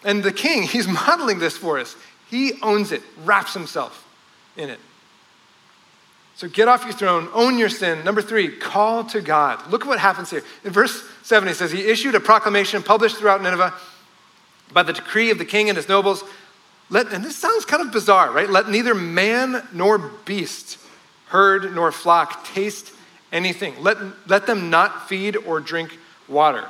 And 0.03 0.23
the 0.23 0.33
king, 0.33 0.63
he's 0.69 0.89
modeling 0.89 1.39
this 1.39 1.57
for 1.57 1.79
us. 1.79 1.97
He 2.29 2.61
owns 2.63 2.93
it, 2.93 3.03
wraps 3.25 3.55
himself 3.55 4.07
in 4.57 4.71
it. 4.71 4.81
So 6.37 6.49
get 6.49 6.67
off 6.67 6.83
your 6.83 6.93
throne, 6.93 7.29
own 7.33 7.59
your 7.59 7.69
sin. 7.69 8.05
Number 8.05 8.21
three, 8.21 8.49
call 8.49 9.05
to 9.05 9.21
God. 9.21 9.71
Look 9.71 9.83
at 9.83 9.89
what 9.89 10.01
happens 10.01 10.31
here. 10.31 10.43
In 10.65 10.73
verse 10.73 11.05
7, 11.23 11.47
he 11.47 11.55
says, 11.55 11.71
He 11.71 11.87
issued 11.87 12.17
a 12.17 12.21
proclamation 12.21 12.83
published 12.83 13.17
throughout 13.17 13.41
Nineveh 13.41 13.73
by 14.73 14.83
the 14.83 14.93
decree 14.93 15.31
of 15.31 15.39
the 15.39 15.45
king 15.45 15.69
and 15.69 15.77
his 15.77 15.89
nobles. 15.89 16.25
Let, 16.91 17.13
and 17.13 17.25
this 17.25 17.37
sounds 17.37 17.65
kind 17.65 17.83
of 17.83 17.93
bizarre, 17.93 18.31
right? 18.31 18.49
Let 18.49 18.69
neither 18.69 18.95
man 18.95 19.67
nor 19.73 19.99
beast, 19.99 20.79
herd 21.27 21.75
nor 21.75 21.91
flock 21.91 22.45
taste 22.45 22.93
anything. 23.33 23.75
Let, 23.83 23.99
let 24.29 24.47
them 24.47 24.71
not 24.71 25.09
feed 25.09 25.37
or 25.37 25.61
drink 25.61 25.99
water. 26.29 26.67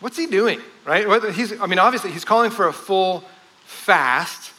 What's 0.00 0.16
he 0.16 0.26
doing, 0.26 0.60
right? 0.84 1.32
He's, 1.32 1.58
I 1.60 1.66
mean, 1.66 1.78
obviously, 1.78 2.10
he's 2.10 2.24
calling 2.24 2.50
for 2.50 2.68
a 2.68 2.72
full 2.72 3.24
fast. 3.64 4.52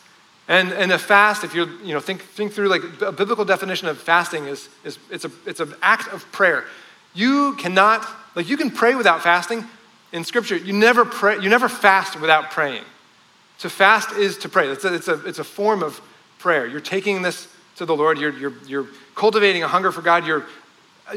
And, 0.48 0.74
and 0.74 0.92
a 0.92 1.00
fast, 1.00 1.46
if 1.46 1.56
you 1.56 1.66
you 1.84 1.94
know, 1.94 2.02
think, 2.02 2.22
think 2.22 2.52
through 2.52 2.68
like 2.68 2.82
a 3.02 3.14
biblical 3.14 3.46
definition 3.46 3.88
of 3.88 3.98
fasting 3.98 4.46
is, 4.46 4.68
is 4.84 5.00
it's, 5.10 5.24
a, 5.24 5.32
it's 5.46 5.62
an 5.62 5.74
act 5.82 6.12
of 6.12 6.30
prayer. 6.34 6.66
You 7.14 7.56
cannot, 7.56 8.06
like 8.36 8.50
you 8.50 8.58
can 8.58 8.70
pray 8.70 8.96
without 8.96 9.22
fasting. 9.22 9.66
In 10.12 10.26
scripture, 10.26 10.58
you 10.58 10.74
never 10.74 11.06
pray, 11.06 11.40
you 11.40 11.50
never 11.50 11.70
fast 11.70 12.20
without 12.20 12.52
praying. 12.52 12.84
To 13.64 13.70
fast 13.70 14.11
is 14.11 14.38
to 14.39 14.49
pray. 14.49 14.68
It's 14.68 14.84
a, 14.84 14.93
it's 14.93 15.07
a, 15.07 15.26
it's 15.26 15.39
a 15.39 15.43
form 15.45 15.84
of 15.84 16.01
prayer. 16.38 16.68
You're 16.68 16.82
taking 16.82 17.22
this 17.22 17.47
to 17.78 17.86
the 17.86 17.95
Lord. 17.95 18.18
You're, 18.18 18.38
you're, 18.38 18.53
you're 18.68 18.88
cultivating 19.16 19.64
a 19.64 19.70
hunger 19.70 19.89
for 19.93 20.01
God. 20.01 20.28
You're, 20.28 20.45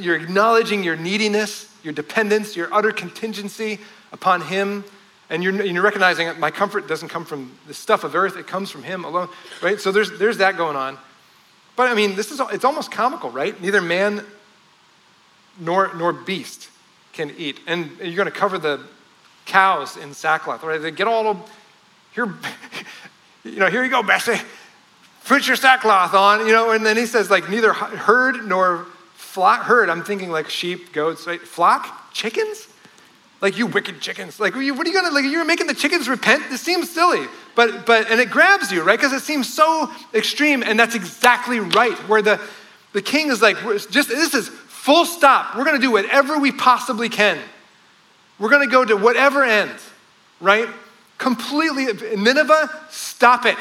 you're 0.00 0.14
acknowledging 0.14 0.84
your 0.84 0.94
neediness, 0.94 1.68
your 1.82 1.92
dependence, 1.92 2.54
your 2.54 2.72
utter 2.72 2.92
contingency 2.92 3.80
upon 4.12 4.42
Him. 4.42 4.84
And 5.28 5.42
you're, 5.42 5.60
you're 5.60 5.82
recognizing 5.82 6.28
that 6.28 6.38
my 6.38 6.52
comfort 6.52 6.86
doesn't 6.86 7.08
come 7.08 7.24
from 7.24 7.50
the 7.66 7.74
stuff 7.74 8.04
of 8.04 8.14
earth, 8.14 8.36
it 8.36 8.46
comes 8.46 8.70
from 8.70 8.84
Him 8.84 9.04
alone, 9.04 9.28
right? 9.60 9.80
So 9.80 9.90
there's, 9.90 10.16
there's 10.16 10.38
that 10.38 10.56
going 10.56 10.76
on. 10.76 10.98
But 11.74 11.90
I 11.90 11.94
mean, 11.94 12.14
this 12.14 12.30
is, 12.30 12.40
it's 12.52 12.64
almost 12.64 12.92
comical, 12.92 13.28
right? 13.30 13.60
Neither 13.60 13.80
man 13.80 14.24
nor, 15.58 15.92
nor 15.96 16.12
beast 16.12 16.70
can 17.12 17.34
eat. 17.36 17.58
And 17.66 17.90
you're 17.98 18.14
going 18.14 18.26
to 18.26 18.30
cover 18.30 18.56
the 18.56 18.82
cows 19.46 19.96
in 19.96 20.14
sackcloth, 20.14 20.62
right? 20.62 20.80
They 20.80 20.92
get 20.92 21.08
all, 21.08 21.44
here, 22.16 22.32
you 23.44 23.60
know, 23.60 23.70
here 23.70 23.84
you 23.84 23.90
go, 23.90 24.02
Bessie. 24.02 24.40
Put 25.26 25.46
your 25.46 25.56
sackcloth 25.56 26.14
on, 26.14 26.46
you 26.46 26.52
know, 26.52 26.70
and 26.70 26.84
then 26.84 26.96
he 26.96 27.04
says, 27.04 27.30
like, 27.30 27.50
neither 27.50 27.74
herd 27.74 28.46
nor 28.46 28.86
flock, 29.14 29.64
herd, 29.64 29.90
I'm 29.90 30.02
thinking 30.02 30.30
like 30.30 30.48
sheep, 30.48 30.94
goats, 30.94 31.26
right? 31.26 31.40
Flock, 31.40 32.12
chickens? 32.14 32.68
Like 33.42 33.58
you 33.58 33.66
wicked 33.66 34.00
chickens. 34.00 34.40
Like, 34.40 34.54
what 34.54 34.60
are 34.62 34.64
you 34.64 34.94
gonna, 34.94 35.10
like, 35.10 35.26
you're 35.26 35.44
making 35.44 35.66
the 35.66 35.74
chickens 35.74 36.08
repent? 36.08 36.44
This 36.48 36.62
seems 36.62 36.90
silly. 36.90 37.26
But, 37.54 37.84
but, 37.84 38.10
and 38.10 38.18
it 38.18 38.30
grabs 38.30 38.72
you, 38.72 38.82
right? 38.82 38.98
Because 38.98 39.12
it 39.12 39.20
seems 39.20 39.52
so 39.52 39.92
extreme, 40.14 40.62
and 40.62 40.80
that's 40.80 40.94
exactly 40.94 41.60
right. 41.60 41.96
Where 42.08 42.22
the, 42.22 42.40
the 42.94 43.02
king 43.02 43.28
is 43.30 43.42
like, 43.42 43.58
just, 43.90 44.08
this 44.08 44.32
is 44.32 44.48
full 44.48 45.04
stop. 45.04 45.54
We're 45.54 45.64
gonna 45.64 45.78
do 45.78 45.92
whatever 45.92 46.38
we 46.38 46.50
possibly 46.50 47.10
can. 47.10 47.38
We're 48.38 48.50
gonna 48.50 48.68
go 48.68 48.86
to 48.86 48.96
whatever 48.96 49.44
end, 49.44 49.72
right? 50.40 50.68
Completely, 51.18 51.86
Nineveh, 52.16 52.70
stop 52.90 53.46
it. 53.46 53.56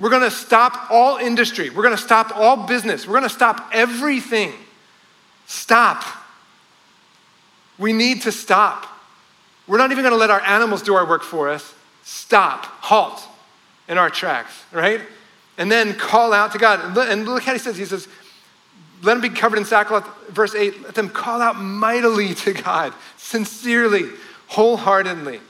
We're 0.00 0.10
gonna 0.10 0.30
stop 0.30 0.90
all 0.90 1.18
industry. 1.18 1.70
We're 1.70 1.82
gonna 1.82 1.96
stop 1.96 2.36
all 2.36 2.66
business. 2.66 3.06
We're 3.06 3.14
gonna 3.14 3.28
stop 3.28 3.70
everything. 3.72 4.52
Stop. 5.46 6.04
We 7.78 7.92
need 7.92 8.22
to 8.22 8.32
stop. 8.32 8.86
We're 9.66 9.78
not 9.78 9.92
even 9.92 10.02
going 10.02 10.12
to 10.12 10.18
let 10.18 10.30
our 10.30 10.40
animals 10.40 10.82
do 10.82 10.94
our 10.94 11.06
work 11.06 11.22
for 11.22 11.48
us. 11.48 11.74
Stop, 12.02 12.64
halt 12.64 13.22
in 13.88 13.96
our 13.96 14.10
tracks, 14.10 14.64
right? 14.72 15.00
And 15.56 15.70
then 15.70 15.94
call 15.94 16.32
out 16.32 16.52
to 16.52 16.58
God. 16.58 16.96
And 16.96 17.26
look 17.26 17.44
how 17.44 17.52
he 17.52 17.58
says, 17.58 17.76
he 17.76 17.84
says, 17.84 18.08
let 19.02 19.14
them 19.14 19.22
be 19.22 19.28
covered 19.28 19.58
in 19.58 19.64
sackcloth. 19.64 20.06
Verse 20.28 20.54
8, 20.54 20.82
let 20.82 20.94
them 20.94 21.08
call 21.08 21.40
out 21.40 21.56
mightily 21.56 22.34
to 22.34 22.52
God, 22.52 22.92
sincerely, 23.16 24.08
wholeheartedly. 24.48 25.40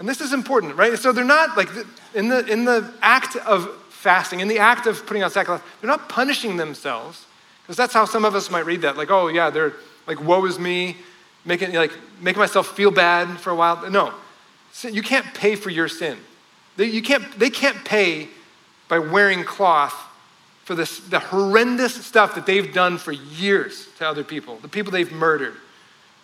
And 0.00 0.08
this 0.08 0.22
is 0.22 0.32
important, 0.32 0.76
right? 0.76 0.98
So 0.98 1.12
they're 1.12 1.24
not 1.24 1.56
like 1.58 1.68
in 2.14 2.30
the, 2.30 2.44
in 2.46 2.64
the 2.64 2.92
act 3.02 3.36
of 3.36 3.70
fasting, 3.90 4.40
in 4.40 4.48
the 4.48 4.58
act 4.58 4.86
of 4.86 5.06
putting 5.06 5.22
on 5.22 5.30
sackcloth, 5.30 5.62
they're 5.80 5.90
not 5.90 6.08
punishing 6.08 6.56
themselves. 6.56 7.26
Because 7.62 7.76
that's 7.76 7.92
how 7.92 8.06
some 8.06 8.24
of 8.24 8.34
us 8.34 8.50
might 8.50 8.64
read 8.64 8.80
that. 8.80 8.96
Like, 8.96 9.10
oh, 9.10 9.28
yeah, 9.28 9.50
they're 9.50 9.74
like, 10.06 10.20
woe 10.24 10.44
is 10.46 10.58
me, 10.58 10.96
making, 11.44 11.74
like, 11.74 11.92
making 12.20 12.40
myself 12.40 12.74
feel 12.74 12.90
bad 12.90 13.38
for 13.38 13.50
a 13.50 13.54
while. 13.54 13.88
No, 13.90 14.14
you 14.82 15.02
can't 15.02 15.26
pay 15.34 15.54
for 15.54 15.70
your 15.70 15.86
sin. 15.86 16.18
They, 16.76 16.86
you 16.86 17.02
can't, 17.02 17.38
they 17.38 17.50
can't 17.50 17.84
pay 17.84 18.28
by 18.88 18.98
wearing 18.98 19.44
cloth 19.44 19.94
for 20.64 20.74
this, 20.74 20.98
the 21.00 21.18
horrendous 21.18 21.94
stuff 22.06 22.34
that 22.36 22.46
they've 22.46 22.72
done 22.72 22.96
for 22.96 23.12
years 23.12 23.86
to 23.98 24.08
other 24.08 24.24
people, 24.24 24.56
the 24.62 24.68
people 24.68 24.90
they've 24.92 25.12
murdered, 25.12 25.56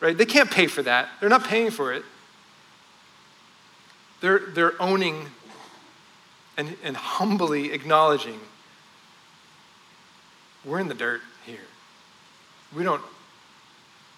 right? 0.01 0.17
They 0.17 0.25
can't 0.25 0.51
pay 0.51 0.67
for 0.67 0.83
that. 0.83 1.11
They're 1.21 1.29
not 1.29 1.45
paying 1.45 1.71
for 1.71 1.93
it. 1.93 2.05
They're, 4.21 4.39
they're 4.39 4.81
owning 4.81 5.27
and, 6.57 6.77
and 6.83 6.97
humbly 6.97 7.73
acknowledging 7.73 8.41
we're 10.65 10.81
in 10.81 10.89
the 10.89 10.95
dirt 10.95 11.21
here. 11.45 11.61
We 12.75 12.83
don't, 12.83 13.03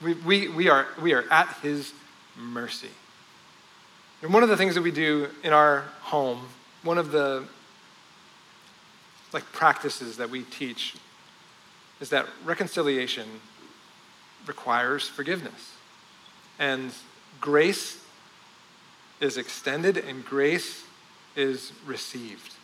we, 0.01 0.14
we, 0.14 0.49
we, 0.49 0.68
are, 0.70 0.86
we 1.01 1.12
are 1.12 1.24
at 1.30 1.55
his 1.62 1.92
mercy. 2.36 2.88
And 4.22 4.32
one 4.32 4.42
of 4.42 4.49
the 4.49 4.57
things 4.57 4.74
that 4.74 4.82
we 4.82 4.90
do 4.90 5.28
in 5.44 5.53
our 5.53 5.84
home, 6.01 6.49
one 6.82 6.96
of 6.96 7.12
the 7.12 7.44
like 9.32 9.44
practices 9.53 10.16
that 10.16 10.30
we 10.30 10.42
teach 10.44 10.94
is 12.01 12.09
that 12.11 12.26
reconciliation 12.44 13.26
requires 14.46 15.07
forgiveness. 15.07 15.74
And 16.59 16.92
grace 17.40 18.03
is 19.20 19.36
extended 19.36 19.96
and 19.96 20.24
grace 20.24 20.84
is 21.36 21.72
received. 21.86 22.54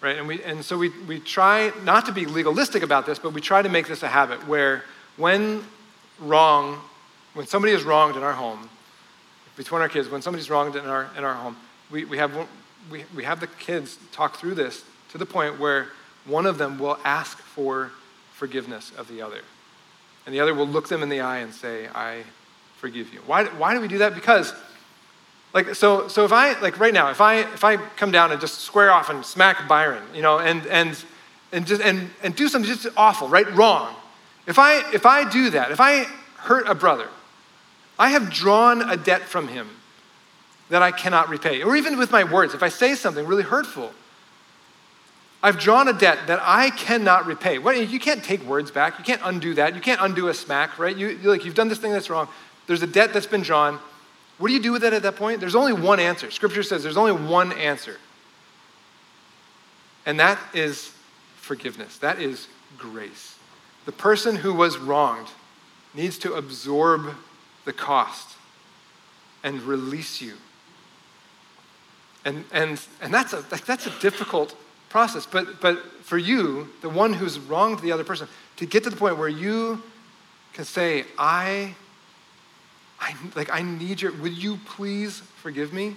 Right? 0.00 0.18
And, 0.18 0.28
we, 0.28 0.42
and 0.42 0.64
so 0.64 0.76
we, 0.76 0.90
we 1.06 1.18
try 1.18 1.72
not 1.82 2.06
to 2.06 2.12
be 2.12 2.26
legalistic 2.26 2.82
about 2.82 3.06
this, 3.06 3.18
but 3.18 3.32
we 3.32 3.40
try 3.40 3.62
to 3.62 3.68
make 3.68 3.88
this 3.88 4.02
a 4.02 4.08
habit 4.08 4.46
where 4.46 4.84
when 5.16 5.64
wrong, 6.20 6.80
when 7.34 7.46
somebody 7.46 7.72
is 7.72 7.82
wronged 7.82 8.16
in 8.16 8.22
our 8.22 8.32
home, 8.32 8.68
between 9.56 9.80
our 9.80 9.88
kids, 9.88 10.08
when 10.08 10.22
somebody's 10.22 10.50
wronged 10.50 10.76
in 10.76 10.84
our, 10.84 11.10
in 11.16 11.24
our 11.24 11.34
home, 11.34 11.56
we, 11.90 12.04
we, 12.04 12.18
have, 12.18 12.32
we, 12.90 13.04
we 13.14 13.24
have 13.24 13.40
the 13.40 13.46
kids 13.46 13.98
talk 14.12 14.36
through 14.36 14.54
this 14.54 14.84
to 15.10 15.18
the 15.18 15.26
point 15.26 15.58
where 15.58 15.88
one 16.26 16.46
of 16.46 16.58
them 16.58 16.78
will 16.78 16.98
ask 17.04 17.38
for 17.38 17.90
forgiveness 18.32 18.92
of 18.98 19.08
the 19.08 19.22
other. 19.22 19.40
And 20.26 20.34
the 20.34 20.40
other 20.40 20.54
will 20.54 20.66
look 20.66 20.88
them 20.88 21.02
in 21.02 21.08
the 21.08 21.20
eye 21.20 21.38
and 21.38 21.54
say, 21.54 21.88
I 21.94 22.24
forgive 22.76 23.14
you. 23.14 23.20
Why, 23.26 23.44
why 23.44 23.74
do 23.74 23.80
we 23.80 23.88
do 23.88 23.98
that? 23.98 24.14
Because, 24.14 24.52
like, 25.56 25.74
so, 25.74 26.06
so 26.06 26.26
if 26.26 26.32
I, 26.32 26.60
like 26.60 26.78
right 26.78 26.92
now, 26.92 27.08
if 27.08 27.22
I, 27.22 27.36
if 27.36 27.64
I 27.64 27.78
come 27.78 28.10
down 28.10 28.30
and 28.30 28.38
just 28.38 28.60
square 28.60 28.92
off 28.92 29.08
and 29.08 29.24
smack 29.24 29.66
Byron, 29.66 30.02
you 30.12 30.20
know, 30.20 30.38
and, 30.38 30.66
and, 30.66 31.02
and, 31.50 31.66
just, 31.66 31.80
and, 31.80 32.10
and 32.22 32.36
do 32.36 32.46
something 32.48 32.70
just 32.70 32.86
awful, 32.94 33.26
right? 33.26 33.50
Wrong, 33.54 33.96
if 34.46 34.58
I, 34.58 34.82
if 34.92 35.06
I 35.06 35.26
do 35.26 35.48
that, 35.48 35.70
if 35.70 35.80
I 35.80 36.04
hurt 36.40 36.68
a 36.68 36.74
brother, 36.74 37.08
I 37.98 38.10
have 38.10 38.30
drawn 38.30 38.82
a 38.82 38.98
debt 38.98 39.22
from 39.22 39.48
him 39.48 39.70
that 40.68 40.82
I 40.82 40.92
cannot 40.92 41.30
repay. 41.30 41.62
Or 41.62 41.74
even 41.74 41.96
with 41.96 42.10
my 42.10 42.22
words, 42.22 42.52
if 42.52 42.62
I 42.62 42.68
say 42.68 42.94
something 42.94 43.26
really 43.26 43.42
hurtful, 43.42 43.92
I've 45.42 45.58
drawn 45.58 45.88
a 45.88 45.94
debt 45.94 46.26
that 46.26 46.40
I 46.42 46.68
cannot 46.68 47.24
repay. 47.24 47.56
Well, 47.56 47.74
you 47.74 47.98
can't 47.98 48.22
take 48.22 48.42
words 48.42 48.70
back. 48.70 48.98
You 48.98 49.04
can't 49.06 49.22
undo 49.24 49.54
that. 49.54 49.74
You 49.74 49.80
can't 49.80 50.02
undo 50.02 50.28
a 50.28 50.34
smack, 50.34 50.78
right? 50.78 50.94
You, 50.94 51.16
like, 51.24 51.46
you've 51.46 51.54
done 51.54 51.68
this 51.68 51.78
thing 51.78 51.92
that's 51.92 52.10
wrong. 52.10 52.28
There's 52.66 52.82
a 52.82 52.86
debt 52.86 53.14
that's 53.14 53.26
been 53.26 53.42
drawn. 53.42 53.78
What 54.38 54.48
do 54.48 54.54
you 54.54 54.60
do 54.60 54.72
with 54.72 54.84
it 54.84 54.92
at 54.92 55.02
that 55.02 55.16
point? 55.16 55.40
There's 55.40 55.54
only 55.54 55.72
one 55.72 55.98
answer. 55.98 56.30
Scripture 56.30 56.62
says 56.62 56.82
there's 56.82 56.96
only 56.96 57.12
one 57.12 57.52
answer. 57.52 57.96
And 60.04 60.20
that 60.20 60.38
is 60.54 60.92
forgiveness. 61.36 61.98
That 61.98 62.20
is 62.20 62.48
grace. 62.76 63.36
The 63.86 63.92
person 63.92 64.36
who 64.36 64.52
was 64.52 64.78
wronged 64.78 65.28
needs 65.94 66.18
to 66.18 66.34
absorb 66.34 67.14
the 67.64 67.72
cost 67.72 68.36
and 69.42 69.62
release 69.62 70.20
you. 70.20 70.34
And, 72.24 72.44
and, 72.52 72.80
and 73.00 73.14
that's, 73.14 73.32
a, 73.32 73.44
that's 73.48 73.86
a 73.86 74.00
difficult 74.00 74.56
process. 74.88 75.26
But, 75.26 75.60
but 75.60 75.80
for 76.02 76.18
you, 76.18 76.68
the 76.82 76.88
one 76.88 77.12
who's 77.12 77.38
wronged 77.38 77.80
the 77.80 77.92
other 77.92 78.04
person, 78.04 78.28
to 78.56 78.66
get 78.66 78.84
to 78.84 78.90
the 78.90 78.96
point 78.96 79.16
where 79.16 79.28
you 79.28 79.82
can 80.52 80.64
say, 80.64 81.04
I, 81.16 81.74
I, 83.00 83.14
like, 83.34 83.52
I 83.52 83.62
need 83.62 84.00
your, 84.00 84.12
would 84.12 84.36
you 84.36 84.58
please 84.64 85.20
forgive 85.36 85.72
me? 85.72 85.96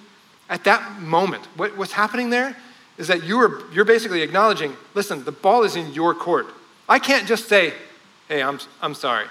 At 0.50 0.64
that 0.66 1.02
moment, 1.02 1.45
what, 1.56 1.78
what's 1.78 1.91
happening 1.91 2.30
there 2.30 2.56
is 2.97 3.08
that 3.08 3.24
you 3.24 3.39
are, 3.39 3.62
you're 3.72 3.86
basically 3.86 4.22
acknowledging, 4.22 4.76
listen, 4.93 5.24
the 5.24 5.32
ball 5.32 5.64
is 5.64 5.76
in 5.76 5.93
your 5.93 6.14
court. 6.14 6.47
I 6.88 7.00
can't 7.00 7.28
just 7.28 7.47
say, 7.47 7.74
hey, 8.28 8.43
I'm, 8.43 8.60
I'm 8.82 8.93
sorry. 8.93 9.26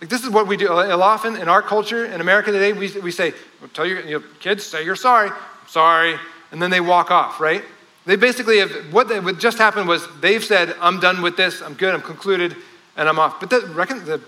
Like 0.00 0.10
this 0.10 0.24
is 0.24 0.30
what 0.30 0.46
we 0.46 0.56
do 0.56 0.68
often 0.68 1.36
in 1.36 1.48
our 1.48 1.62
culture 1.62 2.04
in 2.04 2.20
America 2.20 2.52
today. 2.52 2.72
We, 2.72 2.90
we 3.00 3.10
say, 3.10 3.32
tell 3.74 3.86
your 3.86 4.00
you 4.00 4.18
know, 4.18 4.24
kids, 4.40 4.64
say 4.64 4.84
you're 4.84 4.96
sorry, 4.96 5.30
sorry, 5.66 6.16
and 6.52 6.60
then 6.60 6.70
they 6.70 6.80
walk 6.80 7.10
off, 7.10 7.40
right? 7.40 7.62
They 8.04 8.16
basically 8.16 8.58
have, 8.58 8.70
what, 8.92 9.08
they, 9.08 9.18
what 9.18 9.38
just 9.38 9.58
happened 9.58 9.88
was 9.88 10.06
they've 10.20 10.44
said, 10.44 10.76
I'm 10.80 11.00
done 11.00 11.22
with 11.22 11.36
this, 11.36 11.60
I'm 11.60 11.74
good, 11.74 11.92
I'm 11.92 12.02
concluded, 12.02 12.54
and 12.96 13.08
I'm 13.08 13.18
off. 13.18 13.40
But 13.40 13.50
the, 13.50 13.60
recon, 13.74 14.04
the 14.04 14.20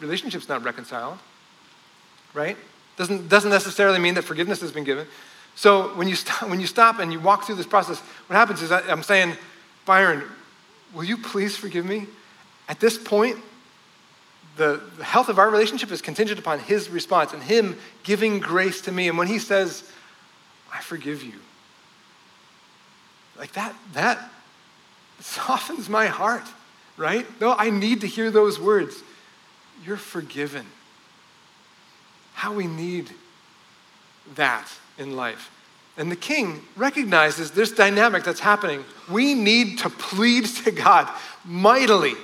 relationship's 0.00 0.48
not 0.48 0.64
reconciled, 0.64 1.18
right? 2.34 2.56
Doesn't, 2.96 3.28
doesn't 3.28 3.50
necessarily 3.50 3.98
mean 3.98 4.14
that 4.14 4.22
forgiveness 4.22 4.60
has 4.60 4.72
been 4.72 4.84
given. 4.84 5.06
So 5.54 5.88
when 5.94 6.08
you, 6.08 6.14
stop, 6.14 6.48
when 6.48 6.60
you 6.60 6.66
stop 6.66 6.98
and 6.98 7.12
you 7.12 7.20
walk 7.20 7.44
through 7.44 7.56
this 7.56 7.66
process, 7.66 8.00
what 8.26 8.36
happens 8.36 8.62
is 8.62 8.72
I, 8.72 8.80
I'm 8.88 9.02
saying, 9.02 9.36
Byron, 9.84 10.22
will 10.94 11.04
you 11.04 11.16
please 11.16 11.56
forgive 11.56 11.84
me? 11.84 12.06
At 12.68 12.80
this 12.80 12.96
point, 12.96 13.38
the, 14.56 14.80
the 14.98 15.04
health 15.04 15.28
of 15.28 15.38
our 15.38 15.50
relationship 15.50 15.90
is 15.90 16.02
contingent 16.02 16.38
upon 16.38 16.58
his 16.58 16.90
response 16.90 17.32
and 17.32 17.42
him 17.42 17.78
giving 18.02 18.38
grace 18.38 18.80
to 18.82 18.92
me. 18.92 19.08
And 19.08 19.16
when 19.16 19.26
he 19.26 19.38
says, 19.38 19.84
I 20.72 20.80
forgive 20.80 21.22
you, 21.22 21.34
like 23.38 23.52
that, 23.52 23.74
that 23.94 24.30
softens 25.20 25.88
my 25.88 26.06
heart, 26.06 26.44
right? 26.96 27.26
No, 27.40 27.54
I 27.54 27.70
need 27.70 28.02
to 28.02 28.06
hear 28.06 28.30
those 28.30 28.60
words. 28.60 29.02
You're 29.84 29.96
forgiven. 29.96 30.66
How 32.40 32.54
we 32.54 32.66
need 32.66 33.10
that 34.34 34.66
in 34.96 35.14
life. 35.14 35.50
And 35.98 36.10
the 36.10 36.16
king 36.16 36.62
recognizes 36.74 37.50
this 37.50 37.70
dynamic 37.70 38.24
that's 38.24 38.40
happening. 38.40 38.82
We 39.10 39.34
need 39.34 39.80
to 39.80 39.90
plead 39.90 40.46
to 40.64 40.70
God 40.70 41.06
mightily 41.44 42.14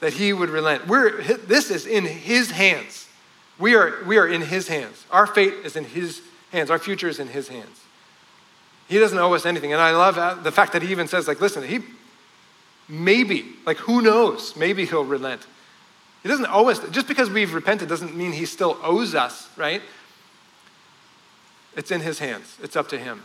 that 0.00 0.14
he 0.14 0.32
would 0.32 0.50
relent. 0.50 0.88
We're, 0.88 1.22
this 1.22 1.70
is 1.70 1.86
in 1.86 2.04
his 2.04 2.50
hands. 2.50 3.06
We 3.60 3.76
are, 3.76 4.02
we 4.06 4.18
are 4.18 4.26
in 4.26 4.42
his 4.42 4.66
hands. 4.66 5.06
Our 5.12 5.28
fate 5.28 5.54
is 5.64 5.76
in 5.76 5.84
his 5.84 6.20
hands. 6.50 6.68
Our 6.68 6.80
future 6.80 7.06
is 7.06 7.20
in 7.20 7.28
his 7.28 7.46
hands. 7.46 7.80
He 8.88 8.98
doesn't 8.98 9.16
owe 9.16 9.32
us 9.34 9.46
anything. 9.46 9.72
And 9.72 9.80
I 9.80 9.92
love 9.92 10.18
uh, 10.18 10.34
the 10.34 10.50
fact 10.50 10.72
that 10.72 10.82
he 10.82 10.90
even 10.90 11.06
says, 11.06 11.28
like, 11.28 11.40
listen, 11.40 11.62
he 11.62 11.78
maybe, 12.88 13.54
like, 13.64 13.76
who 13.76 14.02
knows? 14.02 14.56
Maybe 14.56 14.84
he'll 14.84 15.04
relent. 15.04 15.46
He 16.22 16.28
doesn't 16.28 16.48
owe 16.50 16.68
us. 16.68 16.80
Just 16.90 17.08
because 17.08 17.30
we've 17.30 17.54
repented 17.54 17.88
doesn't 17.88 18.16
mean 18.16 18.32
he 18.32 18.46
still 18.46 18.78
owes 18.82 19.14
us, 19.14 19.48
right? 19.56 19.82
It's 21.76 21.90
in 21.90 22.00
his 22.00 22.18
hands. 22.18 22.56
It's 22.62 22.76
up 22.76 22.88
to 22.88 22.98
him. 22.98 23.22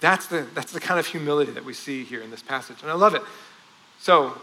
That's 0.00 0.26
the, 0.26 0.46
that's 0.54 0.72
the 0.72 0.80
kind 0.80 1.00
of 1.00 1.06
humility 1.06 1.52
that 1.52 1.64
we 1.64 1.72
see 1.72 2.04
here 2.04 2.20
in 2.20 2.30
this 2.30 2.42
passage. 2.42 2.82
And 2.82 2.90
I 2.90 2.94
love 2.94 3.14
it. 3.14 3.22
So, 3.98 4.36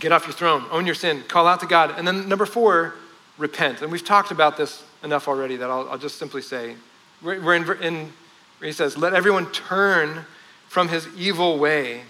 Get 0.00 0.12
off 0.12 0.26
your 0.26 0.32
throne, 0.32 0.64
own 0.70 0.86
your 0.86 0.94
sin, 0.94 1.22
call 1.28 1.46
out 1.46 1.60
to 1.60 1.66
God. 1.66 1.94
And 1.96 2.06
then 2.06 2.28
number 2.28 2.46
four, 2.46 2.94
repent. 3.38 3.82
And 3.82 3.92
we've 3.92 4.04
talked 4.04 4.30
about 4.30 4.56
this 4.56 4.82
enough 5.02 5.28
already 5.28 5.56
that 5.56 5.70
I'll, 5.70 5.88
I'll 5.90 5.98
just 5.98 6.18
simply 6.18 6.42
say, 6.42 6.76
we're, 7.20 7.54
in, 7.54 7.82
in, 7.82 8.12
he 8.60 8.72
says, 8.72 8.96
let 8.96 9.14
everyone 9.14 9.50
turn 9.52 10.24
from 10.68 10.88
his 10.88 11.06
evil 11.16 11.58
way 11.58 12.02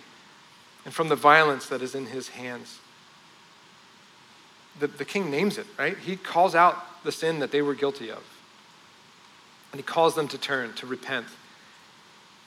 and 0.84 0.94
from 0.94 1.08
the 1.08 1.16
violence 1.16 1.66
that 1.66 1.82
is 1.82 1.94
in 1.94 2.06
his 2.06 2.28
hands. 2.28 2.78
The, 4.78 4.86
the 4.86 5.04
king 5.04 5.30
names 5.30 5.58
it, 5.58 5.66
right? 5.78 5.96
He 5.96 6.16
calls 6.16 6.54
out 6.54 7.02
the 7.04 7.12
sin 7.12 7.40
that 7.40 7.50
they 7.50 7.62
were 7.62 7.74
guilty 7.74 8.10
of. 8.10 8.22
And 9.72 9.78
he 9.78 9.82
calls 9.82 10.14
them 10.14 10.28
to 10.28 10.38
turn, 10.38 10.72
to 10.74 10.86
repent. 10.86 11.26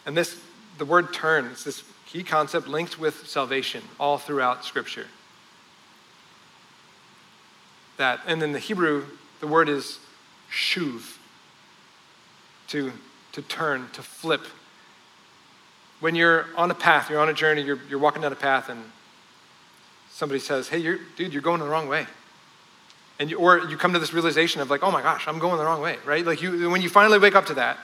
And 0.06 0.16
this, 0.16 0.40
the 0.78 0.86
word 0.86 1.14
turn, 1.14 1.46
it's 1.46 1.64
this 1.64 1.84
key 2.06 2.24
concept 2.24 2.68
linked 2.68 3.00
with 3.00 3.28
salvation 3.28 3.84
all 4.00 4.18
throughout 4.18 4.66
Scripture 4.66 5.08
that. 7.98 8.22
And 8.26 8.42
in 8.42 8.52
the 8.52 8.60
Hebrew, 8.60 9.06
the 9.40 9.48
word 9.48 9.70
is 9.70 10.00
shuv, 10.52 11.18
to, 12.68 12.92
to 13.34 13.42
turn, 13.44 13.90
to 13.94 14.02
flip. 14.02 14.46
When 16.00 16.16
you're 16.16 16.48
on 16.58 16.72
a 16.72 16.76
path, 16.76 17.10
you're 17.10 17.20
on 17.20 17.30
a 17.30 17.34
journey, 17.34 17.62
you're, 17.62 17.80
you're 17.90 18.00
walking 18.00 18.22
down 18.22 18.32
a 18.32 18.36
path, 18.36 18.70
and 18.70 18.84
somebody 20.16 20.40
says, 20.40 20.70
Hey, 20.70 20.80
you're, 20.80 21.00
dude, 21.18 21.34
you're 21.34 21.42
going 21.42 21.60
the 21.60 21.68
wrong 21.68 21.88
way. 21.88 22.08
And 23.20 23.30
you, 23.30 23.38
or 23.38 23.60
you 23.70 23.78
come 23.78 23.94
to 23.94 24.00
this 24.00 24.14
realization 24.14 24.62
of 24.62 24.70
like, 24.70 24.84
oh 24.84 24.92
my 24.92 25.02
gosh, 25.02 25.28
I'm 25.28 25.40
going 25.40 25.58
the 25.58 25.64
wrong 25.64 25.82
way, 25.82 25.98
right? 26.06 26.26
Like 26.26 26.42
you, 26.42 26.70
when 26.70 26.82
you 26.82 26.90
finally 26.90 27.18
wake 27.18 27.36
up 27.36 27.46
to 27.46 27.54
that, 27.54 27.78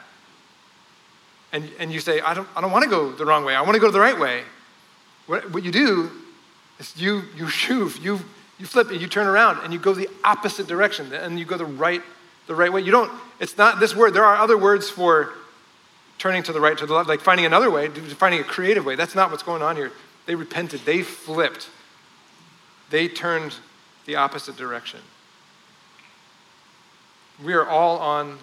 and, 1.53 1.69
and 1.79 1.91
you 1.91 1.99
say, 1.99 2.19
I 2.21 2.33
don't, 2.33 2.47
I 2.55 2.61
don't 2.61 2.71
want 2.71 2.83
to 2.83 2.89
go 2.89 3.11
the 3.11 3.25
wrong 3.25 3.45
way. 3.45 3.55
I 3.55 3.61
want 3.61 3.75
to 3.75 3.79
go 3.79 3.91
the 3.91 3.99
right 3.99 4.17
way. 4.17 4.43
What, 5.27 5.51
what 5.51 5.63
you 5.63 5.71
do 5.71 6.09
is 6.79 6.95
you, 6.97 7.23
you 7.35 7.45
shuv, 7.45 8.01
you 8.01 8.19
you 8.61 8.67
flip 8.67 8.91
it, 8.91 9.01
you 9.01 9.07
turn 9.07 9.25
around, 9.25 9.57
and 9.63 9.73
you 9.73 9.79
go 9.79 9.91
the 9.91 10.07
opposite 10.23 10.67
direction, 10.67 11.11
and 11.13 11.39
you 11.39 11.45
go 11.45 11.57
the 11.57 11.65
right, 11.65 12.03
the 12.45 12.53
right 12.53 12.71
way. 12.71 12.81
You 12.81 12.91
don't, 12.91 13.11
it's 13.39 13.57
not 13.57 13.79
this 13.79 13.95
word. 13.95 14.13
There 14.13 14.23
are 14.23 14.35
other 14.35 14.55
words 14.55 14.87
for 14.87 15.33
turning 16.19 16.43
to 16.43 16.53
the 16.53 16.61
right, 16.61 16.77
to 16.77 16.85
the 16.85 16.93
left, 16.93 17.09
like 17.09 17.21
finding 17.21 17.47
another 17.47 17.71
way, 17.71 17.89
finding 17.89 18.39
a 18.39 18.43
creative 18.43 18.85
way. 18.85 18.95
That's 18.95 19.15
not 19.15 19.31
what's 19.31 19.41
going 19.41 19.63
on 19.63 19.75
here. 19.75 19.91
They 20.27 20.35
repented, 20.35 20.81
they 20.85 21.01
flipped, 21.01 21.69
they 22.91 23.07
turned 23.07 23.55
the 24.05 24.17
opposite 24.17 24.57
direction. 24.57 24.99
We 27.43 27.53
are 27.53 27.67
all 27.67 27.97
on 27.97 28.37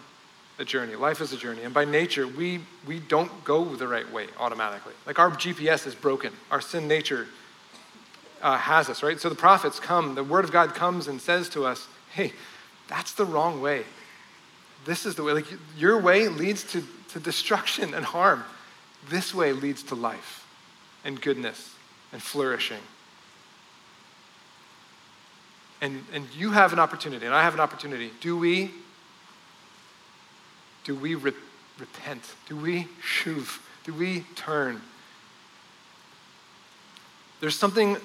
a 0.59 0.65
journey. 0.65 0.97
Life 0.97 1.21
is 1.21 1.33
a 1.33 1.37
journey. 1.37 1.63
And 1.63 1.73
by 1.73 1.85
nature, 1.85 2.27
we, 2.27 2.61
we 2.87 2.99
don't 2.99 3.45
go 3.45 3.65
the 3.77 3.87
right 3.87 4.11
way 4.11 4.27
automatically. 4.39 4.95
Like 5.07 5.19
our 5.19 5.31
GPS 5.31 5.87
is 5.87 5.95
broken. 5.95 6.33
Our 6.51 6.61
sin 6.61 6.89
nature 6.89 7.29
uh, 8.43 8.57
has 8.57 8.89
us, 8.89 9.03
right? 9.03 9.21
So 9.21 9.29
the 9.29 9.37
prophets 9.37 9.79
come, 9.79 10.15
the 10.15 10.25
word 10.25 10.45
of 10.45 10.51
God 10.51 10.75
comes 10.75 11.07
and 11.07 11.21
says 11.21 11.49
to 11.51 11.65
us, 11.65 11.87
hey, 12.13 12.33
that's 12.89 13.13
the 13.13 13.25
wrong 13.25 13.61
way. 13.61 13.85
This 14.85 15.07
is 15.07 15.15
the 15.15 15.23
way. 15.23 15.33
Like 15.33 15.47
your 15.77 16.01
way 16.01 16.29
leads 16.29 16.65
to, 16.73 16.83
to 17.11 17.21
destruction 17.21 17.95
and 17.95 18.05
harm. 18.05 18.45
This 19.09 19.35
way 19.35 19.53
leads 19.53 19.83
to 19.85 19.95
life 19.95 20.47
and 21.05 21.21
goodness 21.21 21.75
and 22.13 22.23
flourishing. 22.23 22.81
And, 25.81 26.05
and 26.13 26.27
you 26.37 26.51
have 26.51 26.73
an 26.73 26.79
opportunity, 26.79 27.25
and 27.25 27.35
I 27.35 27.43
have 27.43 27.55
an 27.55 27.61
opportunity. 27.61 28.11
Do 28.21 28.37
we, 28.37 28.71
do 30.85 30.95
we 30.95 31.15
re- 31.15 31.33
repent? 31.79 32.23
Do 32.49 32.57
we 32.57 32.89
shuv? 33.01 33.61
Do 33.85 33.95
we 33.95 34.25
turn? 34.35 34.81
There's 37.41 37.57
something 37.57 37.97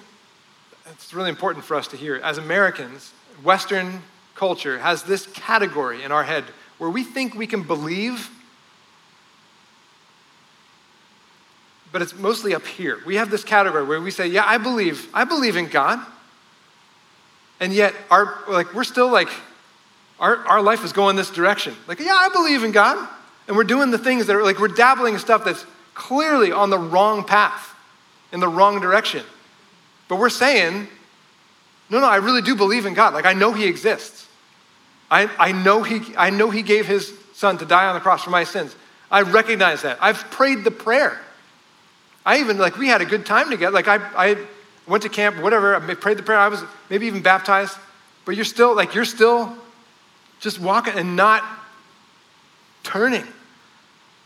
that's 0.86 1.13
really 1.13 1.30
important 1.30 1.65
for 1.65 1.76
us 1.76 1.88
to 1.88 1.97
hear. 1.97 2.15
As 2.17 2.38
Americans, 2.38 3.11
Western 3.43 4.03
culture 4.36 4.80
has 4.80 5.03
this 5.03 5.28
category 5.28 6.03
in 6.03 6.11
our 6.11 6.24
head 6.24 6.43
where 6.78 6.89
we 6.89 7.03
think 7.03 7.34
we 7.34 7.47
can 7.47 7.63
believe, 7.63 8.30
but 11.91 12.01
it's 12.01 12.15
mostly 12.15 12.53
up 12.53 12.65
here. 12.65 12.99
We 13.05 13.15
have 13.15 13.30
this 13.30 13.43
category 13.43 13.84
where 13.84 14.01
we 14.01 14.11
say, 14.11 14.28
Yeah, 14.28 14.43
I 14.45 14.57
believe, 14.57 15.07
I 15.13 15.24
believe 15.24 15.55
in 15.55 15.67
God. 15.67 15.99
And 17.60 17.74
yet, 17.74 17.93
our, 18.12 18.38
like, 18.49 18.74
we're 18.74 18.84
still 18.84 19.12
like, 19.12 19.30
our, 20.20 20.38
our 20.47 20.62
life 20.62 20.84
is 20.84 20.93
going 20.93 21.16
this 21.16 21.30
direction. 21.30 21.76
Like, 21.88 21.99
yeah, 21.99 22.14
I 22.14 22.30
believe 22.30 22.64
in 22.64 22.72
God. 22.72 23.08
And 23.47 23.58
we're 23.58 23.64
doing 23.64 23.91
the 23.91 23.97
things 23.97 24.28
that 24.28 24.36
are 24.36 24.43
like, 24.43 24.60
we're 24.60 24.68
dabbling 24.70 25.16
in 25.16 25.20
stuff 25.20 25.43
that's 25.43 25.66
clearly 25.93 26.51
on 26.51 26.70
the 26.70 26.78
wrong 26.80 27.24
path, 27.24 27.76
in 28.32 28.39
the 28.39 28.47
wrong 28.47 28.80
direction. 28.80 29.24
But 30.08 30.18
we're 30.18 30.30
saying, 30.30 30.88
no, 31.89 31.99
no, 31.99 32.06
I 32.06 32.18
really 32.18 32.41
do 32.41 32.56
believe 32.56 32.86
in 32.86 32.93
God. 32.93 33.14
Like, 33.14 33.26
I 33.26 33.34
know 33.34 33.54
He 33.54 33.68
exists. 33.68 34.28
I, 35.12 35.30
I, 35.38 35.51
know 35.51 35.84
he, 35.84 36.01
I 36.18 36.30
know 36.30 36.49
He 36.49 36.62
gave 36.62 36.88
His 36.88 37.14
Son 37.34 37.58
to 37.58 37.66
die 37.66 37.86
on 37.86 37.93
the 37.93 37.99
cross 37.99 38.24
for 38.24 38.30
my 38.30 38.43
sins. 38.43 38.76
I 39.12 39.22
recognize 39.22 39.84
that. 39.84 39.97
I've 40.01 40.32
prayed 40.32 40.64
the 40.64 40.72
prayer. 40.72 41.20
I 42.26 42.39
even, 42.39 42.58
like, 42.58 42.78
we 42.78 42.88
had 42.88 43.01
a 43.01 43.06
good 43.06 43.26
time 43.26 43.49
together. 43.49 43.74
Like, 43.74 43.88
I, 43.88 43.97
I 44.16 44.47
went 44.88 45.03
to 45.03 45.09
camp, 45.09 45.38
whatever, 45.38 45.75
I 45.75 45.93
prayed 45.95 46.17
the 46.17 46.23
prayer. 46.23 46.39
I 46.39 46.47
was 46.47 46.63
maybe 46.89 47.07
even 47.07 47.21
baptized. 47.21 47.77
But 48.25 48.36
you're 48.36 48.45
still, 48.45 48.75
like, 48.75 48.95
you're 48.95 49.05
still 49.05 49.55
just 50.39 50.59
walking 50.59 50.93
and 50.93 51.15
not 51.15 51.43
turning. 52.84 53.25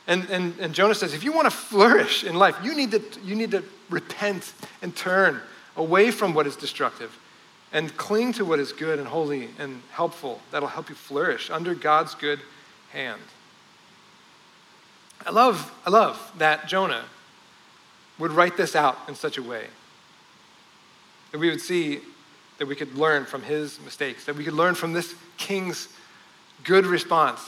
And, 0.08 0.30
and, 0.30 0.54
and 0.60 0.74
Jonah 0.74 0.96
says, 0.96 1.14
if 1.14 1.24
you 1.24 1.34
want 1.34 1.46
to 1.46 1.56
flourish 1.56 2.24
in 2.24 2.36
life, 2.36 2.56
you 2.64 2.76
need, 2.76 2.92
to, 2.92 3.02
you 3.24 3.36
need 3.36 3.52
to 3.52 3.64
repent 3.90 4.54
and 4.82 4.96
turn 4.96 5.42
away 5.76 6.12
from 6.12 6.34
what 6.34 6.48
is 6.48 6.56
destructive 6.56 7.18
and 7.74 7.96
cling 7.98 8.34
to 8.34 8.46
what 8.46 8.60
is 8.60 8.72
good 8.72 9.00
and 9.00 9.08
holy 9.08 9.50
and 9.60 9.82
helpful. 9.92 10.42
That'll 10.52 10.70
help 10.70 10.90
you 10.90 10.96
flourish 10.96 11.50
under 11.50 11.76
God's 11.76 12.16
good 12.16 12.40
hand. 12.92 13.22
I 15.26 15.32
love, 15.32 15.74
I 15.86 15.90
love 15.90 16.32
that 16.38 16.68
Jonah 16.68 17.04
would 18.18 18.32
write 18.32 18.56
this 18.56 18.76
out 18.76 18.98
in 19.08 19.16
such 19.16 19.38
a 19.38 19.44
way 19.44 19.68
that 21.32 21.40
we 21.40 21.50
would 21.50 21.62
see 21.62 22.02
that 22.58 22.68
we 22.68 22.76
could 22.76 22.96
learn 22.96 23.26
from 23.26 23.44
his 23.44 23.80
mistakes, 23.82 24.26
that 24.26 24.36
we 24.36 24.44
could 24.44 24.54
learn 24.54 24.76
from 24.76 24.94
this 24.94 25.14
king's 25.38 25.90
good 26.64 26.86
response 26.86 27.42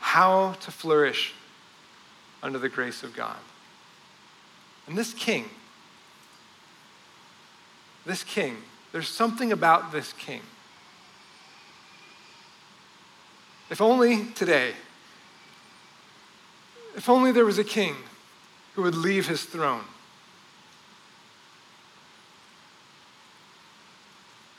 how 0.00 0.52
to 0.60 0.70
flourish 0.70 1.32
under 2.42 2.58
the 2.58 2.68
grace 2.68 3.02
of 3.02 3.14
God. 3.16 3.36
And 4.86 4.98
this 4.98 5.14
king, 5.14 5.48
this 8.04 8.22
king, 8.22 8.58
there's 8.92 9.08
something 9.08 9.50
about 9.50 9.92
this 9.92 10.12
king. 10.12 10.42
If 13.70 13.80
only 13.80 14.26
today, 14.34 14.72
if 16.94 17.08
only 17.08 17.32
there 17.32 17.46
was 17.46 17.58
a 17.58 17.64
king 17.64 17.96
who 18.74 18.82
would 18.82 18.94
leave 18.94 19.26
his 19.26 19.44
throne, 19.44 19.84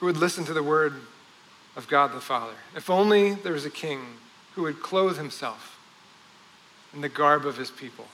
who 0.05 0.09
would 0.09 0.17
listen 0.17 0.45
to 0.45 0.53
the 0.53 0.61
word 0.61 0.93
of 1.75 1.87
God 1.87 2.13
the 2.13 2.21
Father. 2.21 2.53
If 2.75 2.91
only 2.91 3.33
there 3.33 3.53
was 3.53 3.65
a 3.65 3.71
king 3.71 4.01
who 4.53 4.61
would 4.61 4.79
clothe 4.79 5.17
himself 5.17 5.79
in 6.93 7.01
the 7.01 7.09
garb 7.09 7.43
of 7.43 7.57
his 7.57 7.71
people, 7.71 8.05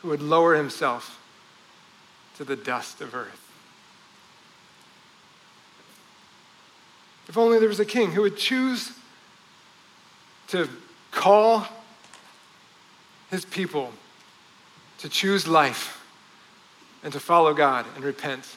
who 0.00 0.08
would 0.08 0.22
lower 0.22 0.54
himself 0.54 1.22
to 2.38 2.44
the 2.44 2.56
dust 2.56 3.02
of 3.02 3.14
earth. 3.14 3.46
If 7.28 7.36
only 7.36 7.58
there 7.58 7.68
was 7.68 7.80
a 7.80 7.84
king 7.84 8.12
who 8.12 8.22
would 8.22 8.38
choose 8.38 8.92
to 10.48 10.66
call 11.10 11.66
his 13.30 13.44
people 13.44 13.92
to 14.96 15.10
choose 15.10 15.46
life 15.46 16.02
and 17.04 17.12
to 17.12 17.20
follow 17.20 17.52
God 17.52 17.84
and 17.96 18.02
repent. 18.02 18.56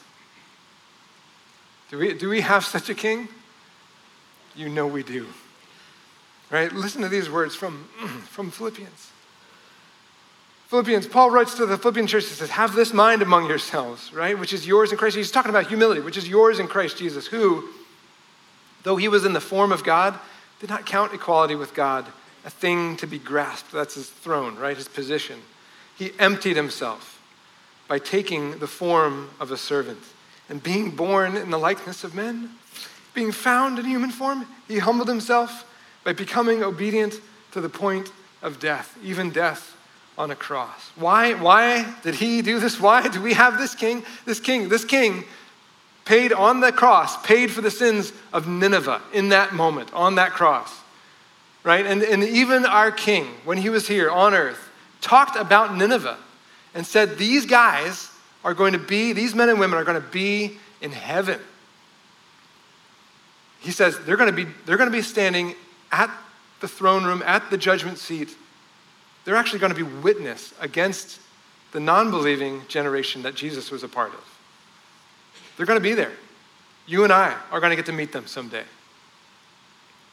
Do 1.90 1.98
we, 1.98 2.14
do 2.14 2.28
we 2.28 2.40
have 2.40 2.64
such 2.64 2.88
a 2.88 2.94
king? 2.94 3.28
You 4.54 4.68
know 4.68 4.86
we 4.86 5.02
do. 5.02 5.26
Right? 6.50 6.72
Listen 6.72 7.02
to 7.02 7.08
these 7.08 7.28
words 7.28 7.54
from, 7.54 7.88
from 8.28 8.50
Philippians. 8.50 9.10
Philippians, 10.68 11.08
Paul 11.08 11.32
writes 11.32 11.54
to 11.54 11.66
the 11.66 11.76
Philippian 11.76 12.06
church, 12.06 12.24
and 12.24 12.32
says, 12.32 12.50
Have 12.50 12.76
this 12.76 12.92
mind 12.92 13.22
among 13.22 13.48
yourselves, 13.48 14.12
right? 14.12 14.38
Which 14.38 14.52
is 14.52 14.66
yours 14.66 14.92
in 14.92 14.98
Christ. 14.98 15.16
He's 15.16 15.32
talking 15.32 15.50
about 15.50 15.66
humility, 15.66 16.00
which 16.00 16.16
is 16.16 16.28
yours 16.28 16.60
in 16.60 16.68
Christ 16.68 16.96
Jesus, 16.96 17.26
who, 17.26 17.68
though 18.84 18.96
he 18.96 19.08
was 19.08 19.24
in 19.24 19.32
the 19.32 19.40
form 19.40 19.72
of 19.72 19.82
God, 19.82 20.16
did 20.60 20.70
not 20.70 20.86
count 20.86 21.12
equality 21.12 21.56
with 21.56 21.74
God 21.74 22.06
a 22.44 22.50
thing 22.50 22.96
to 22.98 23.06
be 23.08 23.18
grasped. 23.18 23.72
That's 23.72 23.96
his 23.96 24.08
throne, 24.08 24.56
right? 24.56 24.76
His 24.76 24.86
position. 24.86 25.40
He 25.98 26.12
emptied 26.20 26.56
himself 26.56 27.20
by 27.88 27.98
taking 27.98 28.60
the 28.60 28.68
form 28.68 29.30
of 29.40 29.50
a 29.50 29.56
servant 29.56 29.98
and 30.50 30.62
being 30.62 30.90
born 30.90 31.36
in 31.36 31.50
the 31.50 31.58
likeness 31.58 32.04
of 32.04 32.14
men. 32.14 32.50
Being 33.14 33.32
found 33.32 33.78
in 33.78 33.86
human 33.86 34.10
form, 34.10 34.46
he 34.68 34.78
humbled 34.78 35.08
himself 35.08 35.64
by 36.04 36.12
becoming 36.12 36.62
obedient 36.62 37.20
to 37.52 37.60
the 37.60 37.68
point 37.68 38.12
of 38.42 38.60
death, 38.60 38.98
even 39.02 39.30
death 39.30 39.76
on 40.18 40.30
a 40.30 40.36
cross. 40.36 40.90
Why, 40.96 41.34
why 41.34 41.94
did 42.02 42.16
he 42.16 42.42
do 42.42 42.58
this? 42.58 42.80
Why 42.80 43.08
do 43.08 43.22
we 43.22 43.32
have 43.32 43.58
this 43.58 43.74
king? 43.74 44.04
This 44.26 44.40
king, 44.40 44.68
this 44.68 44.84
king 44.84 45.24
paid 46.04 46.32
on 46.32 46.60
the 46.60 46.72
cross, 46.72 47.22
paid 47.24 47.50
for 47.50 47.60
the 47.60 47.70
sins 47.70 48.12
of 48.32 48.48
Nineveh 48.48 49.00
in 49.12 49.30
that 49.30 49.54
moment, 49.54 49.92
on 49.94 50.16
that 50.16 50.32
cross. 50.32 50.76
Right? 51.62 51.86
And, 51.86 52.02
and 52.02 52.24
even 52.24 52.66
our 52.66 52.90
king, 52.90 53.26
when 53.44 53.58
he 53.58 53.68
was 53.68 53.86
here 53.86 54.10
on 54.10 54.34
earth, 54.34 54.68
talked 55.00 55.36
about 55.36 55.76
Nineveh 55.76 56.18
and 56.74 56.86
said, 56.86 57.18
These 57.18 57.46
guys 57.46 58.09
are 58.44 58.54
going 58.54 58.72
to 58.72 58.78
be, 58.78 59.12
these 59.12 59.34
men 59.34 59.48
and 59.48 59.60
women 59.60 59.78
are 59.78 59.84
going 59.84 60.00
to 60.00 60.08
be 60.08 60.58
in 60.80 60.92
heaven. 60.92 61.38
He 63.60 63.70
says 63.70 63.98
they're 64.00 64.16
going 64.16 64.34
to 64.34 64.44
be, 64.44 64.50
they're 64.64 64.78
going 64.78 64.90
to 64.90 64.96
be 64.96 65.02
standing 65.02 65.54
at 65.92 66.10
the 66.60 66.68
throne 66.68 67.04
room, 67.04 67.22
at 67.26 67.50
the 67.50 67.58
judgment 67.58 67.98
seat. 67.98 68.34
They're 69.24 69.36
actually 69.36 69.58
going 69.58 69.74
to 69.74 69.76
be 69.76 69.82
witness 69.82 70.54
against 70.60 71.20
the 71.72 71.80
non 71.80 72.10
believing 72.10 72.62
generation 72.68 73.22
that 73.22 73.34
Jesus 73.34 73.70
was 73.70 73.82
a 73.82 73.88
part 73.88 74.12
of. 74.12 74.38
They're 75.56 75.66
going 75.66 75.78
to 75.78 75.82
be 75.82 75.94
there. 75.94 76.12
You 76.86 77.04
and 77.04 77.12
I 77.12 77.36
are 77.52 77.60
going 77.60 77.70
to 77.70 77.76
get 77.76 77.86
to 77.86 77.92
meet 77.92 78.12
them 78.12 78.26
someday 78.26 78.64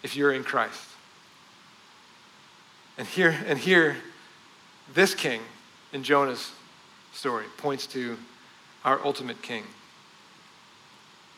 if 0.03 0.15
you're 0.15 0.33
in 0.33 0.43
Christ. 0.43 0.83
And 2.97 3.07
here, 3.07 3.35
and 3.47 3.57
here, 3.57 3.97
this 4.93 5.15
king 5.15 5.41
in 5.93 6.03
Jonah's 6.03 6.51
story 7.17 7.45
points 7.57 7.87
to 7.87 8.15
our 8.85 9.03
ultimate 9.03 9.41
king 9.41 9.63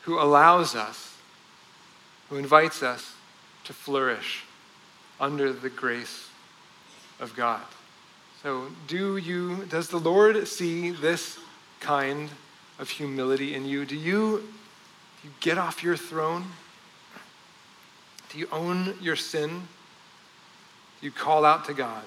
who 0.02 0.20
allows 0.20 0.76
us, 0.76 1.16
who 2.30 2.36
invites 2.36 2.84
us 2.84 3.14
to 3.64 3.72
flourish 3.72 4.44
under 5.22 5.54
the 5.54 5.70
grace 5.70 6.28
of 7.22 7.34
God. 7.34 7.62
So, 8.44 8.68
do 8.88 9.16
you, 9.16 9.66
does 9.70 9.88
the 9.88 10.00
Lord 10.00 10.46
see 10.50 10.92
this 10.92 11.40
kind 11.80 12.30
of 12.78 12.90
humility 12.90 13.56
in 13.56 13.66
you? 13.66 13.86
Do 13.86 13.96
you, 13.96 14.44
do 15.22 15.28
you 15.30 15.34
get 15.40 15.58
off 15.58 15.82
your 15.82 15.96
throne? 15.96 16.46
Do 18.30 18.38
you 18.38 18.50
own 18.52 18.96
your 19.02 19.16
sin? 19.16 19.50
Do 21.00 21.06
you 21.06 21.12
call 21.12 21.46
out 21.46 21.64
to 21.66 21.74
God? 21.74 22.06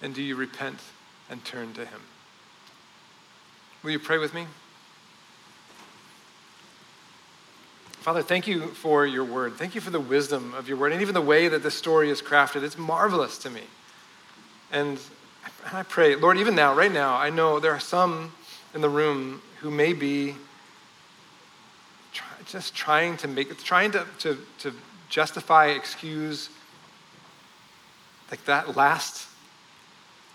And 0.00 0.14
do 0.14 0.22
you 0.22 0.36
repent 0.36 0.78
and 1.30 1.44
turn 1.44 1.72
to 1.74 1.84
Him? 1.84 2.00
Will 3.82 3.90
you 3.90 3.98
pray 3.98 4.18
with 4.18 4.32
me? 4.32 4.46
Father, 8.04 8.22
thank 8.22 8.46
you 8.46 8.68
for 8.68 9.06
your 9.06 9.24
word. 9.24 9.54
Thank 9.54 9.74
you 9.74 9.80
for 9.80 9.90
the 9.90 10.00
wisdom 10.00 10.52
of 10.54 10.68
your 10.68 10.76
word 10.76 10.92
and 10.92 11.00
even 11.00 11.14
the 11.14 11.22
way 11.22 11.48
that 11.48 11.62
this 11.62 11.74
story 11.74 12.10
is 12.10 12.20
crafted. 12.20 12.62
It's 12.62 12.76
marvelous 12.76 13.38
to 13.38 13.50
me. 13.50 13.62
And 14.70 14.98
I 15.72 15.84
pray, 15.84 16.14
Lord, 16.14 16.36
even 16.36 16.54
now, 16.54 16.74
right 16.74 16.92
now, 16.92 17.16
I 17.16 17.30
know 17.30 17.60
there 17.60 17.72
are 17.72 17.80
some 17.80 18.32
in 18.74 18.82
the 18.82 18.88
room 18.88 19.40
who 19.60 19.70
may 19.70 19.92
be 19.94 20.34
try, 22.12 22.26
just 22.46 22.74
trying 22.74 23.16
to 23.18 23.28
make, 23.28 23.50
it's 23.50 23.62
trying 23.62 23.90
to, 23.92 24.06
to, 24.18 24.36
to 24.58 24.72
justify, 25.08 25.68
excuse, 25.68 26.50
like 28.30 28.44
that 28.44 28.76
last 28.76 29.28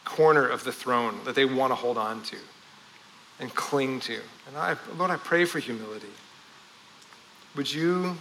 corner 0.10 0.47
of 0.47 0.64
the 0.64 0.72
throne 0.72 1.20
that 1.24 1.36
they 1.36 1.45
want 1.45 1.70
to 1.70 1.76
hold 1.76 1.97
on 1.97 2.24
to 2.24 2.38
and 3.39 3.53
cling 3.53 3.99
to. 3.99 4.20
And 4.47 4.57
I, 4.57 4.76
Lord, 4.97 5.12
I 5.12 5.18
pray 5.18 5.45
for 5.45 5.60
humility. 5.60 6.07
Would 7.55 7.72
you, 7.72 8.18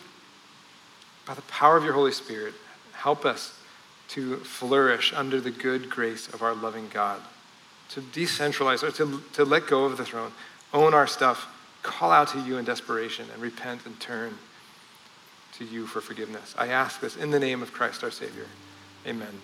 by 1.27 1.33
the 1.33 1.43
power 1.43 1.79
of 1.79 1.85
your 1.85 1.95
Holy 1.95 2.13
Spirit, 2.13 2.53
help 2.93 3.25
us 3.25 3.59
to 4.09 4.37
flourish 4.37 5.15
under 5.15 5.41
the 5.41 5.51
good 5.51 5.89
grace 5.89 6.29
of 6.29 6.43
our 6.43 6.55
loving 6.55 6.89
God, 6.93 7.21
to 7.91 8.03
decentralize, 8.03 8.83
or 8.83 8.91
to, 8.93 9.23
to 9.33 9.45
let 9.45 9.67
go 9.67 9.85
of 9.85 9.97
the 9.97 10.05
throne, 10.05 10.33
own 10.75 10.93
our 10.93 11.07
stuff, 11.07 11.47
call 11.83 12.13
out 12.13 12.29
to 12.29 12.41
you 12.41 12.59
in 12.59 12.65
desperation, 12.67 13.27
and 13.33 13.41
repent 13.41 13.87
and 13.87 13.99
turn 13.99 14.37
to 15.55 15.65
you 15.65 15.87
for 15.87 16.03
forgiveness. 16.03 16.55
I 16.59 16.69
ask 16.69 17.01
this 17.01 17.17
in 17.17 17.31
the 17.31 17.41
name 17.41 17.63
of 17.63 17.73
Christ 17.73 18.05
our 18.05 18.11
Savior. 18.11 18.47
Amen. 19.07 19.41